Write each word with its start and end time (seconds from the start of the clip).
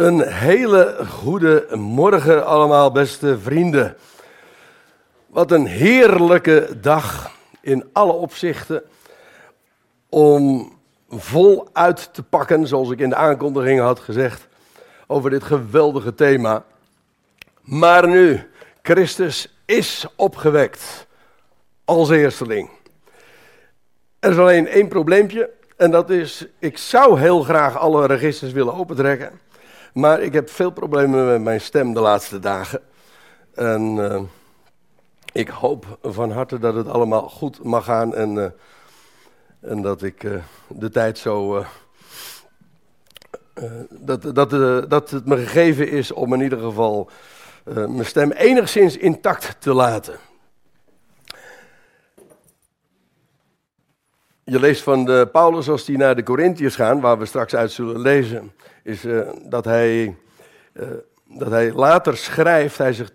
Een 0.00 0.28
hele 0.28 0.96
goede 1.08 1.66
morgen 1.76 2.46
allemaal, 2.46 2.92
beste 2.92 3.38
vrienden. 3.38 3.96
Wat 5.26 5.50
een 5.50 5.66
heerlijke 5.66 6.68
dag 6.80 7.30
in 7.60 7.88
alle 7.92 8.12
opzichten 8.12 8.82
om 10.08 10.72
vol 11.08 11.68
uit 11.72 12.14
te 12.14 12.22
pakken, 12.22 12.66
zoals 12.66 12.90
ik 12.90 12.98
in 12.98 13.08
de 13.08 13.14
aankondiging 13.14 13.80
had 13.80 14.00
gezegd, 14.00 14.48
over 15.06 15.30
dit 15.30 15.44
geweldige 15.44 16.14
thema. 16.14 16.64
Maar 17.60 18.08
nu, 18.08 18.50
Christus 18.82 19.54
is 19.64 20.06
opgewekt 20.16 21.06
als 21.84 22.10
eersteling. 22.10 22.70
Er 24.18 24.30
is 24.30 24.38
alleen 24.38 24.68
één 24.68 24.88
probleempje 24.88 25.50
en 25.76 25.90
dat 25.90 26.10
is, 26.10 26.46
ik 26.58 26.78
zou 26.78 27.18
heel 27.18 27.42
graag 27.42 27.78
alle 27.78 28.06
registers 28.06 28.52
willen 28.52 28.74
opentrekken. 28.74 29.48
Maar 29.92 30.20
ik 30.20 30.32
heb 30.32 30.50
veel 30.50 30.70
problemen 30.70 31.26
met 31.26 31.42
mijn 31.42 31.60
stem 31.60 31.94
de 31.94 32.00
laatste 32.00 32.38
dagen. 32.38 32.80
En 33.54 33.96
uh, 33.96 34.22
ik 35.32 35.48
hoop 35.48 35.98
van 36.02 36.30
harte 36.30 36.58
dat 36.58 36.74
het 36.74 36.88
allemaal 36.88 37.28
goed 37.28 37.64
mag 37.64 37.84
gaan. 37.84 38.14
En, 38.14 38.34
uh, 38.34 38.46
en 39.60 39.82
dat 39.82 40.02
ik 40.02 40.22
uh, 40.22 40.42
de 40.68 40.90
tijd 40.90 41.18
zo. 41.18 41.64
dat, 43.88 44.34
dat, 44.34 44.50
dat 44.90 45.10
het 45.10 45.26
me 45.26 45.36
gegeven 45.36 45.88
is 45.88 46.12
om 46.12 46.34
in 46.34 46.40
ieder 46.40 46.58
geval 46.58 47.10
mijn 47.64 48.06
stem 48.06 48.30
enigszins 48.30 48.96
intact 48.96 49.56
te 49.58 49.74
laten. 49.74 50.18
Je 54.44 54.60
leest 54.60 54.82
van 54.82 55.04
de 55.04 55.28
Paulus 55.32 55.68
als 55.68 55.86
hij 55.86 55.96
naar 55.96 56.16
de 56.16 56.22
Corinthiërs 56.22 56.74
gaan, 56.74 57.00
waar 57.00 57.18
we 57.18 57.26
straks 57.26 57.54
uit 57.54 57.72
zullen 57.72 58.00
lezen 58.00 58.52
is 58.90 59.04
uh, 59.04 59.28
dat, 59.42 59.64
hij, 59.64 60.16
uh, 60.72 60.88
dat 61.24 61.50
hij 61.50 61.72
later 61.72 62.16
schrijft. 62.16 62.78
Hij 62.78 62.92
zegt, 62.92 63.12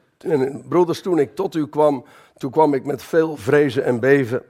broeders, 0.70 1.02
toen 1.02 1.20
ik 1.20 1.36
tot 1.36 1.56
u 1.56 1.68
kwam, 1.68 2.06
toen 2.38 2.52
kwam 2.52 2.74
ik 2.74 2.86
met 2.86 3.04
veel 3.04 3.38
vrezen 3.38 3.84
en 3.84 4.00
beven. 4.00 4.44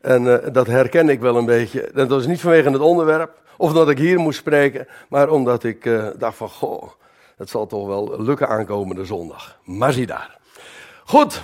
En 0.00 0.52
dat 0.52 0.66
herken 0.66 1.08
ik 1.08 1.20
wel 1.20 1.36
een 1.36 1.44
beetje. 1.44 1.90
Dat 1.94 2.08
was 2.08 2.26
niet 2.26 2.40
vanwege 2.40 2.70
het 2.70 2.80
onderwerp, 2.80 3.40
of 3.56 3.72
dat 3.72 3.90
ik 3.90 3.98
hier 3.98 4.18
moest 4.18 4.38
spreken, 4.38 4.86
maar 5.08 5.30
omdat 5.30 5.64
ik 5.64 5.90
dacht 6.18 6.36
van, 6.36 6.48
goh, 6.48 6.90
het 7.36 7.50
zal 7.50 7.66
toch 7.66 7.86
wel 7.86 8.22
lukken 8.22 8.48
aankomende 8.48 9.04
zondag. 9.04 9.58
Maar 9.64 9.92
zie 9.92 10.06
daar. 10.06 10.38
Goed. 11.04 11.42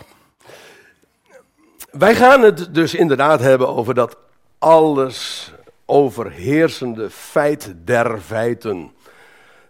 Wij 1.91 2.15
gaan 2.15 2.43
het 2.43 2.75
dus 2.75 2.95
inderdaad 2.95 3.41
hebben 3.41 3.69
over 3.69 3.95
dat 3.95 4.17
alles 4.59 5.53
overheersende 5.87 7.11
feit 7.11 7.75
der 7.85 8.21
feiten 8.21 8.93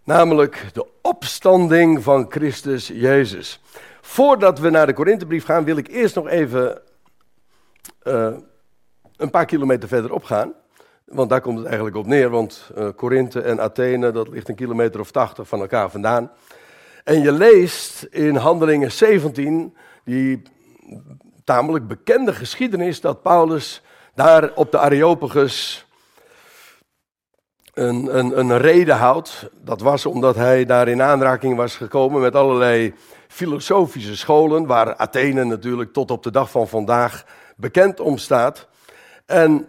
namelijk 0.08 0.64
de 0.72 0.86
opstanding 1.02 2.02
van 2.02 2.26
Christus 2.28 2.86
Jezus. 2.86 3.60
Voordat 4.00 4.58
we 4.58 4.70
naar 4.70 4.86
de 4.86 4.92
Korinthebrief 4.92 5.44
gaan, 5.44 5.64
wil 5.64 5.76
ik 5.76 5.88
eerst 5.88 6.14
nog 6.14 6.28
even 6.28 6.80
uh, 8.02 8.36
een 9.16 9.30
paar 9.30 9.44
kilometer 9.44 9.88
verderop 9.88 10.24
gaan. 10.24 10.52
Want 11.04 11.30
daar 11.30 11.40
komt 11.40 11.56
het 11.56 11.66
eigenlijk 11.66 11.96
op 11.96 12.06
neer, 12.06 12.30
want 12.30 12.70
uh, 12.78 12.88
Korinthe 12.96 13.40
en 13.40 13.60
Athene, 13.60 14.10
dat 14.10 14.28
ligt 14.28 14.48
een 14.48 14.54
kilometer 14.54 15.00
of 15.00 15.10
tachtig 15.10 15.48
van 15.48 15.60
elkaar 15.60 15.90
vandaan. 15.90 16.30
En 17.04 17.22
je 17.22 17.32
leest 17.32 18.02
in 18.02 18.36
Handelingen 18.36 18.92
17 18.92 19.76
die 20.04 20.42
tamelijk 21.44 21.88
bekende 21.88 22.32
geschiedenis 22.32 23.00
dat 23.00 23.22
Paulus 23.22 23.82
daar 24.14 24.52
op 24.54 24.70
de 24.70 24.78
Areopagus 24.78 25.86
een, 27.78 28.18
een, 28.18 28.38
een 28.38 28.58
reden 28.58 28.96
houdt. 28.96 29.50
Dat 29.64 29.80
was 29.80 30.06
omdat 30.06 30.34
hij 30.34 30.64
daar 30.64 30.88
in 30.88 31.02
aanraking 31.02 31.56
was 31.56 31.76
gekomen 31.76 32.20
met 32.20 32.34
allerlei 32.34 32.94
filosofische 33.28 34.16
scholen, 34.16 34.66
waar 34.66 34.96
Athene 34.96 35.44
natuurlijk 35.44 35.92
tot 35.92 36.10
op 36.10 36.22
de 36.22 36.30
dag 36.30 36.50
van 36.50 36.68
vandaag 36.68 37.24
bekend 37.56 38.00
om 38.00 38.18
staat. 38.18 38.68
En 39.26 39.68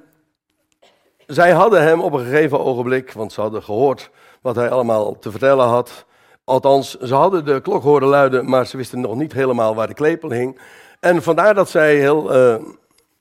zij 1.27 1.51
hadden 1.51 1.83
hem 1.83 2.01
op 2.01 2.13
een 2.13 2.25
gegeven 2.25 2.59
ogenblik, 2.59 3.11
want 3.11 3.33
ze 3.33 3.41
hadden 3.41 3.63
gehoord 3.63 4.09
wat 4.41 4.55
hij 4.55 4.69
allemaal 4.69 5.19
te 5.19 5.31
vertellen 5.31 5.67
had. 5.67 6.05
Althans, 6.43 6.97
ze 6.97 7.15
hadden 7.15 7.45
de 7.45 7.61
klok 7.61 7.83
horen 7.83 8.07
luiden, 8.07 8.49
maar 8.49 8.65
ze 8.67 8.77
wisten 8.77 8.99
nog 8.99 9.15
niet 9.15 9.33
helemaal 9.33 9.75
waar 9.75 9.87
de 9.87 9.93
klepel 9.93 10.29
hing. 10.29 10.59
En 10.99 11.23
vandaar 11.23 11.53
dat 11.53 11.69
zij 11.69 11.95
heel 11.95 12.35
uh, 12.35 12.55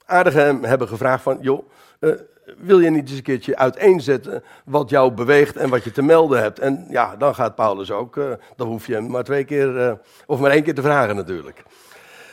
aardig 0.04 0.34
hem 0.34 0.65
hebben 0.65 0.88
gevraagd 0.88 1.22
van, 1.22 1.38
joh, 1.41 1.69
uh, 2.00 2.12
wil 2.59 2.81
je 2.81 2.91
niet 2.91 3.09
eens 3.09 3.17
een 3.17 3.23
keertje 3.23 3.57
uiteenzetten 3.57 4.43
wat 4.65 4.91
jou 4.91 5.13
beweegt 5.13 5.57
en 5.57 5.69
wat 5.69 5.85
je 5.85 5.91
te 5.91 6.03
melden 6.03 6.43
hebt? 6.43 6.59
En 6.59 6.87
ja, 6.91 7.17
dan 7.17 7.35
gaat 7.35 7.55
Paulus 7.55 7.91
ook, 7.91 8.17
uh, 8.17 8.33
dan 8.57 8.69
hoef 8.69 8.87
je 8.87 8.95
hem 8.95 9.11
maar 9.11 9.25
twee 9.25 9.45
keer, 9.45 9.77
uh, 9.77 9.93
of 10.27 10.41
maar 10.41 10.51
één 10.51 10.63
keer 10.63 10.75
te 10.75 10.83
vragen 10.83 11.17
natuurlijk. 11.17 11.63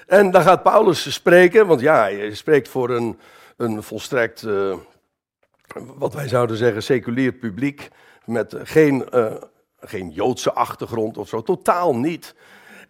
En 0.08 0.32
dan 0.32 0.42
gaat 0.42 0.64
Paulus 0.64 1.14
spreken, 1.14 1.68
want 1.68 1.80
ja, 1.80 2.02
hij 2.02 2.34
spreekt 2.34 2.68
voor 2.68 2.90
een, 2.90 3.20
een 3.58 3.84
volstrekt, 3.84 4.42
uh, 4.42 4.76
wat 5.76 6.14
wij 6.14 6.28
zouden 6.28 6.58
zeggen, 6.58 6.84
seculier 6.84 7.32
publiek, 7.32 7.90
met 8.26 8.56
geen, 8.64 9.06
geen 9.80 10.10
Joodse 10.10 10.54
achtergrond 10.54 11.18
of 11.18 11.28
zo, 11.28 11.42
totaal 11.42 11.96
niet. 11.96 12.36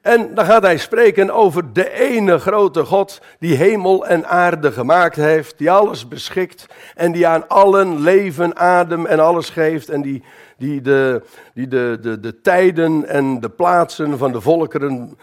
En 0.06 0.36
dan 0.36 0.46
gaat 0.46 0.62
hij 0.62 0.78
spreken 0.78 1.32
over 1.32 1.74
de 1.74 1.92
ene 1.92 2.40
grote 2.40 2.86
God 2.86 3.22
die 3.40 3.56
hemel 3.56 4.08
en 4.08 4.28
aarde 4.28 4.72
gemaakt 4.72 5.16
heeft, 5.16 5.58
die 5.58 5.72
alles 5.72 6.08
beschikt 6.08 6.66
en 6.96 7.12
die 7.12 7.28
aan 7.28 7.48
allen 7.48 8.02
leven, 8.02 8.56
adem 8.56 9.06
en 9.06 9.20
alles 9.20 9.50
geeft 9.50 9.90
en 9.90 10.02
die, 10.02 10.24
die, 10.58 10.82
de, 10.82 11.22
die 11.54 11.68
de, 11.68 11.98
de, 12.02 12.20
de 12.20 12.42
tijden 12.42 13.08
en 13.08 13.40
de 13.40 13.50
plaatsen 13.50 14.18
van 14.18 14.32
de 14.32 14.42
volkeren 14.42 15.18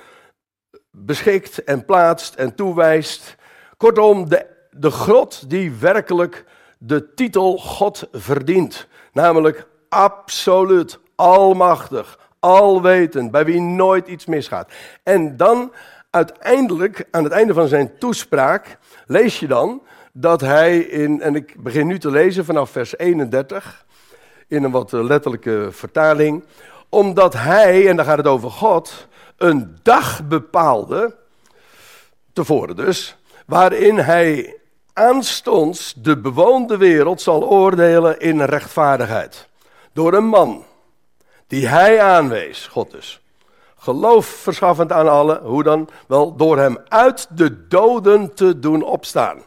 beschikt 0.90 1.64
en 1.64 1.84
plaatst 1.84 2.34
en 2.34 2.54
toewijst. 2.54 3.36
Kortom, 3.76 4.28
de, 4.28 4.46
de 4.70 4.90
God 4.90 5.50
die 5.50 5.72
werkelijk 5.72 6.44
de 6.78 7.14
titel 7.14 7.58
God 7.58 8.08
verdient, 8.12 8.86
namelijk 9.12 9.66
absoluut, 9.88 10.98
almachtig, 11.14 12.18
alwetend, 12.42 13.30
bij 13.30 13.44
wie 13.44 13.60
nooit 13.60 14.08
iets 14.08 14.26
misgaat. 14.26 14.72
En 15.02 15.36
dan 15.36 15.72
uiteindelijk, 16.10 17.06
aan 17.10 17.24
het 17.24 17.32
einde 17.32 17.54
van 17.54 17.68
zijn 17.68 17.98
toespraak, 17.98 18.78
lees 19.06 19.38
je 19.38 19.46
dan 19.46 19.82
dat 20.12 20.40
hij 20.40 20.78
in, 20.78 21.20
en 21.20 21.34
ik 21.34 21.62
begin 21.62 21.86
nu 21.86 21.98
te 21.98 22.10
lezen 22.10 22.44
vanaf 22.44 22.70
vers 22.70 22.98
31, 22.98 23.84
in 24.48 24.64
een 24.64 24.70
wat 24.70 24.92
letterlijke 24.92 25.68
vertaling, 25.70 26.44
omdat 26.88 27.32
hij, 27.32 27.88
en 27.88 27.96
dan 27.96 28.04
gaat 28.04 28.16
het 28.16 28.26
over 28.26 28.50
God, 28.50 29.08
een 29.36 29.78
dag 29.82 30.26
bepaalde, 30.26 31.16
tevoren 32.32 32.76
dus, 32.76 33.16
waarin 33.46 33.98
hij 33.98 34.56
aanstonds 34.92 35.94
de 35.96 36.18
bewoonde 36.18 36.76
wereld 36.76 37.20
zal 37.20 37.48
oordelen 37.48 38.20
in 38.20 38.42
rechtvaardigheid. 38.42 39.48
Door 39.92 40.12
een 40.12 40.26
man 40.26 40.64
die 41.52 41.68
hij 41.68 42.00
aanwees, 42.00 42.66
God 42.66 42.90
dus. 42.90 43.20
Geloof 43.76 44.26
verschaffend 44.26 44.92
aan 44.92 45.08
allen, 45.08 45.42
hoe 45.42 45.62
dan? 45.62 45.88
Wel, 46.06 46.36
door 46.36 46.58
hem 46.58 46.78
uit 46.88 47.36
de 47.36 47.68
doden 47.68 48.34
te 48.34 48.58
doen 48.58 48.82
opstaan. 48.82 49.42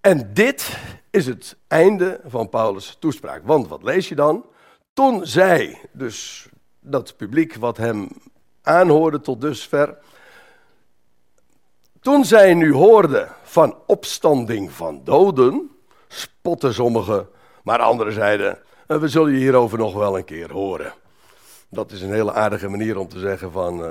En 0.00 0.30
dit 0.34 0.78
is 1.10 1.26
het 1.26 1.56
einde 1.68 2.20
van 2.24 2.48
Paulus' 2.48 2.96
toespraak. 2.98 3.40
Want 3.44 3.68
wat 3.68 3.82
lees 3.82 4.08
je 4.08 4.14
dan? 4.14 4.44
Toen 4.92 5.26
zij, 5.26 5.80
dus 5.92 6.48
dat 6.80 7.16
publiek 7.16 7.54
wat 7.54 7.76
hem 7.76 8.08
aanhoorde 8.62 9.20
tot 9.20 9.40
dusver, 9.40 9.98
toen 12.00 12.24
zij 12.24 12.54
nu 12.54 12.72
hoorden 12.72 13.28
van 13.42 13.76
opstanding 13.86 14.72
van 14.72 15.00
doden, 15.04 15.70
spotten 16.08 16.74
sommigen, 16.74 17.28
maar 17.62 17.78
anderen 17.78 18.12
zeiden, 18.12 18.58
en 18.86 19.00
we 19.00 19.08
zullen 19.08 19.32
je 19.32 19.38
hierover 19.38 19.78
nog 19.78 19.94
wel 19.94 20.16
een 20.16 20.24
keer 20.24 20.52
horen. 20.52 20.92
Dat 21.68 21.90
is 21.90 22.02
een 22.02 22.12
hele 22.12 22.32
aardige 22.32 22.68
manier 22.68 22.98
om 22.98 23.08
te 23.08 23.18
zeggen 23.18 23.52
van 23.52 23.84
uh, 23.84 23.90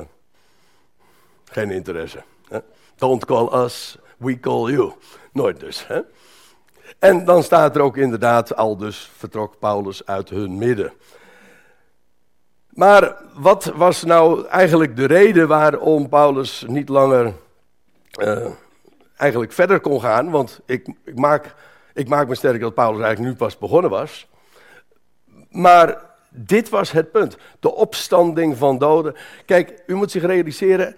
geen 1.46 1.72
interesse. 1.72 2.24
Hè? 2.48 2.60
Don't 2.96 3.26
call 3.26 3.64
us, 3.64 3.98
we 4.18 4.40
call 4.40 4.72
you. 4.72 4.92
Nooit 5.32 5.60
dus. 5.60 5.88
Hè? 5.88 6.02
En 7.00 7.26
dan 7.26 7.44
staat 7.44 7.76
er 7.76 7.82
ook 7.82 7.98
inderdaad, 7.98 8.56
al 8.56 8.78
dus 8.78 9.12
vertrok 9.18 9.60
Paulus 9.60 10.06
uit 10.06 10.30
hun 10.30 10.58
midden. 10.58 10.94
Maar 12.70 13.16
wat 13.34 13.66
was 13.76 14.04
nou 14.04 14.48
eigenlijk 14.48 14.96
de 14.96 15.06
reden 15.06 15.48
waarom 15.48 16.10
Paulus 16.10 16.66
niet 16.68 16.90
langer 16.90 17.34
uh, 18.20 18.48
eigenlijk 19.18 19.52
verder 19.52 19.80
kon 19.80 20.02
gaan? 20.02 20.30
Want 20.30 20.60
ik, 20.66 20.94
ik, 21.04 21.20
maak, 21.20 21.56
ik 21.94 22.08
maak 22.08 22.28
me 22.28 22.36
sterk 22.36 22.62
dat 22.62 22.74
Paulus 22.74 23.02
eigenlijk 23.02 23.34
nu 23.34 23.38
pas 23.38 23.58
begonnen 23.58 23.92
was. 23.92 24.28
Maar 25.56 26.02
dit 26.30 26.70
was 26.70 26.92
het 26.92 27.12
punt. 27.12 27.38
De 27.60 27.76
opstanding 27.76 28.58
van 28.58 28.78
doden. 28.78 29.16
Kijk, 29.46 29.84
u 29.88 29.96
moet 29.96 30.12
zich 30.12 30.24
realiseren. 30.24 30.96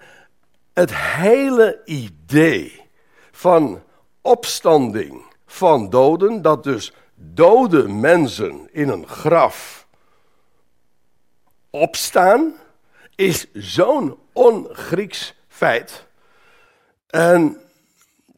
Het 0.72 0.94
hele 0.94 1.80
idee 1.84 2.80
van 3.30 3.82
opstanding 4.20 5.22
van 5.46 5.90
doden, 5.90 6.42
dat 6.42 6.64
dus 6.64 6.92
dode 7.14 7.88
mensen 7.88 8.68
in 8.72 8.88
een 8.88 9.06
graf 9.06 9.86
opstaan 11.70 12.54
is 13.14 13.46
zo'n 13.52 14.18
on-Grieks 14.32 15.34
feit. 15.48 16.06
En 17.06 17.60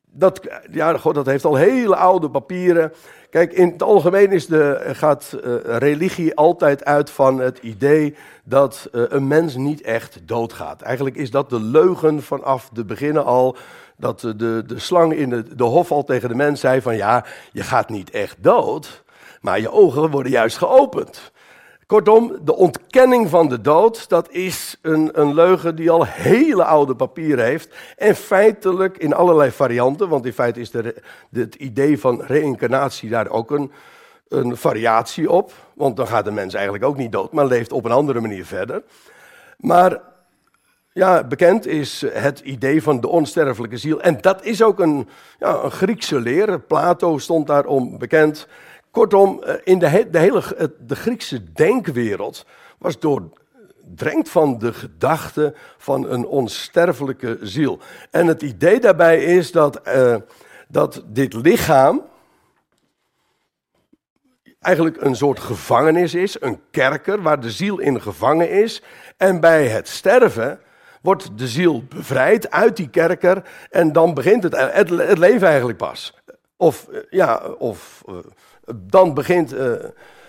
dat, 0.07 0.41
ja, 0.71 0.97
God, 0.97 1.15
dat 1.15 1.27
heeft 1.27 1.45
al 1.45 1.55
hele 1.55 1.97
oude 1.97 2.31
papieren. 2.31 2.93
Kijk, 3.31 3.53
in 3.53 3.69
het 3.69 3.83
algemeen 3.83 4.33
is 4.33 4.47
de, 4.47 4.81
gaat 4.93 5.37
uh, 5.45 5.55
religie 5.65 6.35
altijd 6.35 6.85
uit 6.85 7.11
van 7.11 7.39
het 7.39 7.59
idee 7.59 8.15
dat 8.45 8.89
uh, 8.93 9.05
een 9.09 9.27
mens 9.27 9.57
niet 9.57 9.81
echt 9.81 10.19
doodgaat. 10.25 10.83
Eigenlijk 10.83 11.17
is 11.17 11.31
dat 11.31 11.51
de 11.51 11.61
leugen 11.61 12.23
vanaf 12.23 12.69
de 12.73 12.85
beginnen 12.85 13.25
al. 13.25 13.57
Dat 13.97 14.21
de, 14.21 14.37
de, 14.37 14.63
de 14.67 14.79
slang 14.79 15.13
in 15.13 15.31
de, 15.31 15.57
de 15.57 15.65
hof 15.65 15.91
al 15.91 16.05
tegen 16.05 16.29
de 16.29 16.35
mens 16.35 16.61
zei 16.61 16.81
van 16.81 16.97
ja, 16.97 17.25
je 17.53 17.63
gaat 17.63 17.89
niet 17.89 18.11
echt 18.11 18.37
dood, 18.41 19.03
maar 19.41 19.61
je 19.61 19.73
ogen 19.73 20.11
worden 20.11 20.33
juist 20.33 20.57
geopend. 20.57 21.33
Kortom, 21.91 22.39
de 22.45 22.57
ontkenning 22.57 23.29
van 23.29 23.49
de 23.49 23.61
dood, 23.61 24.09
dat 24.09 24.31
is 24.31 24.79
een, 24.83 25.21
een 25.21 25.35
leugen 25.35 25.77
die 25.77 25.91
al 25.91 26.07
hele 26.07 26.65
oude 26.65 26.95
papieren 26.95 27.45
heeft. 27.45 27.75
En 27.97 28.17
feitelijk 28.17 28.99
in 28.99 29.15
allerlei 29.15 29.51
varianten, 29.51 30.09
want 30.09 30.27
in 30.27 30.33
feite 30.33 30.61
is 30.61 30.71
de, 30.71 31.03
het 31.33 31.55
idee 31.55 31.99
van 32.01 32.23
reïncarnatie 32.23 33.09
daar 33.09 33.29
ook 33.29 33.51
een, 33.51 33.73
een 34.29 34.57
variatie 34.57 35.31
op. 35.31 35.53
Want 35.75 35.97
dan 35.97 36.07
gaat 36.07 36.25
de 36.25 36.31
mens 36.31 36.55
eigenlijk 36.55 36.85
ook 36.85 36.97
niet 36.97 37.13
dood, 37.13 37.33
maar 37.33 37.47
leeft 37.47 37.73
op 37.73 37.85
een 37.85 37.91
andere 37.91 38.21
manier 38.21 38.47
verder. 38.47 38.83
Maar 39.57 40.01
ja, 40.93 41.25
bekend 41.25 41.67
is 41.67 42.05
het 42.13 42.41
idee 42.41 42.83
van 42.83 43.01
de 43.01 43.09
onsterfelijke 43.09 43.77
ziel. 43.77 44.01
En 44.01 44.19
dat 44.21 44.45
is 44.45 44.63
ook 44.63 44.81
een, 44.81 45.09
ja, 45.39 45.63
een 45.63 45.71
Griekse 45.71 46.21
leer. 46.21 46.61
Plato 46.61 47.19
stond 47.19 47.47
daarom 47.47 47.99
bekend. 47.99 48.47
Kortom, 48.91 49.43
eh, 49.43 49.55
in 49.65 49.79
de, 49.79 50.09
de 50.11 50.19
hele 50.19 50.43
de 50.79 50.97
Griekse 50.97 51.53
denkwereld 51.53 52.47
was 52.79 52.99
doordrenkt 52.99 54.29
van 54.29 54.59
de 54.59 54.73
gedachte 54.73 55.55
van 55.79 56.11
een 56.11 56.27
onsterfelijke 56.27 57.39
ziel. 57.41 57.79
En 58.11 58.27
het 58.27 58.43
idee 58.43 58.81
daarbij 58.81 59.25
is 59.25 59.53
dat, 59.53 59.81
uh, 59.89 60.17
dat 60.69 61.03
dit 61.07 61.33
lichaam 61.35 62.03
eigenlijk 64.61 65.03
een 65.03 65.17
soort 65.17 65.41
gevangenis 65.41 66.15
is, 66.15 66.41
een 66.41 66.61
kerker 66.71 67.23
waar 67.23 67.41
de 67.41 67.51
ziel 67.51 67.79
in 67.79 68.03
gevangen 68.03 68.51
is. 68.51 68.83
En 69.17 69.41
bij 69.41 69.69
het 69.69 69.89
sterven 69.89 70.61
wordt 71.03 71.39
de 71.39 71.49
ziel 71.49 71.85
bevrijd 71.89 72.51
uit 72.51 72.77
die 72.77 72.91
kerker 72.91 73.43
en 73.71 73.93
dan 73.93 74.15
begint 74.15 74.43
het, 74.43 74.57
het, 74.57 74.89
het 74.91 75.19
leven 75.19 75.49
eigenlijk 75.49 75.79
pas. 75.79 76.15
Of, 76.57 76.89
eh, 76.89 77.01
ja, 77.11 77.39
of 77.59 78.03
dan 78.75 79.15
begint 79.15 79.53
uh, 79.53 79.75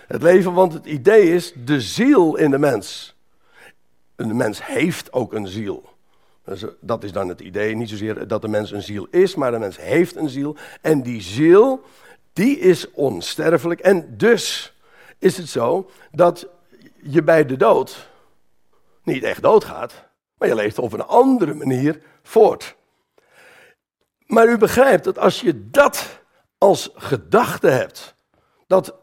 het 0.06 0.22
leven, 0.22 0.52
want 0.52 0.72
het 0.72 0.86
idee 0.86 1.34
is 1.34 1.52
de 1.64 1.80
ziel 1.80 2.36
in 2.36 2.50
de 2.50 2.58
mens. 2.58 3.16
Een 4.16 4.36
mens 4.36 4.66
heeft 4.66 5.12
ook 5.12 5.32
een 5.32 5.46
ziel. 5.46 5.90
Dus, 6.44 6.64
dat 6.80 7.04
is 7.04 7.12
dan 7.12 7.28
het 7.28 7.40
idee, 7.40 7.76
niet 7.76 7.88
zozeer 7.88 8.28
dat 8.28 8.42
de 8.42 8.48
mens 8.48 8.70
een 8.70 8.82
ziel 8.82 9.06
is, 9.10 9.34
maar 9.34 9.50
de 9.50 9.58
mens 9.58 9.76
heeft 9.76 10.16
een 10.16 10.28
ziel. 10.28 10.56
En 10.80 11.02
die 11.02 11.20
ziel, 11.20 11.82
die 12.32 12.58
is 12.58 12.90
onsterfelijk. 12.90 13.80
En 13.80 14.14
dus 14.16 14.76
is 15.18 15.36
het 15.36 15.48
zo 15.48 15.90
dat 16.10 16.46
je 17.02 17.22
bij 17.22 17.46
de 17.46 17.56
dood 17.56 18.10
niet 19.02 19.22
echt 19.22 19.42
doodgaat, 19.42 20.04
maar 20.38 20.48
je 20.48 20.54
leeft 20.54 20.78
op 20.78 20.92
een 20.92 21.04
andere 21.06 21.54
manier 21.54 22.02
voort. 22.22 22.76
Maar 24.26 24.48
u 24.48 24.58
begrijpt 24.58 25.04
dat 25.04 25.18
als 25.18 25.40
je 25.40 25.70
dat 25.70 26.20
als 26.58 26.90
gedachte 26.94 27.68
hebt, 27.68 28.14
dat 28.72 28.94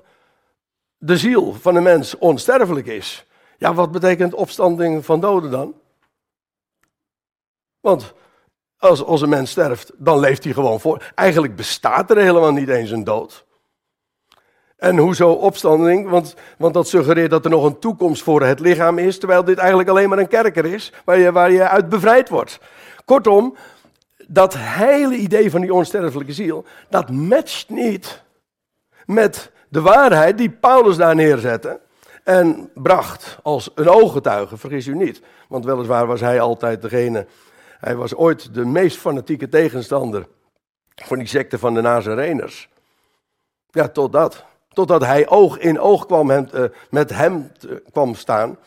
de 0.98 1.18
ziel 1.18 1.54
van 1.54 1.74
de 1.74 1.82
mens 1.82 2.18
onsterfelijk 2.18 2.88
is. 2.88 3.26
Ja, 3.58 3.74
wat 3.74 3.92
betekent 3.92 4.34
opstanding 4.34 5.06
van 5.06 5.20
doden 5.20 5.52
dan? 5.52 5.74
Want 7.80 8.14
als, 8.78 9.04
als 9.04 9.22
een 9.22 9.30
mens 9.30 9.52
sterft, 9.52 9.92
dan 9.98 10.20
leeft 10.20 10.44
hij 10.44 10.54
gewoon 10.54 10.80
voor. 10.80 11.12
Eigenlijk 11.16 11.56
bestaat 11.56 12.10
er 12.10 12.18
helemaal 12.18 12.52
niet 12.52 12.70
eens 12.70 12.92
een 12.92 13.04
dood. 13.04 13.46
En 14.78 14.98
hoezo 14.98 15.32
opstanding? 15.32 16.10
Want, 16.10 16.36
want 16.58 16.74
dat 16.74 16.88
suggereert 16.88 17.30
dat 17.30 17.46
er 17.46 17.52
nog 17.52 17.66
een 17.66 17.80
toekomst 17.80 18.24
voor 18.24 18.42
het 18.42 18.60
lichaam 18.60 18.98
is, 18.98 19.20
terwijl 19.20 19.44
dit 19.44 19.58
eigenlijk 19.58 19.90
alleen 19.90 20.10
maar 20.10 20.20
een 20.20 20.28
kerker 20.28 20.66
is, 20.66 20.94
waar 21.06 21.18
je, 21.18 21.32
waar 21.32 21.52
je 21.52 21.68
uit 21.68 21.90
bevrijd 21.90 22.30
wordt. 22.30 22.60
Kortom, 23.06 23.56
dat 24.28 24.58
hele 24.58 25.16
idee 25.16 25.52
van 25.52 25.62
die 25.62 25.74
onsterfelijke 25.74 26.34
ziel, 26.34 26.66
dat 26.90 27.12
matcht 27.12 27.70
niet 27.70 28.24
met 29.06 29.52
de 29.70 29.82
waarheid 29.82 30.38
die 30.38 30.50
Paulus 30.50 30.98
daar 30.98 31.16
neerzette 31.16 31.80
en 32.24 32.72
bracht 32.74 33.38
als 33.44 33.72
een 33.76 33.90
ooggetuige, 33.90 34.58
vergis 34.58 34.88
u 34.88 34.96
niet. 34.96 35.22
Want 35.48 35.66
weliswaar 35.66 36.08
was 36.08 36.20
hij 36.20 36.42
altijd 36.42 36.82
degene, 36.82 37.26
hij 37.80 37.96
was 37.96 38.16
ooit 38.16 38.54
de 38.54 38.66
meest 38.66 38.98
fanatieke 38.98 39.50
tegenstander 39.50 40.28
van 40.96 41.18
die 41.18 41.28
secte 41.28 41.60
van 41.60 41.74
de 41.74 41.82
Nazareners. 41.82 42.70
Ja, 43.72 43.88
totdat. 43.88 44.46
Totdat 44.74 45.06
hij 45.06 45.30
oog 45.30 45.58
in 45.58 45.80
oog 45.80 46.06
kwam 46.06 46.32
uh, 46.32 46.46
met 46.90 47.10
hem 47.10 47.52
kwam 47.92 48.16
staan. 48.16 48.58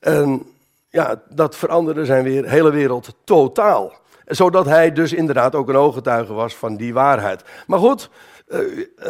En 0.00 0.46
ja, 0.88 1.22
dat 1.28 1.56
veranderde 1.56 2.04
zijn 2.04 2.24
weer, 2.24 2.48
hele 2.48 2.70
wereld 2.70 3.14
totaal. 3.24 3.92
Zodat 4.26 4.64
hij 4.64 4.92
dus 4.92 5.12
inderdaad 5.12 5.54
ook 5.54 5.68
een 5.68 5.76
ooggetuige 5.76 6.32
was 6.32 6.56
van 6.56 6.76
die 6.76 6.94
waarheid. 6.94 7.44
Maar 7.66 7.78
goed, 7.78 8.10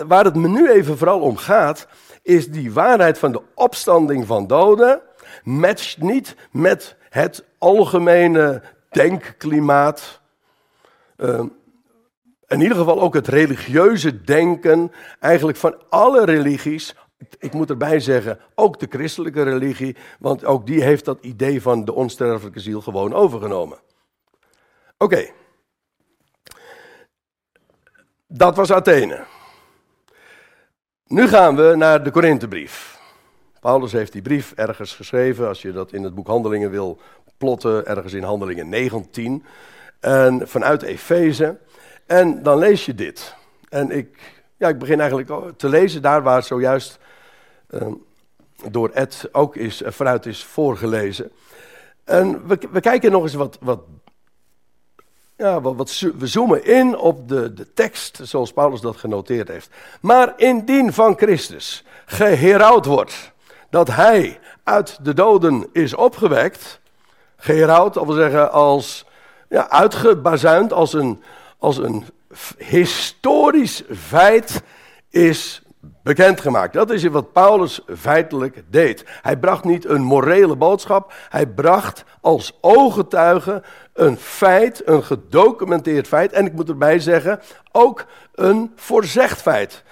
waar 0.07 0.25
het 0.25 0.35
me 0.35 0.49
nu 0.49 0.71
even 0.71 0.99
vooral 0.99 1.21
om 1.21 1.37
gaat, 1.37 1.89
is 2.23 2.49
die 2.49 2.73
waarheid 2.73 3.19
van 3.19 3.33
de 3.33 3.43
opstanding 3.55 4.27
van 4.27 4.47
doden 4.47 5.01
matcht 5.43 6.01
niet 6.01 6.37
met 6.51 6.97
het 7.09 7.45
algemene 7.59 8.63
denkklimaat. 8.91 10.21
Uh, 11.17 11.45
in 12.47 12.61
ieder 12.61 12.77
geval 12.77 13.01
ook 13.01 13.15
het 13.15 13.29
religieuze 13.29 14.23
denken, 14.23 14.93
eigenlijk 15.21 15.59
van 15.59 15.77
alle 15.89 16.25
religies. 16.25 16.95
Ik 17.39 17.53
moet 17.53 17.71
erbij 17.71 18.01
zeggen, 18.01 18.39
ook 18.55 18.79
de 18.79 18.87
christelijke 18.91 19.43
religie, 19.43 19.97
want 20.19 20.45
ook 20.45 20.67
die 20.67 20.83
heeft 20.83 21.05
dat 21.05 21.19
idee 21.21 21.63
van 21.63 21.85
de 21.85 21.95
onsterfelijke 21.95 22.61
ziel 22.61 22.81
gewoon 22.81 23.15
overgenomen. 23.15 23.79
Oké. 24.99 25.29
Dat 28.29 28.57
was 28.57 28.73
Athene. 28.73 29.25
Nu 31.07 31.29
gaan 31.29 31.57
we 31.57 31.75
naar 31.77 32.03
de 32.03 32.11
Korinthebrief. 32.11 32.99
Paulus 33.61 33.93
heeft 33.93 34.13
die 34.13 34.23
brief 34.23 34.53
ergens 34.53 34.95
geschreven, 34.95 35.49
als 35.49 35.63
je 35.63 35.73
dat 35.73 35.93
in 35.93 36.03
het 36.03 36.15
boek 36.15 36.27
Handelingen 36.27 36.71
wil 36.71 37.01
plotten, 37.39 37.87
ergens 37.87 38.13
in 38.13 38.23
Handelingen 38.23 38.69
19. 38.69 39.45
En 40.01 40.49
vanuit 40.49 40.83
Efeze. 40.83 41.59
En 42.07 42.43
dan 42.43 42.59
lees 42.59 42.85
je 42.85 42.95
dit. 42.95 43.35
En 43.69 43.91
ik, 43.91 44.19
ja, 44.57 44.69
ik 44.69 44.79
begin 44.79 45.01
eigenlijk 45.01 45.59
te 45.59 45.69
lezen 45.69 46.03
daar 46.03 46.23
waar 46.23 46.43
zojuist 46.43 46.99
uh, 47.71 47.87
door 48.71 48.91
Ed 48.91 49.29
ook 49.33 49.57
is, 49.57 49.83
vanuit 49.85 50.27
is 50.27 50.45
voorgelezen. 50.45 51.31
En 52.05 52.47
we, 52.47 52.59
we 52.71 52.81
kijken 52.81 53.11
nog 53.11 53.23
eens 53.23 53.35
wat, 53.35 53.59
wat 53.61 53.81
ja, 55.37 55.61
wat, 55.61 56.01
we 56.19 56.27
zoomen 56.27 56.65
in 56.65 56.97
op 56.99 57.29
de, 57.29 57.55
de 57.55 57.73
tekst 57.73 58.21
zoals 58.23 58.53
Paulus 58.53 58.81
dat 58.81 58.97
genoteerd 58.97 59.49
heeft. 59.49 59.71
Maar 60.01 60.33
indien 60.37 60.93
van 60.93 61.17
Christus 61.17 61.85
geherouwd 62.07 62.87
wordt 62.87 63.33
dat 63.71 63.89
hij 63.89 64.39
uit 64.65 64.99
de 65.03 65.15
doden 65.15 65.69
is 65.73 65.95
opgewekt, 65.95 66.81
geherouwd, 67.37 67.95
dat 67.95 68.07
wil 68.07 68.15
zeggen 68.15 68.53
als 68.53 69.07
ja, 69.49 69.69
uitgebazuind, 69.69 70.73
als 70.73 70.93
een, 70.93 71.23
als 71.59 71.77
een 71.77 72.05
historisch 72.59 73.83
feit 73.91 74.63
is 75.11 75.63
bekendgemaakt. 76.03 76.73
Dat 76.73 76.91
is 76.91 77.05
wat 77.05 77.33
Paulus 77.33 77.81
feitelijk 77.97 78.65
deed. 78.71 79.05
Hij 79.23 79.37
bracht 79.37 79.65
niet 79.65 79.85
een 79.85 80.03
morele 80.03 80.57
boodschap, 80.57 81.13
hij 81.29 81.47
bracht 81.47 82.05
als 82.21 82.59
ooggetuige 82.61 83.63
een 83.97 84.17
feit, 84.17 84.89
een 84.89 85.05
gedocumenteerd 85.05 86.07
feit. 86.07 86.33
En 86.33 86.47
ik 86.47 86.53
moet 86.53 86.69
erbij 86.69 86.99
zeggen, 86.99 87.41
ook 87.73 88.07
een 88.35 88.73
voorzegd 88.77 89.43
feit. 89.43 89.83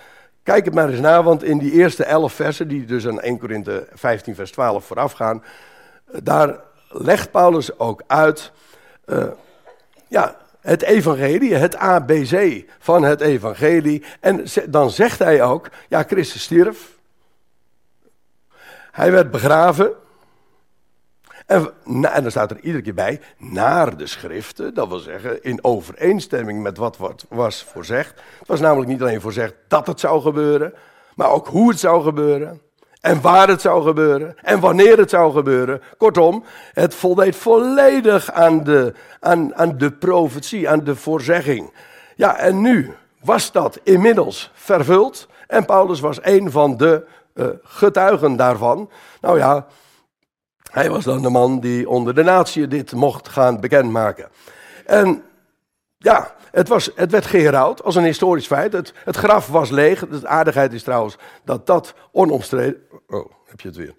Kijk 0.42 0.64
het 0.64 0.74
maar 0.74 0.88
eens 0.88 1.00
na, 1.00 1.22
want 1.22 1.42
in 1.42 1.58
die 1.58 1.72
eerste 1.72 2.04
elf 2.04 2.32
versen, 2.32 2.68
die 2.68 2.84
dus 2.84 3.06
aan 3.06 3.20
1 3.20 3.38
Korinthe 3.38 3.86
15 3.92 4.34
vers 4.34 4.50
12 4.50 4.84
voorafgaan, 4.84 5.44
daar 6.22 6.60
legt 6.88 7.30
Paulus 7.30 7.78
ook 7.78 8.02
uit, 8.06 8.52
uh, 9.06 9.24
ja, 10.08 10.36
het 10.60 10.82
evangelie, 10.82 11.54
het 11.54 11.76
ABC 11.76 12.64
van 12.78 13.02
het 13.02 13.20
evangelie. 13.20 14.04
En 14.20 14.44
dan 14.68 14.90
zegt 14.90 15.18
hij 15.18 15.42
ook, 15.42 15.68
ja, 15.88 16.02
Christus 16.02 16.42
stierf. 16.42 16.92
Hij 18.90 19.12
werd 19.12 19.30
begraven. 19.30 19.92
En, 21.46 21.72
dan 22.22 22.30
staat 22.30 22.50
er 22.50 22.60
iedere 22.60 22.82
keer 22.82 22.94
bij, 22.94 23.20
naar 23.38 23.96
de 23.96 24.06
schriften, 24.06 24.74
dat 24.74 24.88
wil 24.88 24.98
zeggen 24.98 25.42
in 25.42 25.64
overeenstemming 25.64 26.62
met 26.62 26.76
wat, 26.76 26.96
wat 26.96 27.26
was 27.28 27.64
voorzegd. 27.64 28.10
Het 28.38 28.48
was 28.48 28.60
namelijk 28.60 28.90
niet 28.90 29.00
alleen 29.00 29.20
voorzegd 29.20 29.54
dat 29.68 29.86
het 29.86 30.00
zou 30.00 30.22
gebeuren, 30.22 30.74
maar 31.14 31.30
ook 31.30 31.48
hoe 31.48 31.68
het 31.68 31.80
zou 31.80 32.02
gebeuren. 32.02 32.60
En 33.00 33.20
waar 33.20 33.48
het 33.48 33.60
zou 33.60 33.82
gebeuren. 33.82 34.36
En 34.42 34.60
wanneer 34.60 34.98
het 34.98 35.10
zou 35.10 35.32
gebeuren. 35.32 35.82
Kortom, 35.96 36.44
het 36.72 36.94
voldeed 36.94 37.36
volledig 37.36 38.32
aan 38.32 38.64
de, 38.64 38.94
aan, 39.20 39.54
aan 39.54 39.78
de 39.78 39.92
profetie, 39.92 40.68
aan 40.68 40.84
de 40.84 40.96
voorzegging. 40.96 41.72
Ja, 42.16 42.36
en 42.36 42.60
nu 42.60 42.94
was 43.20 43.52
dat 43.52 43.80
inmiddels 43.82 44.50
vervuld. 44.54 45.28
En 45.46 45.64
Paulus 45.64 46.00
was 46.00 46.18
een 46.22 46.50
van 46.50 46.76
de 46.76 47.06
uh, 47.34 47.46
getuigen 47.62 48.36
daarvan. 48.36 48.90
Nou 49.20 49.38
ja, 49.38 49.66
hij 50.74 50.90
was 50.90 51.04
dan 51.04 51.22
de 51.22 51.30
man 51.30 51.60
die 51.60 51.88
onder 51.88 52.14
de 52.14 52.22
natie 52.22 52.68
dit 52.68 52.92
mocht 52.92 53.28
gaan 53.28 53.60
bekendmaken. 53.60 54.28
En 54.86 55.22
ja, 55.98 56.34
het, 56.50 56.68
was, 56.68 56.90
het 56.94 57.10
werd 57.10 57.26
geherouwd 57.26 57.82
als 57.82 57.94
een 57.94 58.04
historisch 58.04 58.46
feit. 58.46 58.72
Het, 58.72 58.92
het 59.04 59.16
graf 59.16 59.46
was 59.46 59.70
leeg. 59.70 60.08
De 60.08 60.28
aardigheid 60.28 60.72
is 60.72 60.82
trouwens 60.82 61.16
dat 61.44 61.66
dat 61.66 61.94
onomstreden. 62.12 62.82
Oh, 63.08 63.30
heb 63.46 63.60
je 63.60 63.68
het 63.68 63.76
weer. 63.76 63.94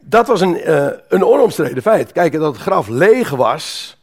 Dat 0.00 0.26
was 0.26 0.40
een, 0.40 0.70
uh, 0.70 0.90
een 1.08 1.24
onomstreden 1.24 1.82
feit. 1.82 2.12
Kijk, 2.12 2.32
dat 2.32 2.52
het 2.52 2.62
graf 2.62 2.88
leeg 2.88 3.30
was, 3.30 3.96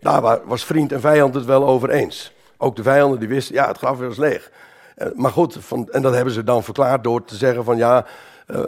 daar 0.00 0.46
was 0.46 0.64
vriend 0.64 0.92
en 0.92 1.00
vijand 1.00 1.34
het 1.34 1.44
wel 1.44 1.66
over 1.66 1.90
eens. 1.90 2.32
Ook 2.56 2.76
de 2.76 2.82
vijanden 2.82 3.18
die 3.18 3.28
wisten, 3.28 3.54
ja, 3.54 3.68
het 3.68 3.78
graf 3.78 3.98
was 3.98 4.16
leeg. 4.16 4.50
Uh, 4.96 5.08
maar 5.14 5.30
goed, 5.30 5.56
van, 5.60 5.88
en 5.90 6.02
dat 6.02 6.14
hebben 6.14 6.34
ze 6.34 6.44
dan 6.44 6.62
verklaard 6.62 7.04
door 7.04 7.24
te 7.24 7.36
zeggen 7.36 7.64
van 7.64 7.76
ja, 7.76 8.06
uh, 8.46 8.60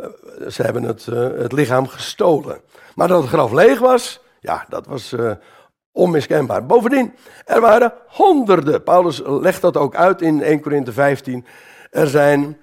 ze 0.49 0.62
hebben 0.62 0.83
het, 0.83 1.04
het 1.38 1.52
lichaam 1.52 1.87
gestolen. 1.87 2.61
Maar 2.95 3.09
dat 3.09 3.21
het 3.21 3.31
graf 3.31 3.52
leeg 3.52 3.78
was, 3.78 4.21
ja, 4.40 4.64
dat 4.69 4.87
was 4.87 5.14
onmiskenbaar. 5.93 6.66
Bovendien, 6.66 7.14
er 7.45 7.61
waren 7.61 7.93
honderden. 8.09 8.83
Paulus 8.83 9.23
legt 9.25 9.61
dat 9.61 9.76
ook 9.76 9.95
uit 9.95 10.23
in 10.23 10.43
1 10.43 10.61
Korinthe 10.61 10.93
15. 10.93 11.47
Er 11.90 12.07
zijn 12.07 12.57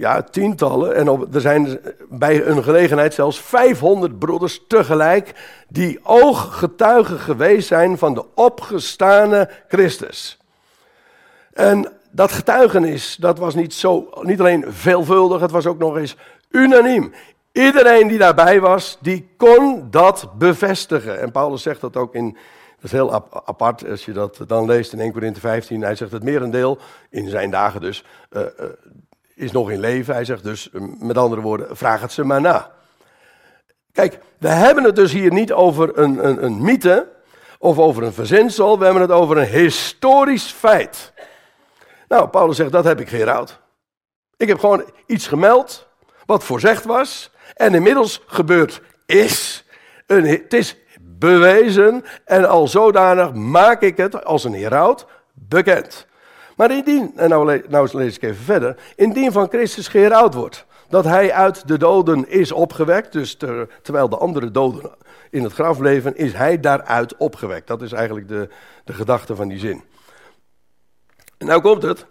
ja, 0.00 0.22
tientallen 0.22 0.94
en 0.94 1.28
er 1.32 1.40
zijn 1.40 1.80
bij 2.08 2.46
een 2.46 2.62
gelegenheid 2.62 3.14
zelfs 3.14 3.40
500 3.40 4.18
broeders 4.18 4.64
tegelijk 4.68 5.32
die 5.68 6.00
ooggetuigen 6.02 7.18
geweest 7.18 7.68
zijn 7.68 7.98
van 7.98 8.14
de 8.14 8.24
opgestane 8.34 9.50
Christus. 9.68 10.38
En 11.52 11.92
dat 12.10 12.32
getuigenis, 12.32 13.16
dat 13.20 13.38
was 13.38 13.54
niet, 13.54 13.74
zo, 13.74 14.10
niet 14.22 14.40
alleen 14.40 14.64
veelvuldig, 14.68 15.40
het 15.40 15.50
was 15.50 15.66
ook 15.66 15.78
nog 15.78 15.96
eens 15.96 16.16
unaniem. 16.50 17.12
Iedereen 17.52 18.08
die 18.08 18.18
daarbij 18.18 18.60
was, 18.60 18.98
die 19.00 19.28
kon 19.36 19.86
dat 19.90 20.28
bevestigen. 20.38 21.20
En 21.20 21.32
Paulus 21.32 21.62
zegt 21.62 21.80
dat 21.80 21.96
ook 21.96 22.14
in, 22.14 22.32
dat 22.74 22.84
is 22.84 22.92
heel 22.92 23.12
apart 23.44 23.88
als 23.88 24.04
je 24.04 24.12
dat 24.12 24.38
dan 24.46 24.66
leest 24.66 24.92
in 24.92 25.00
1 25.00 25.12
Corinthië 25.12 25.40
15. 25.40 25.80
Hij 25.82 25.94
zegt 25.94 26.12
het 26.12 26.22
merendeel, 26.22 26.78
in 27.10 27.28
zijn 27.28 27.50
dagen 27.50 27.80
dus, 27.80 28.04
uh, 28.30 28.42
uh, 28.42 28.66
is 29.34 29.52
nog 29.52 29.70
in 29.70 29.80
leven. 29.80 30.14
Hij 30.14 30.24
zegt 30.24 30.44
dus, 30.44 30.70
uh, 30.72 30.82
met 30.98 31.18
andere 31.18 31.40
woorden, 31.40 31.76
vraag 31.76 32.00
het 32.00 32.12
ze 32.12 32.24
maar 32.24 32.40
na. 32.40 32.70
Kijk, 33.92 34.18
we 34.38 34.48
hebben 34.48 34.84
het 34.84 34.96
dus 34.96 35.12
hier 35.12 35.32
niet 35.32 35.52
over 35.52 35.98
een, 35.98 36.26
een, 36.26 36.44
een 36.44 36.62
mythe 36.62 37.08
of 37.58 37.78
over 37.78 38.02
een 38.02 38.12
verzinsel. 38.12 38.78
We 38.78 38.84
hebben 38.84 39.02
het 39.02 39.10
over 39.10 39.38
een 39.38 39.48
historisch 39.48 40.50
feit. 40.50 41.12
Nou, 42.10 42.28
Paulus 42.28 42.56
zegt, 42.56 42.72
dat 42.72 42.84
heb 42.84 43.00
ik 43.00 43.08
geen 43.08 43.46
Ik 44.36 44.48
heb 44.48 44.58
gewoon 44.58 44.84
iets 45.06 45.26
gemeld 45.26 45.88
wat 46.26 46.44
voorzegd 46.44 46.84
was 46.84 47.30
en 47.54 47.74
inmiddels 47.74 48.22
gebeurd 48.26 48.82
is. 49.06 49.64
Een, 50.06 50.26
het 50.26 50.52
is 50.52 50.76
bewezen 51.00 52.04
en 52.24 52.48
al 52.48 52.68
zodanig 52.68 53.32
maak 53.32 53.82
ik 53.82 53.96
het 53.96 54.24
als 54.24 54.44
een 54.44 54.54
heraut 54.54 55.06
bekend. 55.32 56.06
Maar 56.56 56.70
indien, 56.70 57.12
en 57.16 57.28
nou, 57.28 57.62
nou 57.68 57.88
lees 57.92 58.16
ik 58.16 58.22
even 58.22 58.44
verder, 58.44 58.76
indien 58.96 59.32
van 59.32 59.48
Christus 59.48 59.88
geherouwd 59.88 60.34
wordt, 60.34 60.66
dat 60.88 61.04
hij 61.04 61.32
uit 61.32 61.68
de 61.68 61.78
doden 61.78 62.28
is 62.28 62.52
opgewekt, 62.52 63.12
dus 63.12 63.36
terwijl 63.82 64.08
de 64.08 64.18
andere 64.18 64.50
doden 64.50 64.90
in 65.30 65.42
het 65.42 65.52
graf 65.52 65.78
leven, 65.78 66.16
is 66.16 66.32
hij 66.32 66.60
daaruit 66.60 67.16
opgewekt. 67.16 67.66
Dat 67.66 67.82
is 67.82 67.92
eigenlijk 67.92 68.28
de, 68.28 68.48
de 68.84 68.92
gedachte 68.92 69.36
van 69.36 69.48
die 69.48 69.58
zin. 69.58 69.84
Nou 71.44 71.60
komt 71.60 71.82
het. 71.82 72.06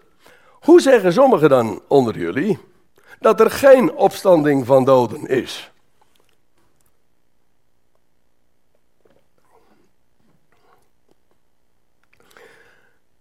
Hoe 0.60 0.80
zeggen 0.80 1.12
sommigen 1.12 1.48
dan 1.48 1.82
onder 1.88 2.18
jullie 2.18 2.58
dat 3.20 3.40
er 3.40 3.50
geen 3.50 3.92
opstanding 3.92 4.66
van 4.66 4.84
doden 4.84 5.26
is? 5.26 5.72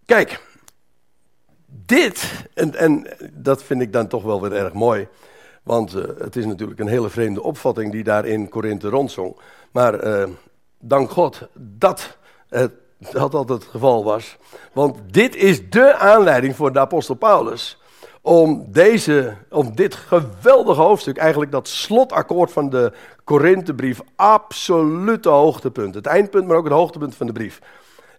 Kijk, 0.05 0.41
dit, 1.65 2.31
en, 2.53 2.75
en 2.75 3.07
dat 3.33 3.63
vind 3.63 3.81
ik 3.81 3.93
dan 3.93 4.07
toch 4.07 4.23
wel 4.23 4.41
weer 4.41 4.53
erg 4.53 4.73
mooi, 4.73 5.07
want 5.63 5.95
uh, 5.95 6.03
het 6.17 6.35
is 6.35 6.45
natuurlijk 6.45 6.79
een 6.79 6.87
hele 6.87 7.09
vreemde 7.09 7.43
opvatting 7.43 7.91
die 7.91 8.03
daar 8.03 8.25
in 8.25 8.49
Korinthe 8.49 8.89
rondzong. 8.89 9.39
Maar 9.71 10.05
uh, 10.05 10.29
dank 10.79 11.09
God 11.09 11.47
dat 11.53 12.17
het, 12.47 12.71
dat 13.11 13.31
dat 13.31 13.49
het 13.49 13.63
geval 13.63 14.03
was. 14.03 14.37
Want 14.73 14.97
dit 15.13 15.35
is 15.35 15.69
de 15.69 15.95
aanleiding 15.95 16.55
voor 16.55 16.73
de 16.73 16.79
apostel 16.79 17.15
Paulus 17.15 17.77
om, 18.21 18.65
deze, 18.67 19.35
om 19.49 19.75
dit 19.75 19.95
geweldige 19.95 20.81
hoofdstuk, 20.81 21.17
eigenlijk 21.17 21.51
dat 21.51 21.67
slotakkoord 21.67 22.51
van 22.51 22.69
de 22.69 22.93
Korinthebrief, 23.23 24.01
absolute 24.15 25.29
hoogtepunt. 25.29 25.95
Het 25.95 26.05
eindpunt, 26.05 26.47
maar 26.47 26.57
ook 26.57 26.63
het 26.63 26.73
hoogtepunt 26.73 27.15
van 27.15 27.27
de 27.27 27.33
brief. 27.33 27.59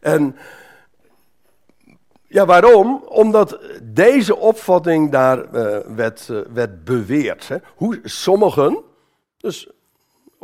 En 0.00 0.36
ja, 2.26 2.46
waarom? 2.46 3.04
Omdat 3.08 3.58
deze 3.82 4.36
opvatting 4.36 5.10
daar 5.10 5.38
uh, 5.38 5.78
werd, 5.94 6.28
uh, 6.30 6.40
werd 6.52 6.84
beweerd. 6.84 7.48
Hè. 7.48 7.56
Hoe 7.74 8.00
sommigen, 8.02 8.82
dus 9.36 9.68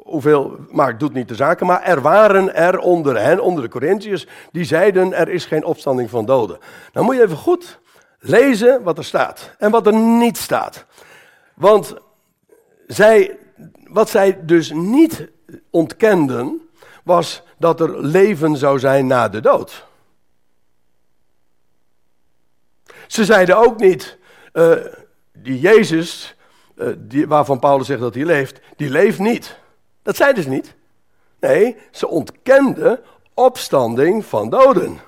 hoeveel 0.07 0.57
maakt 0.71 1.01
doet 1.01 1.13
niet 1.13 1.29
de 1.29 1.35
zaken, 1.35 1.67
maar 1.67 1.83
er 1.83 2.01
waren 2.01 2.55
er 2.55 2.79
onder 2.79 3.21
hen, 3.21 3.41
onder 3.41 3.63
de 3.63 3.71
Corinthiërs, 3.71 4.27
die 4.53 4.65
zeiden 4.65 5.13
er 5.13 5.29
is 5.29 5.45
geen 5.45 5.65
opstanding 5.65 6.11
van 6.11 6.25
doden. 6.25 6.59
Nou 6.93 7.07
moet 7.07 7.17
je 7.17 7.23
even 7.23 7.37
goed 7.37 7.81
lezen 8.19 8.83
wat 8.83 8.99
er 8.99 9.05
staat 9.05 9.55
en 9.59 9.71
wat 9.71 9.87
er 9.87 9.95
niet 9.95 10.37
staat. 10.37 10.85
Want 11.55 11.95
zij, 12.87 13.39
wat 13.85 14.09
zij 14.09 14.45
dus 14.45 14.71
niet 14.71 15.29
ontkenden, 15.71 16.69
was 17.05 17.43
dat 17.59 17.81
er 17.81 18.05
leven 18.05 18.57
zou 18.57 18.79
zijn 18.79 19.07
na 19.07 19.29
de 19.29 19.41
dood. 19.41 19.87
Ze 23.07 23.25
zeiden 23.25 23.57
ook 23.57 23.79
niet, 23.79 24.19
uh, 24.53 24.73
die 25.33 25.61
Jezus, 25.61 26.37
uh, 26.77 26.95
die, 26.99 27.27
waarvan 27.27 27.59
Paulus 27.59 27.87
zegt 27.87 28.01
dat 28.01 28.15
hij 28.15 28.25
leeft, 28.25 28.61
die 28.77 28.91
leeft 28.91 29.19
niet. 29.19 29.59
Dat 30.07 30.17
zeiden 30.17 30.43
ze 30.43 30.49
niet. 30.49 30.75
Nee, 31.41 31.77
ze 31.91 32.09
ontkenden 32.09 33.01
opstanding 33.35 34.25
van 34.25 34.51
doden. 34.51 35.01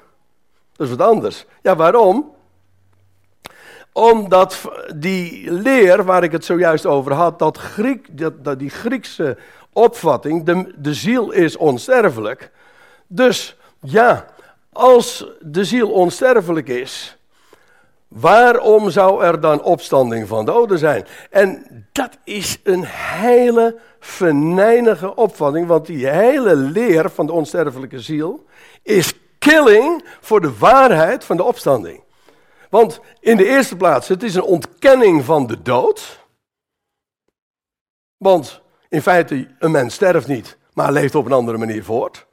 Dat 0.77 0.89
is 0.89 0.97
wat 0.97 1.09
anders. 1.09 1.45
Ja, 1.63 1.77
waarom? 1.77 2.35
Omdat 3.93 4.71
die 4.97 5.51
leer 5.51 6.05
waar 6.05 6.23
ik 6.23 6.33
het 6.33 6.45
zojuist 6.45 6.87
over 6.87 7.13
had, 7.13 7.39
dat, 7.39 7.59
Griek, 7.59 8.19
dat, 8.19 8.45
dat 8.45 8.59
die 8.59 8.71
Griekse 8.71 9.39
opvatting, 9.73 10.45
de, 10.45 10.75
de 10.77 10.95
ziel 10.95 11.31
is 11.31 11.57
onsterfelijk. 11.57 12.51
Dus 13.07 13.57
ja, 13.81 14.27
als 14.73 15.27
de 15.41 15.65
ziel 15.65 15.91
onsterfelijk 15.91 16.69
is, 16.69 17.18
Waarom 18.09 18.91
zou 18.91 19.25
er 19.25 19.41
dan 19.41 19.63
opstanding 19.63 20.29
van 20.29 20.45
doden 20.45 20.79
zijn? 20.79 21.07
En 21.31 21.67
dat 21.93 22.19
is 22.25 22.61
een 22.63 22.85
hele 22.85 23.79
venijnige 24.01 25.15
opvatting, 25.15 25.67
want 25.67 25.87
die 25.87 26.07
hele 26.07 26.57
leer 26.57 27.11
van 27.11 27.27
de 27.27 27.33
onsterfelijke 27.33 28.01
ziel 28.01 28.45
is 28.83 29.13
killing 29.39 30.05
voor 30.21 30.41
de 30.41 30.59
waarheid 30.59 31.25
van 31.25 31.37
de 31.37 31.43
opstanding. 31.43 32.03
Want 32.71 33.01
in 33.21 33.37
de 33.37 33.47
eerste 33.47 33.77
plaats, 33.77 34.09
het 34.09 34.23
is 34.23 34.35
een 34.35 34.43
ontkenning 34.43 35.25
van 35.25 35.47
de 35.47 35.63
dood. 35.63 36.27
Want 38.17 38.61
in 38.89 39.03
feite, 39.03 39.49
een 39.59 39.71
mens 39.71 39.95
sterft 39.95 40.27
niet, 40.27 40.57
maar 40.73 40.93
leeft 40.93 41.15
op 41.15 41.27
een 41.27 41.33
andere 41.33 41.59
manier 41.59 41.85
voort. 41.85 42.27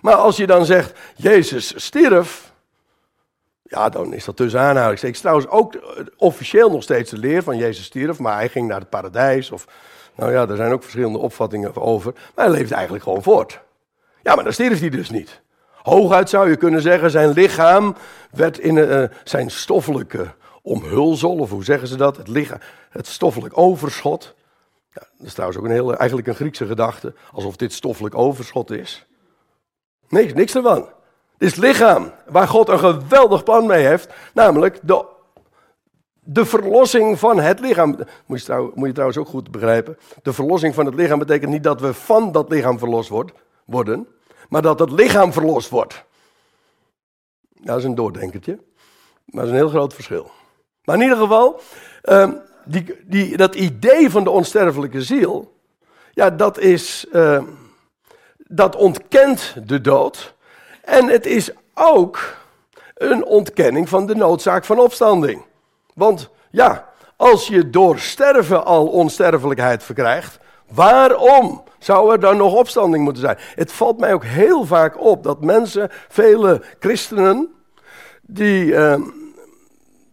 Maar 0.00 0.14
als 0.14 0.36
je 0.36 0.46
dan 0.46 0.66
zegt, 0.66 0.98
Jezus 1.14 1.84
stierf, 1.84 2.45
ja, 3.68 3.88
dan 3.88 4.14
is 4.14 4.24
dat 4.24 4.36
tussen 4.36 4.60
aanhalingstekens. 4.60 5.20
Trouwens 5.20 5.48
ook 5.48 5.74
eh, 5.74 6.06
officieel 6.16 6.70
nog 6.70 6.82
steeds 6.82 7.10
de 7.10 7.18
leer 7.18 7.42
van 7.42 7.56
Jezus 7.56 7.84
stierf, 7.84 8.18
maar 8.18 8.34
hij 8.34 8.48
ging 8.48 8.68
naar 8.68 8.80
het 8.80 8.90
paradijs. 8.90 9.50
Of, 9.50 9.66
nou 10.14 10.32
ja, 10.32 10.48
er 10.48 10.56
zijn 10.56 10.72
ook 10.72 10.82
verschillende 10.82 11.18
opvattingen 11.18 11.76
over. 11.76 12.12
Maar 12.34 12.44
hij 12.46 12.54
leeft 12.54 12.72
eigenlijk 12.72 13.04
gewoon 13.04 13.22
voort. 13.22 13.60
Ja, 14.22 14.34
maar 14.34 14.44
dan 14.44 14.52
stierf 14.52 14.80
hij 14.80 14.88
dus 14.88 15.10
niet. 15.10 15.40
Hooguit 15.82 16.28
zou 16.28 16.50
je 16.50 16.56
kunnen 16.56 16.82
zeggen, 16.82 17.10
zijn 17.10 17.30
lichaam 17.30 17.96
werd 18.30 18.58
in 18.58 18.76
uh, 18.76 19.04
zijn 19.24 19.50
stoffelijke 19.50 20.34
omhulsel, 20.62 21.36
of 21.38 21.50
hoe 21.50 21.64
zeggen 21.64 21.88
ze 21.88 21.96
dat? 21.96 22.16
Het, 22.16 22.28
lichaam, 22.28 22.58
het 22.90 23.06
stoffelijk 23.06 23.58
overschot. 23.58 24.34
Ja, 24.92 25.02
dat 25.18 25.26
is 25.26 25.32
trouwens 25.32 25.60
ook 25.60 25.66
een 25.66 25.72
hele, 25.74 25.96
eigenlijk 25.96 26.28
een 26.28 26.34
Griekse 26.34 26.66
gedachte, 26.66 27.14
alsof 27.32 27.56
dit 27.56 27.72
stoffelijk 27.72 28.14
overschot 28.14 28.70
is. 28.70 29.06
Nee, 30.08 30.34
niks 30.34 30.54
ervan. 30.54 30.88
Dit 31.38 31.56
lichaam 31.56 32.12
waar 32.26 32.48
God 32.48 32.68
een 32.68 32.78
geweldig 32.78 33.42
plan 33.42 33.66
mee 33.66 33.86
heeft, 33.86 34.08
namelijk 34.34 34.78
de, 34.82 35.04
de 36.20 36.44
verlossing 36.44 37.18
van 37.18 37.40
het 37.40 37.60
lichaam. 37.60 37.98
Moet 38.26 38.44
je, 38.44 38.70
moet 38.74 38.86
je 38.86 38.92
trouwens 38.92 39.18
ook 39.18 39.28
goed 39.28 39.50
begrijpen. 39.50 39.98
De 40.22 40.32
verlossing 40.32 40.74
van 40.74 40.86
het 40.86 40.94
lichaam 40.94 41.18
betekent 41.18 41.50
niet 41.50 41.62
dat 41.62 41.80
we 41.80 41.94
van 41.94 42.32
dat 42.32 42.50
lichaam 42.50 42.78
verlost 42.78 43.08
wordt, 43.08 43.32
worden, 43.64 44.08
maar 44.48 44.62
dat 44.62 44.78
het 44.78 44.90
lichaam 44.90 45.32
verlost 45.32 45.70
wordt. 45.70 46.04
Dat 47.48 47.78
is 47.78 47.84
een 47.84 47.94
doordenkertje, 47.94 48.58
maar 49.24 49.44
dat 49.44 49.44
is 49.44 49.50
een 49.50 49.56
heel 49.56 49.68
groot 49.68 49.94
verschil. 49.94 50.30
Maar 50.84 50.96
in 50.96 51.02
ieder 51.02 51.18
geval, 51.18 51.60
ehm, 52.02 52.32
die, 52.64 52.94
die, 53.04 53.36
dat 53.36 53.54
idee 53.54 54.10
van 54.10 54.24
de 54.24 54.30
onsterfelijke 54.30 55.02
ziel, 55.02 55.54
ja, 56.12 56.30
dat 56.30 56.58
is, 56.58 57.06
ehm, 57.12 57.44
dat 58.36 58.76
ontkent 58.76 59.54
de 59.66 59.80
dood. 59.80 60.34
En 60.86 61.08
het 61.08 61.26
is 61.26 61.50
ook 61.74 62.36
een 62.94 63.24
ontkenning 63.24 63.88
van 63.88 64.06
de 64.06 64.14
noodzaak 64.14 64.64
van 64.64 64.78
opstanding. 64.78 65.44
Want 65.94 66.30
ja, 66.50 66.88
als 67.16 67.46
je 67.46 67.70
door 67.70 67.98
sterven 67.98 68.64
al 68.64 68.86
onsterfelijkheid 68.86 69.82
verkrijgt, 69.82 70.38
waarom 70.72 71.62
zou 71.78 72.12
er 72.12 72.20
dan 72.20 72.36
nog 72.36 72.54
opstanding 72.54 73.04
moeten 73.04 73.22
zijn? 73.22 73.38
Het 73.54 73.72
valt 73.72 74.00
mij 74.00 74.14
ook 74.14 74.24
heel 74.24 74.64
vaak 74.64 75.00
op 75.00 75.22
dat 75.22 75.44
mensen, 75.44 75.88
vele 76.08 76.62
christenen, 76.78 77.48
die, 78.22 78.64
uh, 78.64 79.00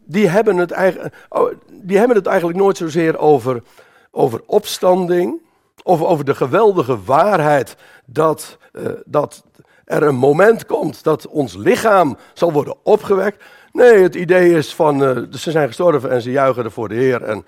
die, 0.05 0.27
hebben, 0.27 0.57
het 0.57 0.71
eigenlijk, 0.71 1.15
oh, 1.29 1.51
die 1.71 1.97
hebben 1.97 2.17
het 2.17 2.27
eigenlijk 2.27 2.57
nooit 2.57 2.77
zozeer 2.77 3.17
over, 3.17 3.63
over 4.11 4.41
opstanding, 4.45 5.41
of 5.83 6.01
over 6.01 6.25
de 6.25 6.35
geweldige 6.35 7.03
waarheid 7.03 7.75
dat, 8.05 8.57
uh, 8.73 8.89
dat 9.05 9.43
er 9.85 10.03
een 10.03 10.15
moment 10.15 10.65
komt 10.65 11.03
dat 11.03 11.27
ons 11.27 11.55
lichaam 11.55 12.17
zal 12.33 12.51
worden 12.51 12.75
opgewekt. 12.83 13.43
Nee, 13.71 14.03
het 14.03 14.15
idee 14.15 14.53
is 14.53 14.75
van, 14.75 15.03
uh, 15.03 15.23
ze 15.31 15.51
zijn 15.51 15.67
gestorven 15.67 16.09
en 16.09 16.21
ze 16.21 16.31
juichen 16.31 16.63
er 16.63 16.71
voor 16.71 16.89
de 16.89 16.95
Heer. 16.95 17.23
En, 17.23 17.45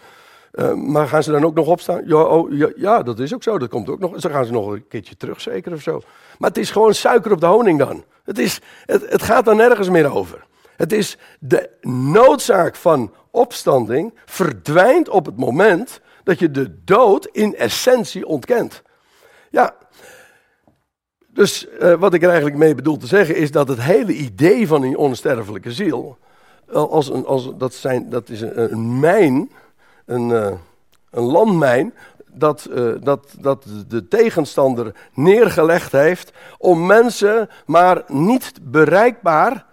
uh, 0.54 0.74
maar 0.74 1.08
gaan 1.08 1.24
ze 1.24 1.32
dan 1.32 1.46
ook 1.46 1.56
nog 1.56 1.68
opstaan? 1.68 2.02
Ja, 2.06 2.22
oh, 2.22 2.52
ja, 2.52 2.70
ja, 2.76 3.04
dat 3.04 3.20
is 3.20 3.34
ook 3.34 3.44
zo. 3.44 3.58
Dat 3.58 3.70
komt 3.70 3.90
ook 3.90 4.00
nog. 4.00 4.14
Ze 4.18 4.30
gaan 4.30 4.46
ze 4.46 4.52
nog 4.52 4.68
een 4.68 4.88
keertje 4.88 5.18
terug, 5.18 5.42
zeker 5.42 5.74
of 5.74 5.82
zo. 5.82 6.02
Maar 6.38 6.50
het 6.50 6.58
is 6.58 6.72
gewoon 6.72 6.94
suiker 6.94 7.32
op 7.32 7.40
de 7.40 7.46
honing 7.46 7.80
dan. 7.80 8.04
Het, 8.24 8.40
is, 8.40 8.62
het, 8.86 9.10
het 9.10 9.22
gaat 9.22 9.48
er 9.48 9.56
nergens 9.56 9.90
meer 9.90 10.14
over. 10.14 10.46
Het 10.76 10.92
is 10.92 11.18
de 11.40 11.70
noodzaak 11.82 12.76
van 12.76 13.14
opstanding 13.32 14.14
verdwijnt 14.26 15.10
op 15.10 15.26
het 15.26 15.38
moment 15.38 16.02
dat 16.24 16.40
je 16.40 16.52
de 16.52 16.84
dood 16.84 17.26
in 17.26 17.56
essentie 17.56 18.26
ontkent. 18.26 18.82
Ja, 19.50 19.76
dus 21.36 21.68
uh, 21.82 21.94
wat 21.94 22.14
ik 22.14 22.22
er 22.22 22.28
eigenlijk 22.28 22.58
mee 22.58 22.76
bedoel 22.76 22.98
te 22.98 23.08
zeggen 23.08 23.36
is 23.36 23.52
dat 23.52 23.68
het 23.68 23.82
hele 23.82 24.14
idee 24.14 24.68
van 24.68 24.84
een 24.84 24.98
onsterfelijke 24.98 25.72
ziel, 25.72 26.18
als 26.72 27.10
een, 27.10 27.26
als, 27.26 27.52
dat, 27.58 27.74
zijn, 27.74 28.10
dat 28.10 28.30
is 28.30 28.42
een, 28.42 29.00
mijn, 29.00 29.52
een, 30.06 30.30
uh, 30.30 30.52
een 31.12 31.24
landmijn, 31.24 31.94
dat, 32.26 32.70
dat, 33.02 33.36
dat 33.40 33.66
de 33.88 34.08
tegenstander 34.08 34.96
neergelegd 35.14 35.92
heeft 35.92 36.32
om 36.58 36.86
mensen 36.86 37.50
maar 37.66 38.04
niet 38.08 38.52
bereikbaar, 38.62 39.66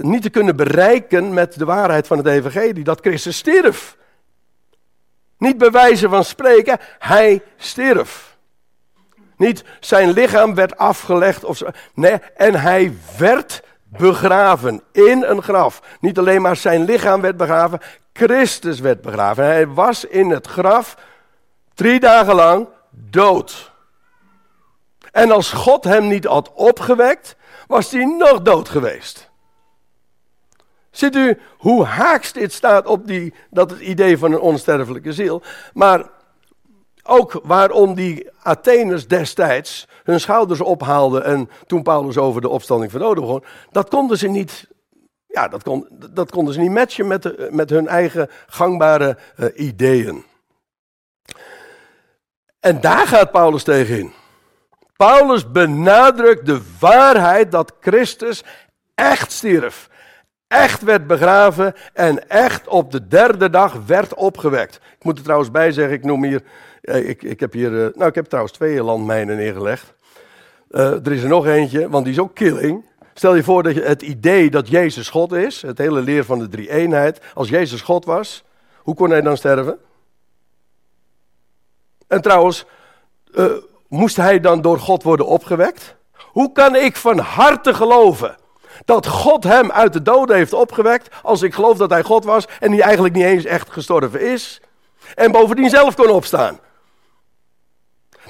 niet 0.00 0.22
te 0.22 0.30
kunnen 0.30 0.56
bereiken 0.56 1.34
met 1.34 1.58
de 1.58 1.64
waarheid 1.64 2.06
van 2.06 2.16
het 2.16 2.26
evangelie, 2.26 2.84
dat 2.84 3.00
Christus 3.00 3.36
stierf. 3.36 3.96
Niet 5.38 5.58
bewijzen 5.58 6.10
van 6.10 6.24
spreken, 6.24 6.78
hij 6.98 7.42
stierf. 7.56 8.27
Niet 9.38 9.64
zijn 9.80 10.10
lichaam 10.10 10.54
werd 10.54 10.76
afgelegd 10.76 11.44
of 11.44 11.56
zo. 11.56 11.66
Nee, 11.94 12.20
en 12.36 12.54
hij 12.54 12.96
werd 13.18 13.62
begraven 13.84 14.82
in 14.92 15.22
een 15.22 15.42
graf. 15.42 15.82
Niet 16.00 16.18
alleen 16.18 16.42
maar 16.42 16.56
zijn 16.56 16.84
lichaam 16.84 17.20
werd 17.20 17.36
begraven, 17.36 17.80
Christus 18.12 18.80
werd 18.80 19.00
begraven. 19.00 19.44
Hij 19.44 19.68
was 19.68 20.04
in 20.04 20.30
het 20.30 20.46
graf 20.46 20.96
drie 21.74 22.00
dagen 22.00 22.34
lang 22.34 22.68
dood. 22.90 23.72
En 25.12 25.30
als 25.30 25.52
God 25.52 25.84
hem 25.84 26.08
niet 26.08 26.24
had 26.24 26.52
opgewekt, 26.52 27.36
was 27.66 27.90
hij 27.90 28.04
nog 28.04 28.42
dood 28.42 28.68
geweest. 28.68 29.30
Ziet 30.90 31.16
u 31.16 31.38
hoe 31.58 31.84
haaks 31.84 32.32
dit 32.32 32.52
staat 32.52 32.86
op 32.86 33.06
die, 33.06 33.34
dat 33.50 33.70
het 33.70 33.80
idee 33.80 34.18
van 34.18 34.32
een 34.32 34.40
onsterfelijke 34.40 35.12
ziel? 35.12 35.42
Maar 35.72 36.06
ook 37.08 37.40
waarom 37.44 37.94
die 37.94 38.28
Atheners 38.42 39.06
destijds 39.06 39.88
hun 40.02 40.20
schouders 40.20 40.60
ophaalden 40.60 41.24
en 41.24 41.50
toen 41.66 41.82
Paulus 41.82 42.18
over 42.18 42.40
de 42.40 42.48
opstanding 42.48 42.90
van 42.90 43.00
doden 43.00 43.22
begon, 43.22 43.44
dat 43.70 43.88
konden 43.88 44.18
ze 44.18 44.28
niet, 44.28 44.68
ja, 45.26 45.48
dat, 45.48 45.62
kon, 45.62 45.88
dat 46.10 46.30
konden 46.30 46.54
ze 46.54 46.60
niet 46.60 46.70
matchen 46.70 47.06
met, 47.06 47.22
de, 47.22 47.48
met 47.50 47.70
hun 47.70 47.88
eigen 47.88 48.30
gangbare 48.46 49.18
uh, 49.36 49.46
ideeën. 49.54 50.24
En 52.60 52.80
daar 52.80 53.06
gaat 53.06 53.30
Paulus 53.30 53.62
tegenin. 53.62 54.12
Paulus 54.96 55.50
benadrukt 55.50 56.46
de 56.46 56.60
waarheid 56.78 57.52
dat 57.52 57.72
Christus 57.80 58.44
echt 58.94 59.32
stierf, 59.32 59.87
echt 60.48 60.82
werd 60.82 61.06
begraven 61.06 61.74
en 61.92 62.28
echt 62.28 62.68
op 62.68 62.90
de 62.90 63.08
derde 63.08 63.50
dag 63.50 63.86
werd 63.86 64.14
opgewekt. 64.14 64.74
Ik 64.74 65.04
moet 65.04 65.16
er 65.18 65.24
trouwens 65.24 65.50
bij 65.50 65.72
zeggen, 65.72 65.94
ik 65.94 66.04
noem 66.04 66.24
hier 66.24 66.42
ik, 66.96 67.22
ik 67.22 67.40
heb 67.40 67.52
hier, 67.52 67.70
uh, 67.72 67.86
nou 67.94 68.08
ik 68.08 68.14
heb 68.14 68.26
trouwens 68.26 68.54
twee 68.54 68.82
landmijnen 68.82 69.36
neergelegd. 69.36 69.94
Uh, 70.70 71.06
er 71.06 71.12
is 71.12 71.22
er 71.22 71.28
nog 71.28 71.46
eentje, 71.46 71.88
want 71.88 72.04
die 72.04 72.14
is 72.14 72.20
ook 72.20 72.34
killing. 72.34 72.84
Stel 73.14 73.34
je 73.34 73.42
voor 73.42 73.62
dat 73.62 73.74
je 73.74 73.82
het 73.82 74.02
idee 74.02 74.50
dat 74.50 74.68
Jezus 74.68 75.08
God 75.08 75.32
is, 75.32 75.62
het 75.62 75.78
hele 75.78 76.00
leer 76.00 76.24
van 76.24 76.38
de 76.38 76.48
drie 76.48 76.70
eenheid. 76.70 77.20
Als 77.34 77.48
Jezus 77.48 77.80
God 77.80 78.04
was, 78.04 78.44
hoe 78.76 78.94
kon 78.94 79.10
hij 79.10 79.20
dan 79.20 79.36
sterven? 79.36 79.78
En 82.06 82.20
trouwens, 82.20 82.64
moest 83.88 84.16
hij 84.16 84.40
dan 84.40 84.60
door 84.60 84.78
God 84.78 85.02
worden 85.02 85.26
opgewekt? 85.26 85.96
Hoe 86.12 86.52
kan 86.52 86.74
ik 86.74 86.96
van 86.96 87.18
harte 87.18 87.74
geloven 87.74 88.36
dat 88.84 89.06
God 89.06 89.44
hem 89.44 89.72
uit 89.72 89.92
de 89.92 90.02
doden 90.02 90.36
heeft 90.36 90.52
opgewekt, 90.52 91.14
als 91.22 91.42
ik 91.42 91.54
geloof 91.54 91.76
dat 91.76 91.90
hij 91.90 92.02
God 92.02 92.24
was 92.24 92.44
en 92.60 92.70
die 92.70 92.82
eigenlijk 92.82 93.14
niet 93.14 93.24
eens 93.24 93.44
echt 93.44 93.70
gestorven 93.70 94.20
is, 94.20 94.60
en 95.14 95.32
bovendien 95.32 95.70
zelf 95.70 95.94
kon 95.94 96.10
opstaan? 96.10 96.58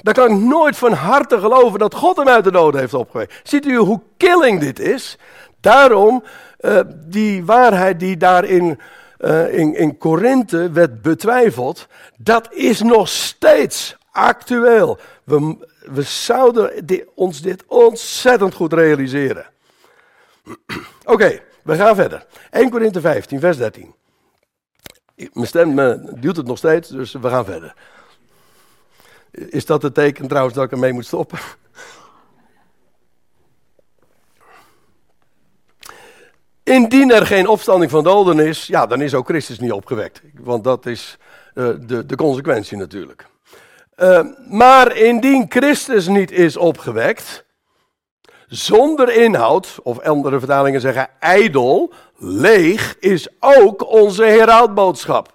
Dan 0.01 0.13
kan 0.13 0.31
ik 0.31 0.37
nooit 0.37 0.77
van 0.77 0.93
harte 0.93 1.39
geloven 1.39 1.79
dat 1.79 1.93
God 1.93 2.17
hem 2.17 2.27
uit 2.27 2.43
de 2.43 2.51
doden 2.51 2.79
heeft 2.79 2.93
opgewekt. 2.93 3.33
Ziet 3.43 3.65
u 3.65 3.75
hoe 3.75 4.01
killing 4.17 4.59
dit 4.59 4.79
is? 4.79 5.17
Daarom, 5.61 6.23
uh, 6.59 6.79
die 6.95 7.45
waarheid 7.45 7.99
die 7.99 8.17
daarin 8.17 8.79
uh, 9.19 9.53
in, 9.53 9.75
in 9.75 9.97
Korinthe 9.97 10.71
werd 10.71 11.01
betwijfeld, 11.01 11.87
dat 12.17 12.53
is 12.53 12.81
nog 12.81 13.09
steeds 13.09 13.97
actueel. 14.11 14.97
We, 15.23 15.67
we 15.79 16.01
zouden 16.01 16.85
ons 17.15 17.41
dit 17.41 17.63
ontzettend 17.67 18.53
goed 18.53 18.73
realiseren. 18.73 19.45
Oké, 21.05 21.41
we 21.63 21.75
gaan 21.75 21.95
verder. 21.95 22.25
1 22.51 22.69
Korinthe 22.69 23.01
15, 23.01 23.39
vers 23.39 23.57
13. 23.57 23.93
Mijn 25.33 25.47
stem 25.47 25.79
uh, 25.79 25.93
duwt 26.19 26.35
het 26.37 26.45
nog 26.45 26.57
steeds, 26.57 26.89
dus 26.89 27.11
we 27.11 27.29
gaan 27.29 27.45
verder. 27.45 27.73
Is 29.31 29.65
dat 29.65 29.81
het 29.81 29.93
teken 29.93 30.27
trouwens 30.27 30.55
dat 30.55 30.65
ik 30.65 30.71
ermee 30.71 30.93
moet 30.93 31.05
stoppen? 31.05 31.39
Indien 36.63 37.11
er 37.11 37.25
geen 37.25 37.47
opstanding 37.47 37.91
van 37.91 38.03
doden 38.03 38.39
is, 38.39 38.67
ja, 38.67 38.85
dan 38.85 39.01
is 39.01 39.13
ook 39.13 39.27
Christus 39.27 39.59
niet 39.59 39.71
opgewekt. 39.71 40.21
Want 40.33 40.63
dat 40.63 40.85
is 40.85 41.17
uh, 41.53 41.69
de, 41.79 42.05
de 42.05 42.15
consequentie 42.15 42.77
natuurlijk. 42.77 43.25
Uh, 43.97 44.25
maar 44.49 44.97
indien 44.97 45.45
Christus 45.49 46.07
niet 46.07 46.31
is 46.31 46.57
opgewekt, 46.57 47.45
zonder 48.49 49.09
inhoud, 49.13 49.79
of 49.83 49.99
andere 49.99 50.39
vertalingen 50.39 50.81
zeggen 50.81 51.09
ijdel, 51.19 51.93
leeg, 52.17 52.95
is 52.99 53.27
ook 53.39 53.91
onze 53.91 54.23
heraldboodschap. 54.23 55.33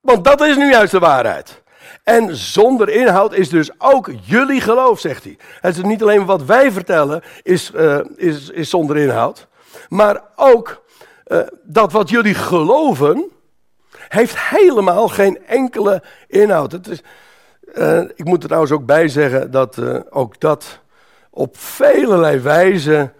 Want 0.00 0.24
dat 0.24 0.40
is 0.40 0.56
nu 0.56 0.70
juist 0.70 0.90
de 0.90 0.98
waarheid. 0.98 1.62
En 2.04 2.36
zonder 2.36 2.88
inhoud 2.88 3.34
is 3.34 3.48
dus 3.48 3.70
ook 3.78 4.10
jullie 4.22 4.60
geloof, 4.60 5.00
zegt 5.00 5.24
hij. 5.24 5.38
Het 5.60 5.76
is 5.76 5.82
niet 5.82 6.02
alleen 6.02 6.24
wat 6.24 6.44
wij 6.44 6.72
vertellen 6.72 7.22
is, 7.42 7.70
uh, 7.74 8.00
is, 8.16 8.50
is 8.50 8.70
zonder 8.70 8.96
inhoud, 8.96 9.46
maar 9.88 10.22
ook 10.36 10.82
uh, 11.26 11.40
dat 11.62 11.92
wat 11.92 12.08
jullie 12.08 12.34
geloven, 12.34 13.30
heeft 14.08 14.38
helemaal 14.38 15.08
geen 15.08 15.46
enkele 15.46 16.02
inhoud. 16.26 16.72
Het 16.72 16.88
is, 16.88 17.02
uh, 17.74 18.00
ik 18.00 18.24
moet 18.24 18.40
er 18.40 18.46
trouwens 18.46 18.72
ook 18.72 18.86
bij 18.86 19.08
zeggen 19.08 19.50
dat 19.50 19.78
ook 20.10 20.40
dat 20.40 20.80
op 21.38 21.56
velelei 21.58 22.38
wijze 22.38 23.12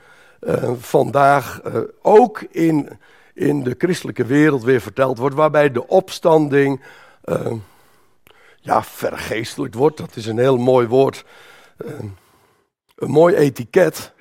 vandaag 0.78 1.60
ook 2.02 2.42
in, 2.42 2.98
in 3.34 3.62
de 3.62 3.74
christelijke 3.78 4.24
wereld 4.24 4.62
weer 4.62 4.80
verteld 4.80 5.18
wordt, 5.18 5.34
waarbij 5.34 5.72
de 5.72 5.86
opstanding 5.86 6.82
ja, 8.60 8.82
vergeestelijk 8.82 9.74
wordt. 9.74 9.96
Dat 9.96 10.16
is 10.16 10.26
een 10.26 10.38
heel 10.38 10.56
mooi 10.56 10.86
woord. 10.86 11.24
Uh, 11.86 11.90
een 12.94 13.10
mooi 13.10 13.34
etiket. 13.34 14.12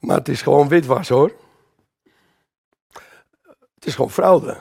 Maar 0.00 0.16
het 0.16 0.28
is 0.28 0.42
gewoon 0.42 0.68
witwas 0.68 1.08
hoor. 1.08 1.32
Het 3.74 3.86
is 3.86 3.94
gewoon 3.94 4.10
fraude. 4.10 4.60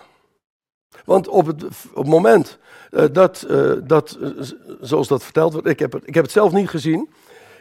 Want 1.06 1.28
op 1.28 1.46
het, 1.46 1.64
op 1.64 1.96
het 1.96 2.08
moment 2.08 2.58
uh, 2.92 3.06
dat, 3.12 3.46
uh, 3.50 3.74
dat 3.84 4.18
uh, 4.22 4.30
zoals 4.82 5.08
dat 5.08 5.24
verteld 5.24 5.54
wordt, 5.54 5.68
ik 5.68 5.80
heb, 5.80 5.96
ik 5.96 6.14
heb 6.14 6.24
het 6.24 6.34
zelf 6.34 6.52
niet 6.52 6.70
gezien. 6.70 7.10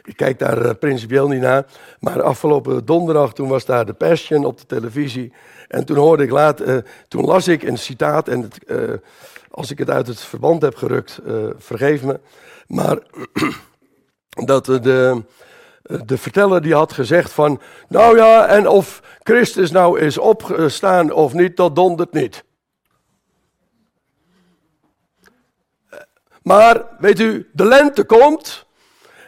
Ik 0.07 0.17
kijk 0.17 0.39
daar 0.39 0.75
principieel 0.75 1.27
niet 1.27 1.41
naar. 1.41 1.65
Maar 1.99 2.21
afgelopen 2.21 2.85
donderdag, 2.85 3.33
toen 3.33 3.47
was 3.47 3.65
daar 3.65 3.85
de 3.85 3.93
Passion 3.93 4.45
op 4.45 4.57
de 4.57 4.65
televisie. 4.65 5.33
En 5.67 5.85
toen 5.85 5.97
hoorde 5.97 6.23
ik 6.23 6.31
laat, 6.31 6.63
toen 7.07 7.25
las 7.25 7.47
ik 7.47 7.63
een 7.63 7.77
citaat. 7.77 8.27
En 8.27 8.41
het, 8.41 8.59
als 9.51 9.71
ik 9.71 9.77
het 9.77 9.89
uit 9.89 10.07
het 10.07 10.19
verband 10.19 10.61
heb 10.61 10.75
gerukt, 10.75 11.19
vergeef 11.57 12.03
me. 12.03 12.19
Maar 12.67 12.97
dat 14.45 14.65
de, 14.65 15.23
de 16.05 16.17
verteller 16.17 16.61
die 16.61 16.73
had 16.73 16.93
gezegd 16.93 17.31
van, 17.31 17.61
nou 17.87 18.17
ja, 18.17 18.47
en 18.47 18.67
of 18.67 19.01
Christus 19.23 19.71
nou 19.71 19.99
is 19.99 20.17
opgestaan 20.17 21.11
of 21.11 21.33
niet, 21.33 21.57
dat 21.57 21.75
dondert 21.75 22.13
niet. 22.13 22.43
Maar 26.41 26.85
weet 26.99 27.19
u, 27.19 27.49
de 27.53 27.65
lente 27.65 28.03
komt. 28.03 28.66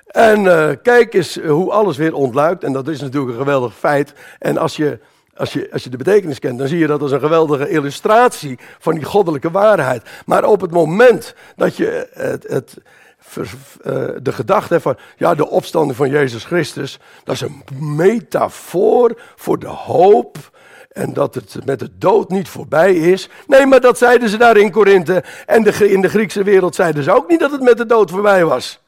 En 0.09 0.43
uh, 0.43 0.69
kijk 0.83 1.13
eens 1.13 1.35
hoe 1.35 1.71
alles 1.71 1.97
weer 1.97 2.13
ontluikt. 2.13 2.63
En 2.63 2.73
dat 2.73 2.87
is 2.87 3.01
natuurlijk 3.01 3.31
een 3.31 3.43
geweldig 3.43 3.75
feit. 3.75 4.13
En 4.39 4.57
als 4.57 4.75
je, 4.75 4.99
als, 5.35 5.53
je, 5.53 5.69
als 5.71 5.83
je 5.83 5.89
de 5.89 5.97
betekenis 5.97 6.39
kent, 6.39 6.57
dan 6.59 6.67
zie 6.67 6.79
je 6.79 6.87
dat 6.87 7.01
als 7.01 7.11
een 7.11 7.19
geweldige 7.19 7.69
illustratie 7.69 8.59
van 8.79 8.93
die 8.93 9.03
goddelijke 9.03 9.51
waarheid. 9.51 10.03
Maar 10.25 10.43
op 10.43 10.61
het 10.61 10.71
moment 10.71 11.35
dat 11.55 11.77
je 11.77 12.09
het, 12.13 12.47
het, 12.47 12.77
uh, 13.37 13.43
de 14.21 14.31
gedachte 14.31 14.79
van, 14.79 14.97
ja, 15.17 15.35
de 15.35 15.49
opstanding 15.49 15.95
van 15.95 16.09
Jezus 16.09 16.43
Christus, 16.43 16.99
dat 17.23 17.35
is 17.35 17.41
een 17.41 17.63
metafoor 17.95 19.21
voor 19.35 19.59
de 19.59 19.67
hoop 19.67 20.37
en 20.89 21.13
dat 21.13 21.35
het 21.35 21.65
met 21.65 21.79
de 21.79 21.89
dood 21.97 22.29
niet 22.29 22.49
voorbij 22.49 22.93
is. 22.93 23.29
Nee, 23.47 23.65
maar 23.65 23.81
dat 23.81 23.97
zeiden 23.97 24.29
ze 24.29 24.37
daar 24.37 24.57
in 24.57 24.71
Korinthe. 24.71 25.23
En 25.45 25.63
in 25.79 26.01
de 26.01 26.09
Griekse 26.09 26.43
wereld 26.43 26.75
zeiden 26.75 27.03
ze 27.03 27.15
ook 27.15 27.29
niet 27.29 27.39
dat 27.39 27.51
het 27.51 27.61
met 27.61 27.77
de 27.77 27.85
dood 27.85 28.11
voorbij 28.11 28.45
was. 28.45 28.79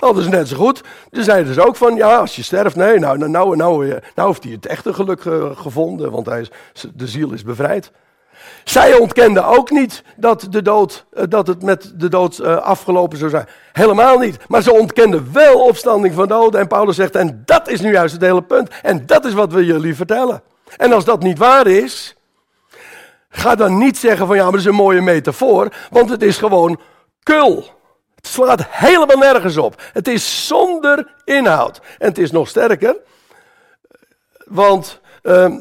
Dat 0.00 0.18
is 0.18 0.28
net 0.28 0.48
zo 0.48 0.56
goed. 0.56 0.82
Ze 1.12 1.22
zeiden 1.22 1.54
ze 1.54 1.66
ook 1.66 1.76
van, 1.76 1.94
ja, 1.94 2.16
als 2.16 2.36
je 2.36 2.42
sterft, 2.42 2.76
nee, 2.76 2.98
nou, 2.98 3.18
nou, 3.18 3.30
nou, 3.30 3.56
nou, 3.56 4.00
nou 4.14 4.28
heeft 4.28 4.42
hij 4.42 4.52
het 4.52 4.66
echte 4.66 4.94
geluk 4.94 5.20
gevonden, 5.54 6.10
want 6.10 6.26
hij 6.26 6.40
is, 6.40 6.50
de 6.94 7.06
ziel 7.06 7.32
is 7.32 7.42
bevrijd. 7.42 7.90
Zij 8.64 8.94
ontkenden 8.94 9.44
ook 9.44 9.70
niet 9.70 10.02
dat, 10.16 10.46
de 10.50 10.62
dood, 10.62 11.04
eh, 11.12 11.24
dat 11.28 11.46
het 11.46 11.62
met 11.62 11.92
de 11.96 12.08
dood 12.08 12.38
eh, 12.38 12.56
afgelopen 12.56 13.18
zou 13.18 13.30
zijn. 13.30 13.46
Helemaal 13.72 14.18
niet. 14.18 14.38
Maar 14.48 14.62
ze 14.62 14.72
ontkenden 14.72 15.32
wel 15.32 15.64
opstanding 15.64 16.14
van 16.14 16.28
doden. 16.28 16.60
En 16.60 16.66
Paulus 16.66 16.96
zegt, 16.96 17.16
en 17.16 17.42
dat 17.44 17.68
is 17.68 17.80
nu 17.80 17.92
juist 17.92 18.12
het 18.12 18.22
hele 18.22 18.42
punt. 18.42 18.68
En 18.82 19.06
dat 19.06 19.24
is 19.24 19.32
wat 19.32 19.52
we 19.52 19.64
jullie 19.64 19.94
vertellen. 19.94 20.42
En 20.76 20.92
als 20.92 21.04
dat 21.04 21.22
niet 21.22 21.38
waar 21.38 21.66
is, 21.66 22.16
ga 23.28 23.54
dan 23.54 23.78
niet 23.78 23.98
zeggen 23.98 24.26
van 24.26 24.36
ja, 24.36 24.42
maar 24.42 24.52
dat 24.52 24.60
is 24.60 24.66
een 24.66 24.74
mooie 24.74 25.00
metafoor. 25.00 25.68
Want 25.90 26.10
het 26.10 26.22
is 26.22 26.38
gewoon 26.38 26.80
kul. 27.22 27.79
Het 28.20 28.30
slaat 28.30 28.66
helemaal 28.68 29.18
nergens 29.18 29.56
op. 29.56 29.82
Het 29.92 30.08
is 30.08 30.46
zonder 30.46 31.14
inhoud. 31.24 31.80
En 31.98 32.08
het 32.08 32.18
is 32.18 32.30
nog 32.30 32.48
sterker. 32.48 32.96
Want... 34.44 35.00
Uh, 35.22 35.54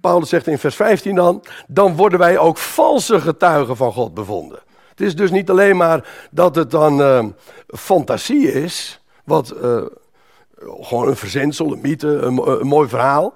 Paulus 0.00 0.28
zegt 0.28 0.46
in 0.46 0.58
vers 0.58 0.76
15 0.76 1.14
dan, 1.14 1.44
dan 1.66 1.96
worden 1.96 2.18
wij 2.18 2.38
ook 2.38 2.58
valse 2.58 3.20
getuigen 3.20 3.76
van 3.76 3.92
God 3.92 4.14
bevonden. 4.14 4.58
Het 4.88 5.00
is 5.00 5.16
dus 5.16 5.30
niet 5.30 5.50
alleen 5.50 5.76
maar 5.76 6.08
dat 6.30 6.54
het 6.54 6.70
dan 6.70 7.00
uh, 7.00 7.24
fantasie 7.66 8.52
is, 8.52 9.00
wat 9.24 9.54
uh, 9.62 9.82
gewoon 10.80 11.08
een 11.08 11.16
verzinsel, 11.16 11.72
een 11.72 11.80
mythe, 11.80 12.08
een, 12.08 12.50
een, 12.60 12.66
mooi 12.66 12.88
verhaal. 12.88 13.34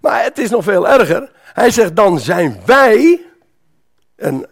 Maar 0.00 0.22
het 0.22 0.38
is 0.38 0.50
nog 0.50 0.64
veel 0.64 0.88
erger. 0.88 1.30
Hij 1.52 1.70
zegt 1.70 1.96
dan 1.96 2.18
zijn 2.18 2.60
wij, 2.64 3.24
en 4.16 4.46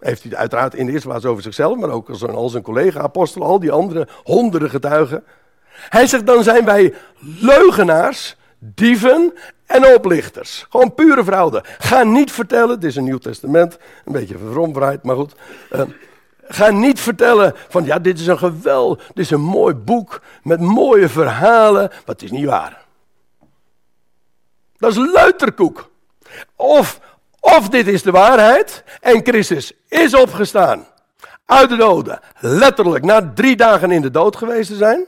heeft 0.00 0.22
hij 0.22 0.36
uiteraard 0.36 0.74
in 0.74 0.86
de 0.86 0.92
eerste 0.92 1.08
plaats 1.08 1.24
over 1.24 1.42
zichzelf, 1.42 1.78
maar 1.78 1.90
ook 1.90 2.08
als, 2.08 2.26
al 2.26 2.48
zijn 2.48 2.62
collega-apostelen, 2.62 3.46
al 3.46 3.60
die 3.60 3.72
andere 3.72 4.08
honderden 4.24 4.70
getuigen. 4.70 5.24
Hij 5.70 6.06
zegt 6.06 6.26
dan 6.26 6.42
zijn 6.42 6.64
wij 6.64 6.94
leugenaars, 7.40 8.36
dieven 8.58 9.34
en 9.66 9.94
oplichters. 9.94 10.66
Gewoon 10.70 10.94
pure 10.94 11.24
fraude. 11.24 11.64
Ga 11.78 12.02
niet 12.02 12.32
vertellen, 12.32 12.74
het 12.74 12.84
is 12.84 12.96
een 12.96 13.04
Nieuw 13.04 13.18
Testament, 13.18 13.78
een 14.04 14.12
beetje 14.12 14.38
vervromdraaid, 14.38 15.02
maar 15.02 15.16
goed. 15.16 15.34
Uh, 15.72 15.80
ga 16.48 16.70
niet 16.70 17.00
vertellen 17.00 17.54
van 17.68 17.84
ja, 17.84 17.98
dit 17.98 18.18
is 18.18 18.26
een 18.26 18.38
geweld, 18.38 18.98
dit 18.98 19.24
is 19.24 19.30
een 19.30 19.40
mooi 19.40 19.74
boek 19.74 20.22
met 20.42 20.60
mooie 20.60 21.08
verhalen, 21.08 21.88
maar 21.88 22.02
het 22.04 22.22
is 22.22 22.30
niet 22.30 22.44
waar. 22.44 22.84
Dat 24.76 24.90
is 24.90 24.96
luiterkoek. 25.12 25.90
Of, 26.56 27.00
of 27.40 27.68
dit 27.68 27.86
is 27.86 28.02
de 28.02 28.10
waarheid 28.10 28.84
en 29.00 29.22
Christus 29.22 29.72
is 29.88 30.14
opgestaan 30.14 30.86
uit 31.50 31.68
de 31.68 31.76
doden, 31.76 32.20
letterlijk 32.38 33.04
na 33.04 33.32
drie 33.34 33.56
dagen 33.56 33.90
in 33.90 34.02
de 34.02 34.10
dood 34.10 34.36
geweest 34.36 34.68
te 34.68 34.76
zijn. 34.76 35.06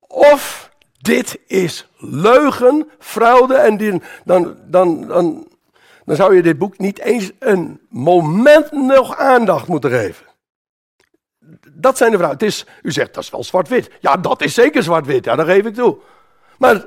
Of 0.00 0.70
dit 0.98 1.38
is 1.46 1.88
leugen, 1.96 2.88
fraude. 2.98 3.54
En 3.54 4.02
dan, 4.24 4.56
dan, 4.66 5.06
dan, 5.06 5.46
dan 6.04 6.16
zou 6.16 6.36
je 6.36 6.42
dit 6.42 6.58
boek 6.58 6.78
niet 6.78 6.98
eens 6.98 7.30
een 7.38 7.80
moment 7.88 8.72
nog 8.72 9.16
aandacht 9.16 9.68
moeten 9.68 9.90
geven. 9.90 10.26
Dat 11.70 11.96
zijn 11.96 12.10
de 12.10 12.16
vragen. 12.16 12.34
Het 12.34 12.46
is, 12.46 12.66
u 12.82 12.92
zegt 12.92 13.14
dat 13.14 13.22
is 13.22 13.30
wel 13.30 13.44
zwart-wit. 13.44 13.90
Ja, 14.00 14.16
dat 14.16 14.42
is 14.42 14.54
zeker 14.54 14.82
zwart-wit. 14.82 15.24
Ja, 15.24 15.36
dat 15.36 15.46
geef 15.46 15.64
ik 15.64 15.74
toe. 15.74 15.98
Maar 16.58 16.84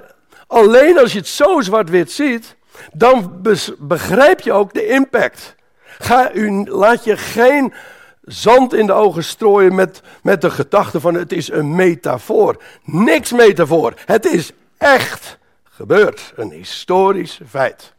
alleen 0.48 1.00
als 1.00 1.12
je 1.12 1.17
het 1.17 1.28
zo 1.28 1.62
zwart-wit 1.62 2.12
ziet, 2.12 2.56
dan 2.94 3.42
begrijp 3.78 4.39
je 4.39 4.54
ook 4.54 4.74
de 4.74 4.88
impact. 4.88 5.56
Ga 5.84 6.32
laat 6.65 7.04
je 7.04 7.18
geen 7.18 7.74
zand 8.22 8.74
in 8.74 8.86
de 8.86 8.94
ogen 8.94 9.24
strooien 9.24 9.76
met, 9.76 10.02
met 10.24 10.42
de 10.42 10.52
gedachte 10.52 11.00
van 11.00 11.13
het 11.13 11.32
is 11.32 11.52
een 11.52 11.76
metafoor. 11.76 12.63
Niks 12.84 13.32
metafoor. 13.32 13.94
Het 14.06 14.26
is 14.26 14.52
echt 14.78 15.38
gebeurd. 15.63 16.34
Een 16.36 16.52
historisch 16.52 17.39
feit. 17.50 17.94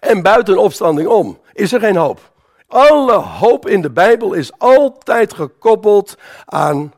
En 0.00 0.22
buiten 0.22 0.58
opstanding 0.58 1.08
om 1.08 1.40
is 1.52 1.72
er 1.72 1.80
geen 1.80 1.96
hoop. 1.96 2.32
Alle 2.66 3.12
hoop 3.12 3.68
in 3.68 3.82
de 3.82 3.90
Bijbel 3.90 4.32
is 4.32 4.58
altijd 4.58 5.34
gekoppeld 5.34 6.18
aan 6.44 6.92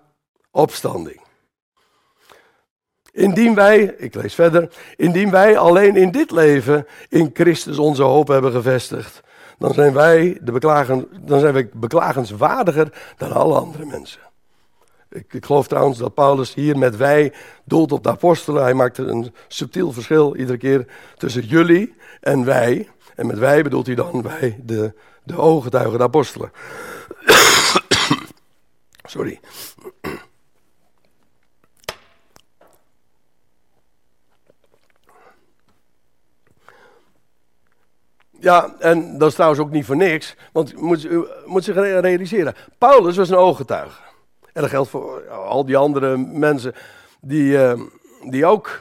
opstanding. 0.51 1.25
Indien 3.16 3.55
wij, 3.55 3.94
ik 3.98 4.14
lees 4.14 4.35
verder, 4.35 4.68
indien 4.96 5.31
wij 5.31 5.59
alleen 5.59 5.96
in 5.96 6.11
dit 6.11 6.31
leven 6.31 6.87
in 7.09 7.31
Christus 7.33 7.79
onze 7.79 8.02
hoop 8.02 8.29
hebben 8.29 8.52
gevestigd, 8.52 9.20
dan 9.59 9.74
zijn 9.74 9.92
wij, 9.92 10.38
de 10.42 10.52
beklagen, 10.52 11.09
dan 11.20 11.40
zijn 11.40 11.52
wij 11.52 11.68
beklagenswaardiger 11.72 12.92
dan 13.16 13.33
alle 13.33 13.55
andere 13.55 13.85
mensen. 13.85 14.20
Ik, 15.11 15.33
ik, 15.33 15.44
geloof 15.44 15.66
trouwens 15.66 15.98
dat 15.98 16.14
Paulus 16.14 16.55
hier 16.55 16.79
met 16.79 16.96
wij 16.96 17.33
doelt 17.64 17.92
op 17.92 18.02
de 18.02 18.11
apostelen. 18.11 18.62
Hij 18.62 18.74
maakt 18.74 18.98
een 18.98 19.35
subtiel 19.48 19.92
verschil 19.92 20.37
iedere 20.37 20.59
keer 20.59 20.87
tussen 21.16 21.46
jullie 21.46 21.94
en 22.20 22.44
wij. 22.44 22.88
En 23.14 23.26
met 23.26 23.38
wij 23.38 23.62
bedoelt 23.62 23.87
hij 23.87 23.94
dan 23.94 24.22
wij, 24.22 24.61
de, 24.64 24.92
de 25.22 25.37
ooggetuigen, 25.37 25.98
de 25.98 26.05
apostelen. 26.05 26.50
Sorry. 29.05 29.40
Ja, 38.46 38.74
en 38.78 39.18
dat 39.18 39.28
is 39.28 39.35
trouwens 39.35 39.61
ook 39.61 39.70
niet 39.70 39.85
voor 39.85 39.96
niks, 39.96 40.37
want 40.52 40.72
u 40.72 40.80
moet, 40.80 41.04
u 41.04 41.26
moet 41.44 41.64
zich 41.64 41.74
realiseren. 41.74 42.54
Paulus 42.78 43.16
was 43.16 43.28
een 43.28 43.37
ooggetuige. 43.37 44.02
En 44.52 44.61
dat 44.61 44.70
geldt 44.70 44.90
voor 44.90 45.28
al 45.28 45.64
die 45.64 45.76
andere 45.76 46.16
mensen 46.16 46.74
die, 47.20 47.52
uh, 47.52 47.80
die 48.30 48.46
ook 48.46 48.80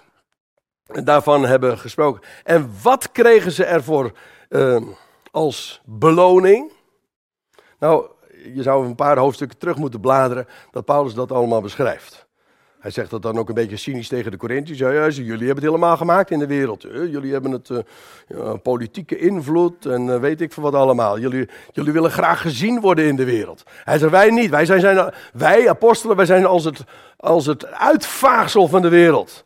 daarvan 1.03 1.45
hebben 1.45 1.77
gesproken. 1.77 2.21
En 2.43 2.71
wat 2.81 3.11
kregen 3.11 3.51
ze 3.51 3.65
ervoor 3.65 4.11
uh, 4.49 4.81
als 5.31 5.81
beloning? 5.85 6.71
Nou, 7.79 8.07
je 8.53 8.61
zou 8.61 8.85
een 8.85 8.95
paar 8.95 9.17
hoofdstukken 9.17 9.57
terug 9.57 9.77
moeten 9.77 9.99
bladeren 9.99 10.47
dat 10.71 10.85
Paulus 10.85 11.13
dat 11.13 11.31
allemaal 11.31 11.61
beschrijft. 11.61 12.24
Hij 12.85 12.93
zegt 12.93 13.09
dat 13.09 13.21
dan 13.21 13.37
ook 13.37 13.47
een 13.47 13.55
beetje 13.55 13.77
cynisch 13.77 14.07
tegen 14.07 14.31
de 14.31 14.37
Corinthiërs. 14.37 14.79
Ja, 14.79 15.07
jullie 15.23 15.45
hebben 15.45 15.55
het 15.55 15.63
helemaal 15.63 15.97
gemaakt 15.97 16.31
in 16.31 16.39
de 16.39 16.47
wereld. 16.47 16.81
Jullie 16.81 17.31
hebben 17.31 17.51
het 17.51 17.69
ja, 18.27 18.55
politieke 18.55 19.17
invloed 19.17 19.85
en 19.85 20.07
uh, 20.07 20.19
weet 20.19 20.41
ik 20.41 20.53
veel 20.53 20.63
wat 20.63 20.73
allemaal. 20.73 21.19
Jullie, 21.19 21.49
jullie 21.71 21.91
willen 21.91 22.11
graag 22.11 22.41
gezien 22.41 22.81
worden 22.81 23.05
in 23.05 23.15
de 23.15 23.23
wereld. 23.23 23.63
Hij 23.83 23.97
zegt 23.97 24.11
wij 24.11 24.29
niet. 24.29 24.49
Wij, 24.49 24.65
zijn, 24.65 25.13
wij 25.33 25.69
apostelen, 25.69 26.15
wij 26.15 26.25
zijn 26.25 26.45
als 26.45 26.63
het, 26.63 26.83
als 27.17 27.45
het 27.45 27.65
uitvaagsel 27.65 28.67
van 28.67 28.81
de 28.81 28.89
wereld. 28.89 29.43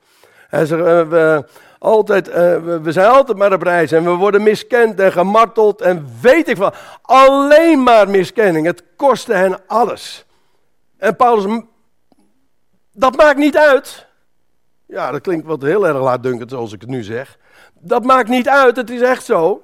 Hij 0.47 0.65
zegt, 0.65 0.81
uh, 0.81 1.09
we, 1.09 1.45
altijd, 1.79 2.27
we, 2.33 2.79
we, 2.83 2.91
zijn 2.91 3.07
altijd 3.07 3.37
maar 3.37 3.53
op 3.53 3.61
reis 3.61 3.91
en 3.91 4.03
we 4.03 4.09
worden 4.09 4.43
miskend 4.43 4.99
en 4.99 5.11
gemarteld 5.11 5.81
en 5.81 6.07
weet 6.21 6.47
ik 6.47 6.57
veel. 6.57 6.73
Alleen 7.01 7.83
maar 7.83 8.09
miskenning. 8.09 8.65
Het 8.65 8.83
kostte 8.95 9.33
hen 9.33 9.59
alles. 9.67 10.25
En 10.97 11.15
Paulus 11.15 11.63
dat 12.99 13.15
maakt 13.15 13.37
niet 13.37 13.57
uit. 13.57 14.07
Ja, 14.85 15.11
dat 15.11 15.21
klinkt 15.21 15.45
wat 15.45 15.61
heel 15.61 15.87
erg 15.87 15.99
laatdunkend 15.99 16.49
zoals 16.49 16.73
ik 16.73 16.81
het 16.81 16.89
nu 16.89 17.03
zeg. 17.03 17.37
Dat 17.79 18.03
maakt 18.03 18.29
niet 18.29 18.49
uit, 18.49 18.75
het 18.75 18.89
is 18.89 19.01
echt 19.01 19.25
zo. 19.25 19.63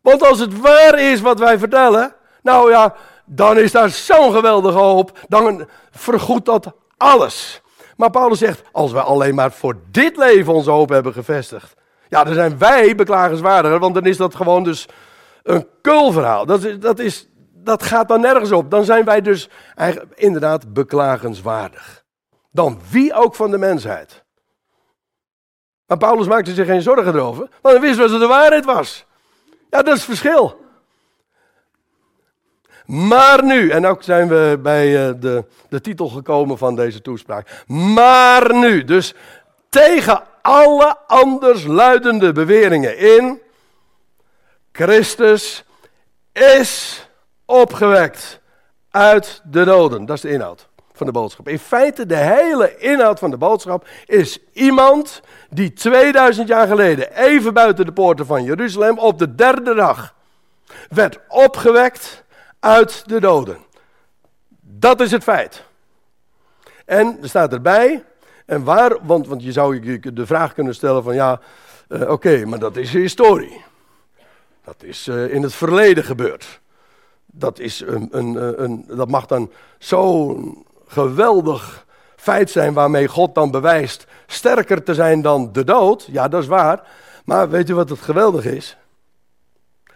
Want 0.00 0.28
als 0.28 0.38
het 0.38 0.60
waar 0.60 1.00
is 1.00 1.20
wat 1.20 1.38
wij 1.38 1.58
vertellen, 1.58 2.14
nou 2.42 2.70
ja, 2.70 2.94
dan 3.24 3.58
is 3.58 3.72
daar 3.72 3.90
zo'n 3.90 4.32
geweldige 4.32 4.78
hoop. 4.78 5.18
Dan 5.28 5.68
vergoedt 5.90 6.46
dat 6.46 6.72
alles. 6.96 7.62
Maar 7.96 8.10
Paulus 8.10 8.38
zegt, 8.38 8.62
als 8.72 8.92
we 8.92 9.00
alleen 9.00 9.34
maar 9.34 9.52
voor 9.52 9.76
dit 9.90 10.16
leven 10.16 10.52
onze 10.52 10.70
hoop 10.70 10.88
hebben 10.88 11.12
gevestigd. 11.12 11.74
Ja, 12.08 12.24
dan 12.24 12.34
zijn 12.34 12.58
wij 12.58 12.94
beklagenswaardiger, 12.94 13.78
want 13.78 13.94
dan 13.94 14.06
is 14.06 14.16
dat 14.16 14.34
gewoon 14.34 14.64
dus 14.64 14.88
een 15.42 15.66
kulverhaal. 15.80 16.46
Dat, 16.46 16.64
is, 16.64 16.78
dat, 16.78 16.98
is, 16.98 17.28
dat 17.64 17.82
gaat 17.82 18.08
dan 18.08 18.20
nergens 18.20 18.52
op. 18.52 18.70
Dan 18.70 18.84
zijn 18.84 19.04
wij 19.04 19.20
dus 19.20 19.48
inderdaad 20.14 20.72
beklagenswaardig. 20.72 22.04
Dan 22.50 22.80
wie 22.90 23.14
ook 23.14 23.34
van 23.34 23.50
de 23.50 23.58
mensheid. 23.58 24.24
Maar 25.86 25.98
Paulus 25.98 26.26
maakte 26.26 26.54
zich 26.54 26.66
geen 26.66 26.82
zorgen 26.82 27.14
erover, 27.14 27.48
want 27.60 27.74
hij 27.74 27.80
wist 27.80 27.98
wat 27.98 28.20
de 28.20 28.26
waarheid 28.26 28.64
was. 28.64 29.04
Ja, 29.70 29.82
dat 29.82 29.86
is 29.86 29.92
het 29.92 30.02
verschil. 30.02 30.60
Maar 32.86 33.44
nu, 33.44 33.70
en 33.70 33.86
ook 33.86 34.02
zijn 34.02 34.28
we 34.28 34.58
bij 34.62 35.08
eh, 35.08 35.14
de, 35.20 35.44
de 35.68 35.80
titel 35.80 36.08
gekomen 36.08 36.58
van 36.58 36.76
deze 36.76 37.00
toespraak. 37.00 37.64
Maar 37.66 38.54
nu, 38.54 38.84
dus 38.84 39.14
tegen 39.68 40.22
alle 40.42 40.96
anders 41.06 41.64
luidende 41.64 42.32
beweringen 42.32 42.98
in, 42.98 43.40
Christus 44.72 45.64
is 46.32 47.02
opgewekt 47.44 48.40
uit 48.90 49.42
de 49.44 49.64
doden. 49.64 50.06
Dat 50.06 50.16
is 50.16 50.22
de 50.22 50.30
inhoud 50.30 50.68
van 50.92 51.06
de 51.06 51.12
boodschap. 51.12 51.48
In 51.48 51.58
feite, 51.58 52.06
de 52.06 52.16
hele 52.16 52.76
inhoud 52.78 53.18
van 53.18 53.30
de 53.30 53.36
boodschap 53.36 53.86
is 54.06 54.38
iemand 54.52 55.20
die 55.50 55.72
2000 55.72 56.48
jaar 56.48 56.66
geleden, 56.66 57.16
even 57.16 57.54
buiten 57.54 57.86
de 57.86 57.92
poorten 57.92 58.26
van 58.26 58.44
Jeruzalem, 58.44 58.98
op 58.98 59.18
de 59.18 59.34
derde 59.34 59.74
dag 59.74 60.14
werd 60.88 61.18
opgewekt 61.28 62.24
uit 62.60 63.08
de 63.08 63.20
doden. 63.20 63.58
Dat 64.60 65.00
is 65.00 65.10
het 65.10 65.22
feit. 65.22 65.64
En 66.84 67.18
er 67.22 67.28
staat 67.28 67.52
erbij, 67.52 68.04
en 68.46 68.64
waar, 68.64 68.96
want, 69.02 69.26
want 69.26 69.42
je 69.42 69.52
zou 69.52 70.00
de 70.14 70.26
vraag 70.26 70.54
kunnen 70.54 70.74
stellen 70.74 71.02
van 71.02 71.14
ja, 71.14 71.40
uh, 71.88 72.10
oké, 72.10 72.44
maar 72.44 72.58
dat 72.58 72.76
is 72.76 72.92
historie. 72.92 73.64
Dat 74.64 74.82
is 74.82 75.08
uh, 75.08 75.34
in 75.34 75.42
het 75.42 75.54
verleden 75.54 76.04
gebeurd. 76.04 76.60
Dat, 77.34 77.58
is 77.58 77.80
een, 77.80 78.08
een, 78.10 78.38
eh, 78.38 78.64
een, 78.64 78.84
dat 78.86 79.08
mag 79.08 79.26
dan 79.26 79.50
zo'n 79.78 80.66
geweldig 80.86 81.86
feit 82.16 82.50
zijn 82.50 82.72
waarmee 82.72 83.08
God 83.08 83.34
dan 83.34 83.50
bewijst 83.50 84.06
sterker 84.26 84.82
te 84.82 84.94
zijn 84.94 85.22
dan 85.22 85.52
de 85.52 85.64
dood. 85.64 86.08
Ja, 86.10 86.28
dat 86.28 86.42
is 86.42 86.48
waar. 86.48 86.88
Maar 87.24 87.50
weet 87.50 87.68
u 87.68 87.74
wat 87.74 87.88
het 87.88 88.00
geweldig 88.00 88.44
is? 88.44 88.76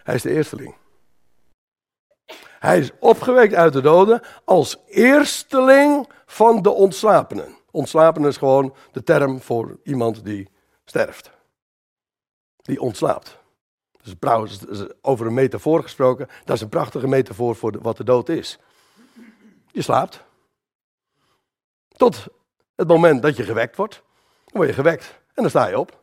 Hij 0.03 0.15
is 0.15 0.21
de 0.21 0.31
eersteling. 0.31 0.75
Hij 2.59 2.79
is 2.79 2.91
opgewekt 2.99 3.53
uit 3.53 3.73
de 3.73 3.81
doden 3.81 4.21
als 4.45 4.77
eersteling 4.87 6.09
van 6.25 6.61
de 6.61 6.69
ontslapenen. 6.69 7.57
Ontslapenen 7.71 8.29
is 8.29 8.37
gewoon 8.37 8.75
de 8.91 9.03
term 9.03 9.41
voor 9.41 9.79
iemand 9.83 10.25
die 10.25 10.49
sterft. 10.85 11.31
Die 12.61 12.81
ontslaapt. 12.81 13.36
Dus 14.07 14.15
trouwens, 14.19 14.59
over 15.01 15.25
een 15.25 15.33
metafoor 15.33 15.81
gesproken, 15.81 16.27
dat 16.43 16.55
is 16.55 16.61
een 16.61 16.69
prachtige 16.69 17.07
metafoor 17.07 17.55
voor 17.55 17.81
wat 17.81 17.97
de 17.97 18.03
dood 18.03 18.29
is. 18.29 18.59
Je 19.71 19.81
slaapt. 19.81 20.23
Tot 21.87 22.27
het 22.75 22.87
moment 22.87 23.21
dat 23.21 23.37
je 23.37 23.43
gewekt 23.43 23.75
wordt. 23.75 23.93
Dan 24.45 24.53
word 24.53 24.67
je 24.67 24.73
gewekt 24.73 25.05
en 25.05 25.41
dan 25.41 25.49
sta 25.49 25.67
je 25.67 25.79
op. 25.79 25.99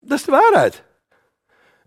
Dat 0.00 0.18
is 0.18 0.24
de 0.24 0.30
waarheid. 0.30 0.82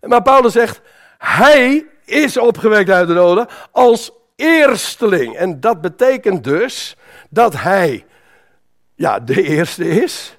Maar 0.00 0.22
Paulus 0.22 0.52
zegt, 0.52 0.80
hij 1.18 1.86
is 2.04 2.36
opgewekt 2.36 2.90
uit 2.90 3.08
de 3.08 3.14
doden 3.14 3.48
als 3.70 4.12
eersteling. 4.36 5.36
En 5.36 5.60
dat 5.60 5.80
betekent 5.80 6.44
dus 6.44 6.96
dat 7.30 7.54
hij 7.54 8.06
ja, 8.94 9.20
de 9.20 9.42
eerste 9.42 9.88
is 9.88 10.38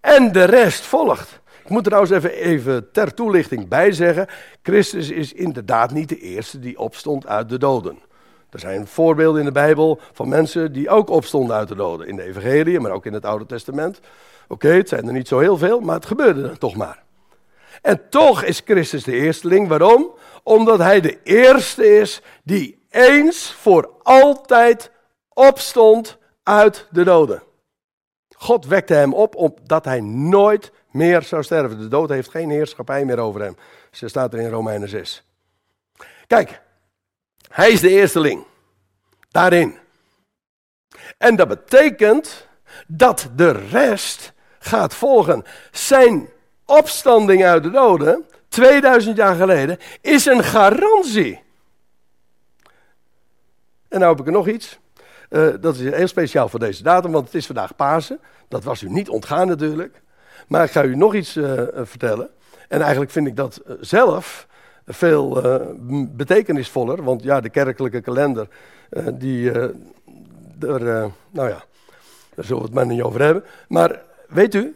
en 0.00 0.32
de 0.32 0.44
rest 0.44 0.84
volgt. 0.84 1.39
Ik 1.70 1.76
moet 1.76 1.86
er 1.86 1.92
trouwens 1.92 2.24
even, 2.24 2.42
even 2.42 2.92
ter 2.92 3.14
toelichting 3.14 3.68
bij 3.68 3.92
zeggen: 3.92 4.26
Christus 4.62 5.10
is 5.10 5.32
inderdaad 5.32 5.90
niet 5.90 6.08
de 6.08 6.18
eerste 6.18 6.58
die 6.58 6.78
opstond 6.78 7.26
uit 7.26 7.48
de 7.48 7.58
doden. 7.58 7.98
Er 8.50 8.58
zijn 8.58 8.86
voorbeelden 8.86 9.40
in 9.40 9.46
de 9.46 9.52
Bijbel 9.52 10.00
van 10.12 10.28
mensen 10.28 10.72
die 10.72 10.88
ook 10.88 11.10
opstonden 11.10 11.56
uit 11.56 11.68
de 11.68 11.74
doden. 11.74 12.06
In 12.06 12.16
de 12.16 12.22
Evangelie, 12.22 12.80
maar 12.80 12.90
ook 12.90 13.06
in 13.06 13.12
het 13.12 13.24
Oude 13.24 13.46
Testament. 13.46 14.00
Oké, 14.48 14.68
het 14.68 14.88
zijn 14.88 15.06
er 15.06 15.12
niet 15.12 15.28
zo 15.28 15.38
heel 15.38 15.56
veel, 15.56 15.80
maar 15.80 15.94
het 15.94 16.06
gebeurde 16.06 16.42
dan 16.42 16.58
toch 16.58 16.76
maar. 16.76 17.02
En 17.82 18.08
toch 18.08 18.42
is 18.42 18.62
Christus 18.64 19.04
de 19.04 19.16
eersteling. 19.16 19.68
Waarom? 19.68 20.10
Omdat 20.42 20.78
hij 20.78 21.00
de 21.00 21.18
eerste 21.22 21.98
is 21.98 22.22
die 22.44 22.86
eens 22.88 23.52
voor 23.52 23.90
altijd 24.02 24.90
opstond 25.28 26.18
uit 26.42 26.86
de 26.90 27.04
doden. 27.04 27.42
God 28.36 28.66
wekte 28.66 28.94
hem 28.94 29.14
op 29.14 29.36
opdat 29.36 29.84
hij 29.84 30.00
nooit 30.00 30.72
meer 30.90 31.22
zou 31.22 31.42
sterven. 31.42 31.78
De 31.78 31.88
dood 31.88 32.08
heeft 32.08 32.30
geen 32.30 32.50
heerschappij 32.50 33.04
meer 33.04 33.18
over 33.18 33.40
hem. 33.40 33.56
Zo 33.90 34.08
staat 34.08 34.32
er 34.32 34.40
in 34.40 34.50
Romeinen 34.50 34.88
6. 34.88 35.24
Kijk, 36.26 36.60
hij 37.48 37.70
is 37.70 37.80
de 37.80 37.88
eersteling. 37.88 38.44
Daarin. 39.30 39.78
En 41.18 41.36
dat 41.36 41.48
betekent 41.48 42.48
dat 42.86 43.30
de 43.36 43.50
rest 43.50 44.32
gaat 44.58 44.94
volgen. 44.94 45.44
Zijn 45.70 46.28
opstanding 46.64 47.44
uit 47.44 47.62
de 47.62 47.70
doden, 47.70 48.26
2000 48.48 49.16
jaar 49.16 49.34
geleden, 49.34 49.78
is 50.00 50.26
een 50.26 50.44
garantie. 50.44 51.42
En 53.88 53.98
nou 53.98 54.10
heb 54.10 54.20
ik 54.20 54.26
er 54.26 54.32
nog 54.32 54.48
iets. 54.48 54.78
Uh, 55.30 55.54
dat 55.60 55.74
is 55.74 55.94
heel 55.94 56.08
speciaal 56.08 56.48
voor 56.48 56.58
deze 56.58 56.82
datum, 56.82 57.12
want 57.12 57.24
het 57.26 57.34
is 57.34 57.46
vandaag 57.46 57.76
Pasen. 57.76 58.20
Dat 58.48 58.64
was 58.64 58.82
u 58.82 58.88
niet 58.88 59.08
ontgaan 59.08 59.46
natuurlijk. 59.46 60.02
Maar 60.50 60.64
ik 60.64 60.70
ga 60.70 60.84
u 60.84 60.96
nog 60.96 61.14
iets 61.14 61.36
uh, 61.36 61.62
vertellen. 61.74 62.30
En 62.68 62.80
eigenlijk 62.80 63.10
vind 63.10 63.26
ik 63.26 63.36
dat 63.36 63.60
zelf 63.80 64.46
veel 64.86 65.42
betekenisvoller. 66.16 67.02
Want 67.04 67.22
ja, 67.22 67.40
de 67.40 67.48
kerkelijke 67.48 68.00
kalender, 68.00 68.48
die, 69.12 69.50
er, 70.60 71.10
nou 71.30 71.48
ja, 71.48 71.64
daar 72.34 72.44
zullen 72.44 72.62
we 72.62 72.68
het 72.68 72.74
maar 72.74 72.86
niet 72.86 73.02
over 73.02 73.22
hebben. 73.22 73.44
Maar 73.68 74.02
weet 74.28 74.54
u, 74.54 74.74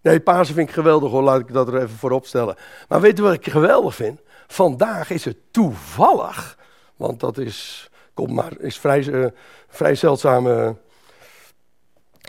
Nee, 0.00 0.20
Pasen 0.20 0.54
vind 0.54 0.68
ik 0.68 0.74
geweldig 0.74 1.10
hoor, 1.10 1.22
laat 1.22 1.40
ik 1.40 1.52
dat 1.52 1.68
er 1.68 1.76
even 1.76 1.96
voorop 1.96 2.26
stellen. 2.26 2.56
Maar 2.88 3.00
weet 3.00 3.18
u 3.18 3.22
wat 3.22 3.32
ik 3.32 3.50
geweldig 3.50 3.94
vind? 3.94 4.20
Vandaag 4.46 5.10
is 5.10 5.24
het 5.24 5.36
toevallig, 5.50 6.58
want 6.96 7.20
dat 7.20 7.38
is, 7.38 7.90
kom 8.14 8.34
maar, 8.34 8.52
is 8.58 8.78
vrij, 8.78 9.32
vrij 9.68 9.94
zeldzaam, 9.94 10.76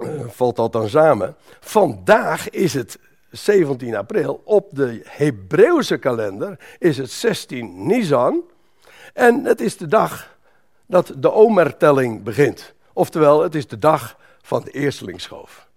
uh, 0.01 0.27
valt 0.27 0.55
dat 0.55 0.71
dan 0.71 0.89
samen. 0.89 1.35
Vandaag 1.59 2.49
is 2.49 2.73
het 2.73 2.99
17 3.29 3.95
april, 3.95 4.41
op 4.45 4.67
de 4.71 5.01
Hebreeuwse 5.03 5.97
kalender 5.97 6.59
is 6.79 6.97
het 6.97 7.11
16 7.11 7.87
Nisan. 7.87 8.41
En 9.13 9.45
het 9.45 9.61
is 9.61 9.77
de 9.77 9.87
dag 9.87 10.37
dat 10.85 11.13
de 11.17 11.31
omertelling 11.31 12.23
begint. 12.23 12.73
Oftewel, 12.93 13.41
het 13.41 13.55
is 13.55 13.67
de 13.67 13.79
dag 13.79 14.17
van 14.41 14.63
de 14.63 14.71
eerstelingsschoof. 14.71 15.67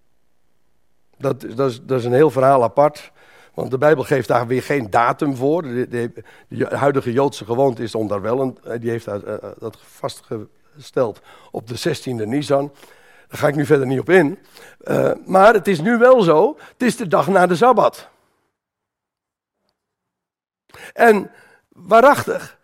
Dat, 1.18 1.40
dat, 1.40 1.70
is, 1.70 1.80
dat 1.82 1.98
is 1.98 2.04
een 2.04 2.12
heel 2.12 2.30
verhaal 2.30 2.62
apart. 2.62 3.12
Want 3.54 3.70
de 3.70 3.78
Bijbel 3.78 4.04
geeft 4.04 4.28
daar 4.28 4.46
weer 4.46 4.62
geen 4.62 4.90
datum 4.90 5.36
voor. 5.36 5.62
De, 5.62 5.88
de, 6.48 6.66
huidige 6.76 7.12
Joodse 7.12 7.44
gewoonte 7.44 7.82
is 7.82 7.94
om 7.94 8.08
daar 8.08 8.22
wel 8.22 8.40
een. 8.40 8.58
Eh, 8.64 8.80
die 8.80 8.90
heeft 8.90 9.04
dat, 9.04 9.24
uh, 9.24 9.34
dat 9.58 9.78
vastgesteld 9.80 11.20
op 11.50 11.68
de 11.68 11.76
16e 11.76 12.26
Nisan. 12.26 12.72
Daar 13.28 13.38
ga 13.38 13.48
ik 13.48 13.54
nu 13.54 13.66
verder 13.66 13.86
niet 13.86 14.00
op 14.00 14.10
in. 14.10 14.38
Uh, 14.84 15.10
maar 15.24 15.54
het 15.54 15.68
is 15.68 15.80
nu 15.80 15.98
wel 15.98 16.22
zo. 16.22 16.56
Het 16.72 16.82
is 16.82 16.96
de 16.96 17.08
dag 17.08 17.28
na 17.28 17.46
de 17.46 17.56
Sabbat. 17.56 18.08
En 20.92 21.30
waarachtig, 21.68 22.58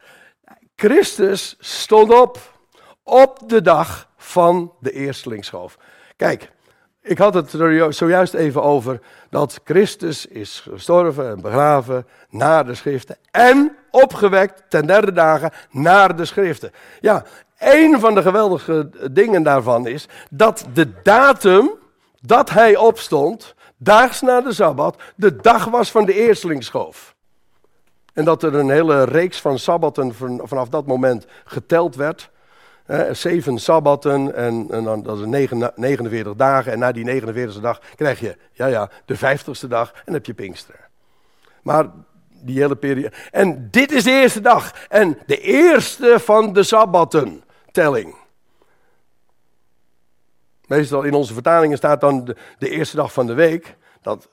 Christus 0.76 1.56
stond 1.58 2.12
op 2.20 2.38
op 3.02 3.38
de 3.46 3.62
dag 3.62 4.08
van 4.16 4.72
de 4.80 4.92
eerstelingsschoof. 4.92 5.78
Kijk, 6.16 6.50
ik 7.00 7.18
had 7.18 7.34
het 7.34 7.52
er 7.52 7.94
zojuist 7.94 8.34
even 8.34 8.62
over 8.62 9.00
dat 9.30 9.60
Christus 9.64 10.26
is 10.26 10.60
gestorven 10.70 11.28
en 11.28 11.40
begraven 11.40 12.06
naar 12.30 12.66
de 12.66 12.74
schriften 12.74 13.16
en 13.30 13.76
opgewekt 13.90 14.62
ten 14.68 14.86
derde 14.86 15.12
dagen 15.12 15.50
naar 15.70 16.16
de 16.16 16.24
schriften. 16.24 16.72
Ja, 17.00 17.24
een 17.62 18.00
van 18.00 18.14
de 18.14 18.22
geweldige 18.22 18.90
dingen 19.10 19.42
daarvan 19.42 19.86
is 19.86 20.08
dat 20.30 20.66
de 20.74 21.02
datum 21.02 21.70
dat 22.20 22.50
hij 22.50 22.76
opstond, 22.76 23.54
daags 23.76 24.20
na 24.20 24.40
de 24.40 24.52
Sabbat, 24.52 24.96
de 25.16 25.36
dag 25.36 25.64
was 25.64 25.90
van 25.90 26.04
de 26.04 26.14
eerstelingsschoof. 26.14 27.14
En 28.12 28.24
dat 28.24 28.42
er 28.42 28.54
een 28.54 28.70
hele 28.70 29.04
reeks 29.04 29.40
van 29.40 29.58
Sabbatten 29.58 30.14
vanaf 30.44 30.68
dat 30.68 30.86
moment 30.86 31.26
geteld 31.44 31.96
werd. 31.96 32.30
zeven 33.12 33.58
sabbatten 33.58 34.34
en, 34.34 34.66
en, 34.70 34.84
dan, 34.84 35.02
dat 35.02 35.18
is 35.18 35.24
49 35.26 36.34
dagen. 36.34 36.72
En 36.72 36.78
na 36.78 36.92
die 36.92 37.22
49e 37.22 37.60
dag 37.60 37.80
krijg 37.94 38.20
je, 38.20 38.36
ja 38.52 38.66
ja, 38.66 38.90
de 39.04 39.16
50ste 39.16 39.68
dag 39.68 39.92
en 40.04 40.12
heb 40.12 40.26
je 40.26 40.34
Pinksteren. 40.34 40.80
Maar 41.62 41.86
die 42.42 42.60
hele 42.60 42.76
periode. 42.76 43.12
En 43.30 43.68
dit 43.70 43.92
is 43.92 44.04
de 44.04 44.10
eerste 44.10 44.40
dag. 44.40 44.86
En 44.88 45.18
de 45.26 45.40
eerste 45.40 46.16
van 46.20 46.52
de 46.52 46.62
sabbatten, 46.62 47.42
telling. 47.72 48.14
Meestal 50.66 51.02
in 51.02 51.14
onze 51.14 51.32
vertalingen 51.32 51.76
staat 51.76 52.00
dan 52.00 52.24
de, 52.58 52.68
eerste 52.68 52.96
dag 52.96 53.12
van 53.12 53.26
de 53.26 53.34
week. 53.34 53.76
Dat 54.02 54.28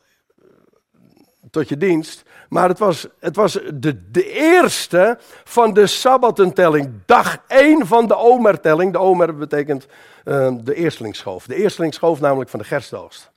tot 1.51 1.69
je 1.69 1.77
dienst. 1.77 2.23
Maar 2.49 2.69
het 2.69 2.79
was, 2.79 3.07
het 3.19 3.35
was 3.35 3.53
de, 3.73 4.09
de 4.11 4.31
eerste 4.31 5.17
van 5.43 5.73
de 5.73 5.87
sabbatentelling. 5.87 6.91
Dag 7.05 7.43
1 7.47 7.87
van 7.87 8.07
de 8.07 8.15
omertelling. 8.15 8.91
De 8.91 8.99
omer 8.99 9.35
betekent 9.35 9.87
uh, 10.25 10.51
de 10.61 10.73
eerstelingsschoof. 10.73 11.45
De 11.45 11.55
eerstelingsschoof 11.55 12.19
namelijk 12.19 12.49
van 12.49 12.59
de 12.59 12.65
gerstoogst. 12.65 13.31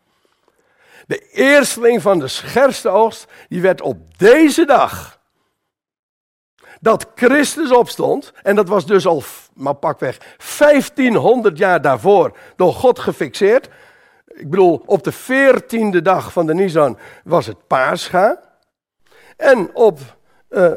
De 1.07 1.31
eersteling 1.31 2.03
van 2.03 2.19
de 2.19 2.29
gerstoogst, 2.29 3.27
die 3.49 3.63
werd 3.63 3.81
op 3.81 4.19
deze 4.19 4.65
dag 4.65 5.21
dat 6.83 7.07
Christus 7.15 7.73
opstond, 7.73 8.33
en 8.43 8.55
dat 8.55 8.69
was 8.69 8.87
dus 8.87 9.07
al, 9.07 9.23
maar 9.55 9.75
pakweg, 9.75 10.19
1500 10.59 11.59
jaar 11.59 11.81
daarvoor 11.81 12.37
door 12.57 12.73
God 12.73 12.99
gefixeerd. 12.99 13.69
Ik 14.27 14.51
bedoel, 14.51 14.83
op 14.87 15.05
de 15.05 15.13
veertiende 15.13 16.03
dag 16.03 16.33
van 16.33 16.47
de 16.47 16.55
Nisan 16.55 16.99
was 17.25 17.47
het 17.47 17.67
Pascha. 17.67 18.41
En 19.37 19.71
op 19.75 19.99
uh, 20.51 20.73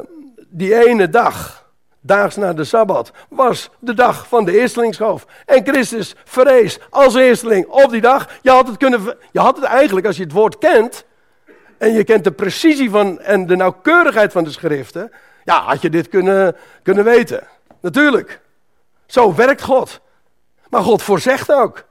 die 0.48 0.86
ene 0.86 1.08
dag, 1.08 1.68
daags 2.00 2.36
na 2.36 2.52
de 2.52 2.64
Sabbat, 2.64 3.10
was 3.28 3.70
de 3.78 3.94
dag 3.94 4.28
van 4.28 4.44
de 4.44 4.58
eerstelingsschoof. 4.58 5.26
En 5.46 5.66
Christus 5.66 6.14
verrees 6.24 6.78
als 6.90 7.14
eersteling 7.14 7.66
op 7.66 7.90
die 7.90 8.00
dag. 8.00 8.28
Je 8.42 8.50
had, 8.50 8.66
het 8.66 8.76
kunnen, 8.76 9.16
je 9.32 9.40
had 9.40 9.56
het 9.56 9.64
eigenlijk, 9.64 10.06
als 10.06 10.16
je 10.16 10.22
het 10.22 10.32
woord 10.32 10.58
kent, 10.58 11.04
en 11.78 11.92
je 11.92 12.04
kent 12.04 12.24
de 12.24 12.32
precisie 12.32 12.90
van 12.90 13.20
en 13.20 13.46
de 13.46 13.56
nauwkeurigheid 13.56 14.32
van 14.32 14.44
de 14.44 14.50
schriften, 14.50 15.12
ja, 15.46 15.62
had 15.62 15.82
je 15.82 15.90
dit 15.90 16.08
kunnen, 16.08 16.56
kunnen 16.82 17.04
weten. 17.04 17.46
Natuurlijk. 17.80 18.40
Zo 19.06 19.34
werkt 19.34 19.62
God. 19.62 20.00
Maar 20.68 20.82
God 20.82 21.02
voorzegt 21.02 21.52
ook. 21.52 21.84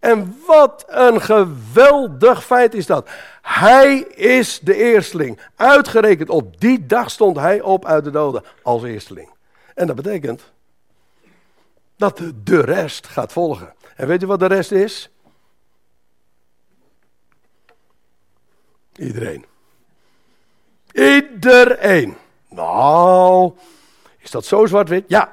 En 0.00 0.36
wat 0.46 0.84
een 0.88 1.20
geweldig 1.20 2.44
feit 2.44 2.74
is 2.74 2.86
dat. 2.86 3.08
Hij 3.42 3.98
is 4.14 4.58
de 4.58 4.74
eersteling. 4.74 5.40
Uitgerekend 5.56 6.28
op 6.28 6.60
die 6.60 6.86
dag 6.86 7.10
stond 7.10 7.36
hij 7.36 7.60
op 7.60 7.86
uit 7.86 8.04
de 8.04 8.10
doden 8.10 8.44
als 8.62 8.82
eersteling. 8.82 9.30
En 9.74 9.86
dat 9.86 9.96
betekent 9.96 10.42
dat 11.96 12.20
de 12.44 12.60
rest 12.60 13.06
gaat 13.06 13.32
volgen. 13.32 13.74
En 13.96 14.06
weet 14.06 14.22
u 14.22 14.26
wat 14.26 14.40
de 14.40 14.46
rest 14.46 14.72
is? 14.72 15.10
Iedereen. 18.96 19.44
Iedereen. 20.92 22.16
Nou, 22.52 23.52
is 24.18 24.30
dat 24.30 24.44
zo 24.44 24.66
zwart-wit? 24.66 25.04
Ja. 25.08 25.32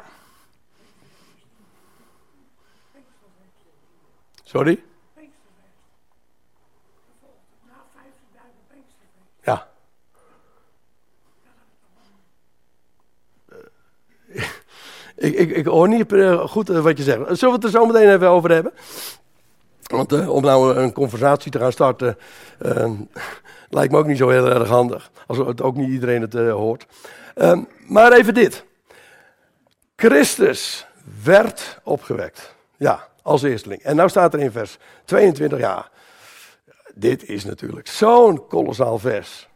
Sorry? 4.43 4.84
Ja. 9.43 9.67
Ik, 15.15 15.34
ik, 15.34 15.49
ik 15.49 15.65
hoor 15.65 15.88
niet 15.88 16.13
eh, 16.13 16.47
goed 16.47 16.69
eh, 16.69 16.79
wat 16.79 16.97
je 16.97 17.03
zegt. 17.03 17.17
Zullen 17.17 17.38
we 17.39 17.51
het 17.51 17.63
er 17.63 17.69
zo 17.69 17.86
meteen 17.86 18.13
even 18.13 18.27
over 18.27 18.51
hebben? 18.51 18.73
Want 19.89 20.13
uh, 20.13 20.30
om 20.30 20.41
nou 20.41 20.75
een 20.75 20.93
conversatie 20.93 21.52
te 21.52 21.60
gaan 21.60 21.71
starten, 21.71 22.17
uh, 22.65 22.89
lijkt 23.69 23.91
me 23.91 23.97
ook 23.97 24.08
niet 24.08 24.17
zo 24.17 24.30
heel 24.30 24.49
erg 24.49 24.67
handig. 24.67 25.12
Als 25.28 25.38
het 25.38 25.62
ook 25.62 25.75
niet 25.75 25.89
iedereen 25.89 26.21
het 26.21 26.36
uh, 26.36 26.52
hoort. 26.52 26.86
Uh, 27.36 27.60
maar 27.88 28.12
even 28.12 28.34
dit. 28.34 28.65
Christus 29.95 30.88
werd 31.23 31.80
opgewekt. 31.84 32.56
Ja, 32.78 33.08
als 33.21 33.43
eersteling. 33.43 33.82
En 33.82 33.95
nou 33.95 34.10
staat 34.10 34.34
er 34.34 34.39
in 34.39 34.52
vers 34.52 34.78
22, 35.06 35.60
ja, 35.60 35.89
dit 36.93 37.30
is 37.30 37.45
natuurlijk 37.45 37.88
zo'n 37.88 38.47
kolossaal 38.47 38.99
vers. 38.99 39.47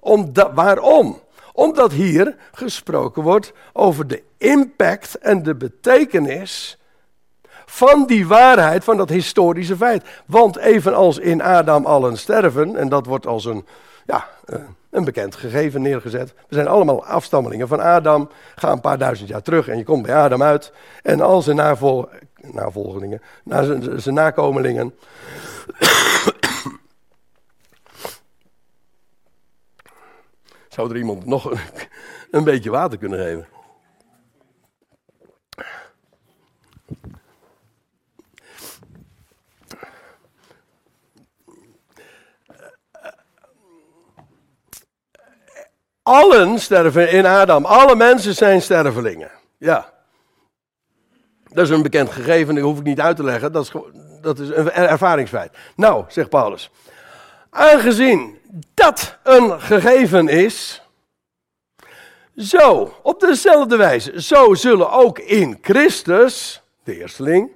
Omdat, 0.00 0.50
waarom? 0.54 1.20
Omdat 1.52 1.92
hier 1.92 2.36
gesproken 2.52 3.22
wordt 3.22 3.52
over 3.72 4.06
de 4.06 4.22
impact 4.38 5.18
en 5.18 5.42
de 5.42 5.54
betekenis 5.54 6.78
van 7.72 8.06
die 8.06 8.26
waarheid, 8.26 8.84
van 8.84 8.96
dat 8.96 9.08
historische 9.08 9.76
feit. 9.76 10.04
Want 10.26 10.56
evenals 10.56 11.18
in 11.18 11.42
Adam 11.42 11.86
allen 11.86 12.18
sterven, 12.18 12.76
en 12.76 12.88
dat 12.88 13.06
wordt 13.06 13.26
als 13.26 13.44
een, 13.44 13.66
ja, 14.06 14.28
eh, 14.44 14.58
een 14.90 15.04
bekend 15.04 15.34
gegeven 15.34 15.82
neergezet. 15.82 16.34
We 16.48 16.54
zijn 16.54 16.66
allemaal 16.68 17.04
afstammelingen 17.04 17.68
van 17.68 17.80
Adam. 17.80 18.28
Ga 18.54 18.72
een 18.72 18.80
paar 18.80 18.98
duizend 18.98 19.28
jaar 19.28 19.42
terug 19.42 19.68
en 19.68 19.78
je 19.78 19.84
komt 19.84 20.06
bij 20.06 20.14
Adam 20.16 20.42
uit. 20.42 20.72
En 21.02 21.20
al 21.20 21.42
zijn 21.42 21.56
navol 21.56 22.08
navolgelingen, 22.40 23.22
na 23.44 23.64
zijn, 23.64 24.00
zijn 24.00 24.14
nakomelingen. 24.14 24.94
Zou 30.68 30.90
er 30.90 30.96
iemand 30.96 31.26
nog 31.26 31.50
een, 31.50 31.58
een 32.30 32.44
beetje 32.44 32.70
water 32.70 32.98
kunnen 32.98 33.18
geven? 33.18 33.46
Allen 46.02 46.58
sterven 46.58 47.10
in 47.10 47.26
Adam. 47.26 47.64
Alle 47.64 47.96
mensen 47.96 48.34
zijn 48.34 48.62
stervelingen. 48.62 49.30
Ja. 49.58 49.92
Dat 51.44 51.64
is 51.64 51.70
een 51.70 51.82
bekend 51.82 52.10
gegeven, 52.10 52.54
dat 52.54 52.64
hoef 52.64 52.78
ik 52.78 52.84
niet 52.84 53.00
uit 53.00 53.16
te 53.16 53.24
leggen. 53.24 53.52
Dat 53.52 53.64
is, 53.64 53.72
dat 54.20 54.38
is 54.38 54.48
een 54.48 54.70
ervaringsfeit. 54.70 55.56
Nou, 55.76 56.04
zegt 56.08 56.28
Paulus. 56.28 56.70
Aangezien 57.50 58.38
dat 58.74 59.18
een 59.22 59.60
gegeven 59.60 60.28
is, 60.28 60.82
zo, 62.36 62.94
op 63.02 63.20
dezelfde 63.20 63.76
wijze, 63.76 64.22
zo 64.22 64.54
zullen 64.54 64.90
ook 64.90 65.18
in 65.18 65.58
Christus, 65.60 66.62
de 66.84 66.98
eersteling, 66.98 67.50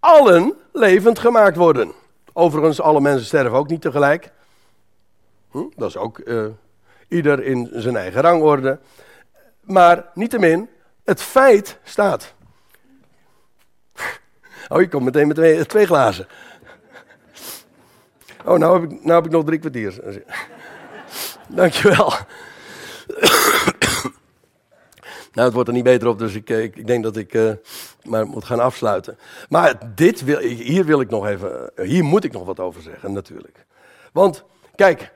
allen 0.00 0.54
levend 0.72 1.18
gemaakt 1.18 1.56
worden. 1.56 1.92
Overigens, 2.32 2.80
alle 2.80 3.00
mensen 3.00 3.26
sterven 3.26 3.58
ook 3.58 3.68
niet 3.68 3.80
tegelijk. 3.80 4.30
Hm, 5.50 5.64
dat 5.76 5.88
is 5.88 5.96
ook 5.96 6.18
uh, 6.24 6.46
ieder 7.08 7.44
in 7.44 7.70
zijn 7.72 7.96
eigen 7.96 8.20
rangorde. 8.20 8.78
Maar 9.60 10.04
niettemin, 10.14 10.68
het 11.04 11.22
feit 11.22 11.78
staat. 11.84 12.34
Oh, 14.68 14.80
je 14.80 14.88
komt 14.88 15.04
meteen 15.04 15.26
met 15.26 15.36
twee, 15.36 15.66
twee 15.66 15.86
glazen. 15.86 16.26
Oh, 18.44 18.58
nou 18.58 18.80
heb, 18.80 18.90
ik, 18.90 19.04
nou 19.04 19.14
heb 19.14 19.24
ik 19.24 19.30
nog 19.30 19.44
drie 19.44 19.58
kwartier. 19.58 20.00
Dankjewel. 21.48 22.12
nou, 25.32 25.46
het 25.46 25.52
wordt 25.52 25.68
er 25.68 25.74
niet 25.74 25.84
beter 25.84 26.08
op, 26.08 26.18
dus 26.18 26.34
ik, 26.34 26.50
ik, 26.50 26.76
ik 26.76 26.86
denk 26.86 27.02
dat 27.02 27.16
ik 27.16 27.34
uh, 27.34 27.52
maar 28.08 28.26
moet 28.26 28.44
gaan 28.44 28.60
afsluiten. 28.60 29.18
Maar 29.48 29.94
dit 29.94 30.24
wil, 30.24 30.38
hier 30.38 30.84
wil 30.84 31.00
ik 31.00 31.10
nog 31.10 31.26
even, 31.26 31.70
hier 31.76 32.04
moet 32.04 32.24
ik 32.24 32.32
nog 32.32 32.44
wat 32.44 32.60
over 32.60 32.82
zeggen, 32.82 33.12
natuurlijk. 33.12 33.64
Want, 34.12 34.44
kijk, 34.74 35.12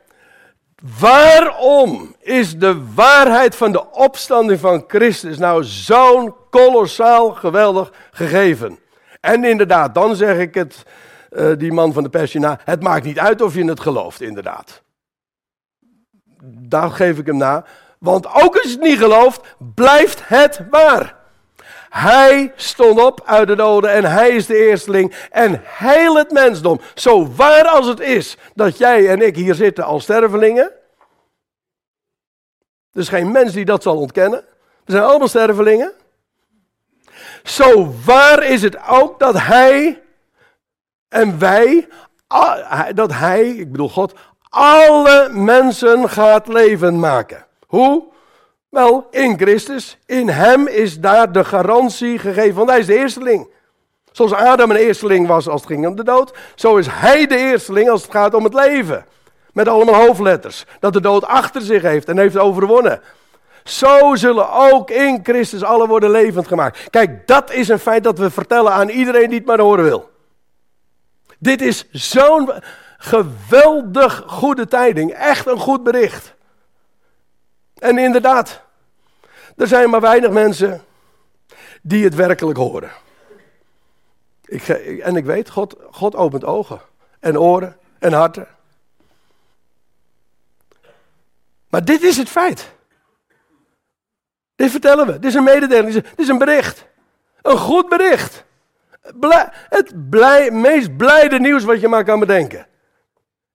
waarom 0.98 2.14
is 2.20 2.58
de 2.58 2.94
waarheid 2.94 3.56
van 3.56 3.72
de 3.72 3.90
opstanding 3.90 4.60
van 4.60 4.84
Christus 4.86 5.38
nou 5.38 5.64
zo'n 5.64 6.34
kolossaal 6.50 7.30
geweldig 7.30 7.92
gegeven? 8.10 8.78
En 9.20 9.44
inderdaad, 9.44 9.94
dan 9.94 10.16
zeg 10.16 10.38
ik 10.38 10.54
het, 10.54 10.82
uh, 11.30 11.52
die 11.58 11.72
man 11.72 11.92
van 11.92 12.02
de 12.02 12.08
Persina, 12.08 12.60
het 12.64 12.82
maakt 12.82 13.04
niet 13.04 13.18
uit 13.18 13.42
of 13.42 13.54
je 13.54 13.64
het 13.64 13.80
gelooft, 13.80 14.20
inderdaad. 14.20 14.82
Daar 16.44 16.90
geef 16.90 17.18
ik 17.18 17.26
hem 17.26 17.36
na. 17.36 17.64
Want 17.98 18.26
ook 18.26 18.56
als 18.56 18.62
je 18.62 18.70
het 18.70 18.80
niet 18.80 18.98
gelooft, 18.98 19.54
blijft 19.74 20.28
het 20.28 20.60
waar. 20.70 21.21
Hij 21.92 22.52
stond 22.56 23.00
op 23.00 23.22
uit 23.24 23.48
de 23.48 23.56
doden 23.56 23.90
en 23.90 24.04
hij 24.04 24.30
is 24.30 24.46
de 24.46 24.56
eersteling. 24.56 25.14
En 25.30 25.60
heel 25.64 26.16
het 26.16 26.30
mensdom, 26.30 26.80
zo 26.94 27.32
waar 27.34 27.68
als 27.68 27.86
het 27.86 28.00
is 28.00 28.36
dat 28.54 28.78
jij 28.78 29.08
en 29.08 29.22
ik 29.22 29.36
hier 29.36 29.54
zitten 29.54 29.84
als 29.84 30.02
stervelingen. 30.02 30.72
Er 32.92 33.00
is 33.00 33.08
geen 33.08 33.32
mens 33.32 33.52
die 33.52 33.64
dat 33.64 33.82
zal 33.82 33.98
ontkennen. 33.98 34.44
We 34.84 34.92
zijn 34.92 35.04
allemaal 35.04 35.28
stervelingen. 35.28 35.92
Zo 37.42 37.94
waar 38.04 38.44
is 38.44 38.62
het 38.62 38.88
ook 38.88 39.18
dat 39.18 39.38
hij 39.38 40.02
en 41.08 41.38
wij, 41.38 41.88
dat 42.94 43.12
hij, 43.12 43.48
ik 43.48 43.70
bedoel 43.70 43.88
God, 43.88 44.14
alle 44.48 45.28
mensen 45.32 46.08
gaat 46.08 46.48
leven 46.48 47.00
maken. 47.00 47.46
Hoe? 47.66 48.11
Wel, 48.72 49.06
in 49.10 49.38
Christus. 49.38 49.98
In 50.06 50.28
hem 50.28 50.66
is 50.66 51.00
daar 51.00 51.32
de 51.32 51.44
garantie 51.44 52.18
gegeven, 52.18 52.54
want 52.54 52.70
hij 52.70 52.78
is 52.78 52.86
de 52.86 52.96
eersteling. 52.96 53.48
Zoals 54.12 54.32
Adam 54.32 54.70
een 54.70 54.76
eersteling 54.76 55.26
was 55.26 55.48
als 55.48 55.60
het 55.60 55.70
ging 55.70 55.86
om 55.86 55.96
de 55.96 56.04
dood, 56.04 56.32
zo 56.54 56.76
is 56.76 56.86
hij 56.90 57.26
de 57.26 57.36
eersteling 57.36 57.90
als 57.90 58.02
het 58.02 58.10
gaat 58.10 58.34
om 58.34 58.44
het 58.44 58.54
leven. 58.54 59.06
Met 59.52 59.68
allemaal 59.68 60.06
hoofdletters. 60.06 60.64
Dat 60.80 60.92
de 60.92 61.00
dood 61.00 61.24
achter 61.24 61.60
zich 61.60 61.82
heeft 61.82 62.08
en 62.08 62.18
heeft 62.18 62.38
overwonnen. 62.38 63.00
Zo 63.64 64.14
zullen 64.14 64.52
ook 64.52 64.90
in 64.90 65.20
Christus 65.22 65.62
alle 65.62 65.86
worden 65.86 66.10
levend 66.10 66.48
gemaakt. 66.48 66.90
Kijk, 66.90 67.26
dat 67.26 67.52
is 67.52 67.68
een 67.68 67.78
feit 67.78 68.04
dat 68.04 68.18
we 68.18 68.30
vertellen 68.30 68.72
aan 68.72 68.88
iedereen 68.88 69.28
die 69.28 69.38
het 69.38 69.46
maar 69.46 69.60
horen 69.60 69.84
wil. 69.84 70.10
Dit 71.38 71.60
is 71.60 71.88
zo'n 71.90 72.50
geweldig 72.98 74.24
goede 74.26 74.66
tijding. 74.66 75.12
Echt 75.12 75.46
een 75.46 75.58
goed 75.58 75.82
bericht. 75.82 76.34
En 77.82 77.98
inderdaad, 77.98 78.62
er 79.56 79.66
zijn 79.66 79.90
maar 79.90 80.00
weinig 80.00 80.30
mensen 80.30 80.84
die 81.80 82.04
het 82.04 82.14
werkelijk 82.14 82.58
horen. 82.58 82.90
Ik, 84.44 84.68
en 84.68 85.16
ik 85.16 85.24
weet, 85.24 85.50
God, 85.50 85.76
God 85.90 86.14
opent 86.16 86.44
ogen 86.44 86.80
en 87.20 87.38
oren 87.38 87.76
en 87.98 88.12
harten. 88.12 88.46
Maar 91.68 91.84
dit 91.84 92.02
is 92.02 92.16
het 92.16 92.28
feit. 92.28 92.72
Dit 94.54 94.70
vertellen 94.70 95.06
we. 95.06 95.12
Dit 95.12 95.24
is 95.24 95.34
een 95.34 95.44
mededeling. 95.44 95.92
Dit 95.92 96.06
is 96.16 96.28
een 96.28 96.38
bericht. 96.38 96.86
Een 97.42 97.58
goed 97.58 97.88
bericht. 97.88 98.44
het 99.68 99.94
meest 100.52 100.96
blijde 100.96 101.40
nieuws 101.40 101.64
wat 101.64 101.80
je 101.80 101.88
maar 101.88 102.04
kan 102.04 102.20
bedenken. 102.20 102.66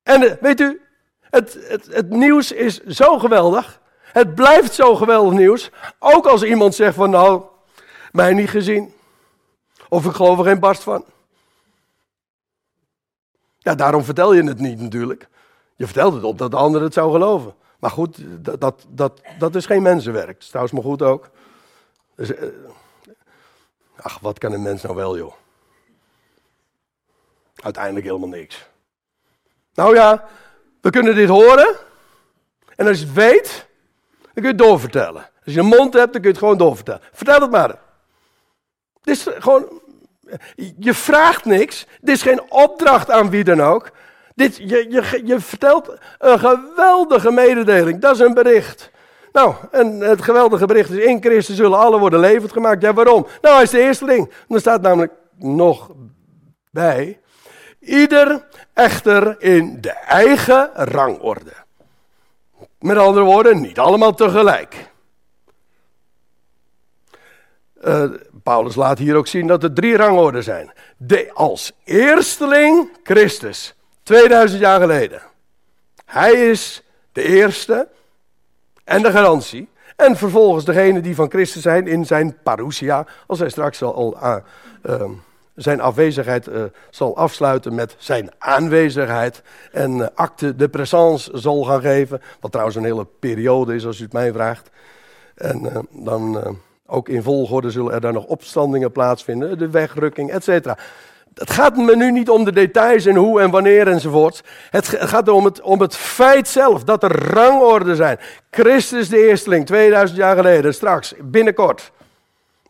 En 0.04 0.24
eh, 0.24 0.34
weet 0.42 0.60
u, 0.60 0.82
het, 1.22 1.58
het, 1.68 1.86
het 1.86 2.10
nieuws 2.10 2.52
is 2.52 2.84
zo 2.84 3.20
geweldig. 3.20 3.86
Het 4.18 4.36
blijft 4.36 4.74
zo 4.74 4.95
geweldig 4.95 5.34
nieuws. 5.34 5.72
Ook 5.99 6.26
als 6.26 6.43
iemand 6.43 6.76
zegt 6.76 6.95
van 6.95 7.09
nou, 7.09 7.43
mij 8.11 8.34
niet 8.34 8.49
gezien. 8.49 8.93
Of 9.89 10.05
ik 10.05 10.11
geloof 10.11 10.38
er 10.38 10.45
geen 10.45 10.59
barst 10.59 10.84
van. 10.84 11.05
Ja, 13.57 13.76
daarom 13.76 14.03
vertel 14.03 14.34
je 14.34 14.43
het 14.43 14.59
niet 14.59 14.80
natuurlijk. 14.80 15.28
Je 15.76 15.86
vertelt 15.86 16.13
het 16.13 16.24
op 16.24 16.38
dat 16.38 16.51
de 16.51 16.57
ander 16.57 16.82
het 16.82 16.93
zou 16.93 17.11
geloven. 17.11 17.55
Maar 17.80 17.89
goed, 17.89 18.18
dat, 18.28 18.61
dat, 18.61 18.86
dat, 18.89 19.22
dat 19.39 19.55
is 19.55 19.65
geen 19.65 19.82
mensenwerk. 19.82 20.34
Dat 20.34 20.41
is 20.41 20.47
trouwens 20.47 20.76
maar 20.76 20.84
goed 20.84 21.01
ook. 21.01 21.30
Dus, 22.15 22.36
eh, 22.36 22.47
ach, 23.95 24.20
wat 24.20 24.38
kan 24.38 24.53
een 24.53 24.61
mens 24.61 24.82
nou 24.82 24.95
wel, 24.95 25.18
joh? 25.18 25.34
Uiteindelijk 27.55 28.05
helemaal 28.05 28.30
niks. 28.30 28.68
Nou 29.74 29.95
ja, 29.95 30.28
we 30.82 30.89
kunnen 30.89 31.15
dit 31.15 31.30
horen. 31.30 31.76
En 32.76 32.88
als 32.88 32.99
je 32.99 33.05
het 33.05 33.13
weet, 33.13 33.66
kun 34.44 34.52
je 34.52 34.58
het 34.58 34.68
doorvertellen. 34.68 35.30
Als 35.46 35.54
je 35.54 35.60
een 35.60 35.66
mond 35.66 35.94
hebt, 35.94 36.14
dan 36.14 36.22
kun 36.22 36.22
je 36.22 36.28
het 36.28 36.38
gewoon 36.38 36.58
doorvertellen. 36.58 37.02
Vertel 37.12 37.42
het 37.42 37.52
maar. 37.52 37.76
Dit 39.02 39.16
is 39.16 39.28
gewoon, 39.40 39.82
je 40.78 40.94
vraagt 40.94 41.46
niks. 41.46 41.88
Dit 42.02 42.16
is 42.16 42.22
geen 42.22 42.52
opdracht 42.52 43.12
aan 43.12 43.30
wie 43.30 43.44
dan 43.44 43.62
ook. 43.62 43.92
Dit, 44.36 44.58
je, 44.58 44.86
je, 44.90 45.22
je 45.24 45.40
vertelt 45.40 45.98
een 46.18 46.40
geweldige 46.40 47.32
mededeling. 47.32 48.02
Dat 48.02 48.16
is 48.16 48.20
een 48.20 48.34
bericht. 48.34 48.92
Nou, 49.32 49.56
en 49.72 50.00
het 50.00 50.22
geweldige 50.22 50.66
bericht 50.66 50.90
is: 50.90 51.06
in 51.06 51.22
Christus 51.22 51.56
zullen 51.56 51.80
alle 51.80 52.00
worden 52.00 52.20
levend 52.20 52.52
gemaakt. 52.52 52.82
Ja, 52.82 52.94
waarom? 52.94 53.28
Nou, 53.42 53.54
hij 53.56 53.64
is 53.64 53.70
de 53.70 53.80
eersteling. 53.80 54.32
Er 54.50 54.60
staat 54.60 54.82
namelijk 54.82 55.14
nog 55.38 55.92
bij: 56.72 57.20
ieder 57.80 58.48
echter 58.74 59.42
in 59.42 59.82
de 59.82 59.92
eigen 59.92 60.70
rangorde. 60.74 61.54
Met 62.88 62.98
andere 62.98 63.26
woorden, 63.26 63.62
niet 63.62 63.80
allemaal 63.80 64.14
tegelijk. 64.14 64.92
Uh, 67.84 68.04
Paulus 68.44 68.76
laat 68.76 68.98
hier 68.98 69.16
ook 69.16 69.28
zien 69.28 69.48
dat 69.48 69.64
er 69.64 69.74
drie 69.74 69.98
rangorden 69.98 70.44
zijn. 70.44 70.72
De, 70.98 71.32
als 71.34 71.72
eersteling 71.84 72.90
Christus. 73.04 73.76
2000 74.04 74.62
jaar 74.62 74.80
geleden. 74.80 75.22
Hij 76.06 76.32
is 76.32 76.84
de 77.12 77.24
eerste 77.24 77.88
en 78.84 79.02
de 79.02 79.12
garantie. 79.12 79.70
En 79.96 80.16
vervolgens 80.18 80.66
degene 80.66 81.02
die 81.02 81.16
van 81.16 81.30
Christus 81.30 81.62
zijn 81.62 81.88
in 81.88 82.06
zijn 82.06 82.38
parousia, 82.44 83.06
als 83.26 83.40
hij 83.40 83.50
straks 83.50 83.82
al, 83.82 84.18
uh, 84.24 85.04
zijn 85.58 85.82
afwezigheid 85.82 86.47
uh, 86.47 86.64
zal 86.89 87.18
afsluiten 87.18 87.76
met 87.76 87.95
zijn 87.97 88.30
aanwezigheid. 88.38 89.41
En 89.72 89.97
uh, 89.97 90.08
acte 90.16 90.55
de 90.55 90.70
présence 90.70 91.32
zal 91.34 91.64
gaan 91.64 91.82
geven, 91.82 92.22
wat 92.39 92.51
trouwens 92.51 92.78
een 92.78 92.84
hele 92.84 93.08
periode 93.20 93.76
is 93.76 93.86
als 93.86 93.99
u 93.99 94.03
het 94.03 94.14
mij 94.14 94.32
vraagt. 94.32 94.70
En 95.36 95.88
dan 95.91 96.58
ook 96.86 97.10
in 97.10 97.24
volgorde 97.24 97.72
zullen 97.72 97.93
er 97.93 98.01
dan 98.01 98.14
nog 98.14 98.26
opstandingen 98.26 98.91
plaatsvinden, 98.91 99.58
de 99.58 99.70
wegrukking, 99.70 100.32
et 100.32 100.43
cetera. 100.43 100.78
Het 101.34 101.51
gaat 101.51 101.78
me 101.78 101.95
nu 101.95 102.12
niet 102.12 102.30
om 102.30 102.43
de 102.43 102.51
details 102.51 103.05
en 103.05 103.16
hoe 103.16 103.41
en 103.41 103.49
wanneer 103.49 103.88
enzovoort. 103.88 104.43
Het 104.70 104.88
gaat 104.88 105.28
om 105.28 105.45
het, 105.45 105.62
om 105.62 105.82
het 105.82 105.95
feit 105.95 106.47
zelf 106.47 106.84
dat 106.84 107.03
er 107.03 107.34
rangorde 107.34 107.95
zijn. 107.95 108.20
Christus 108.51 109.10
de 109.10 109.28
eersteling, 109.28 109.66
2000 109.66 110.20
jaar 110.20 110.36
geleden, 110.36 110.74
straks, 110.74 111.14
binnenkort. 111.22 111.91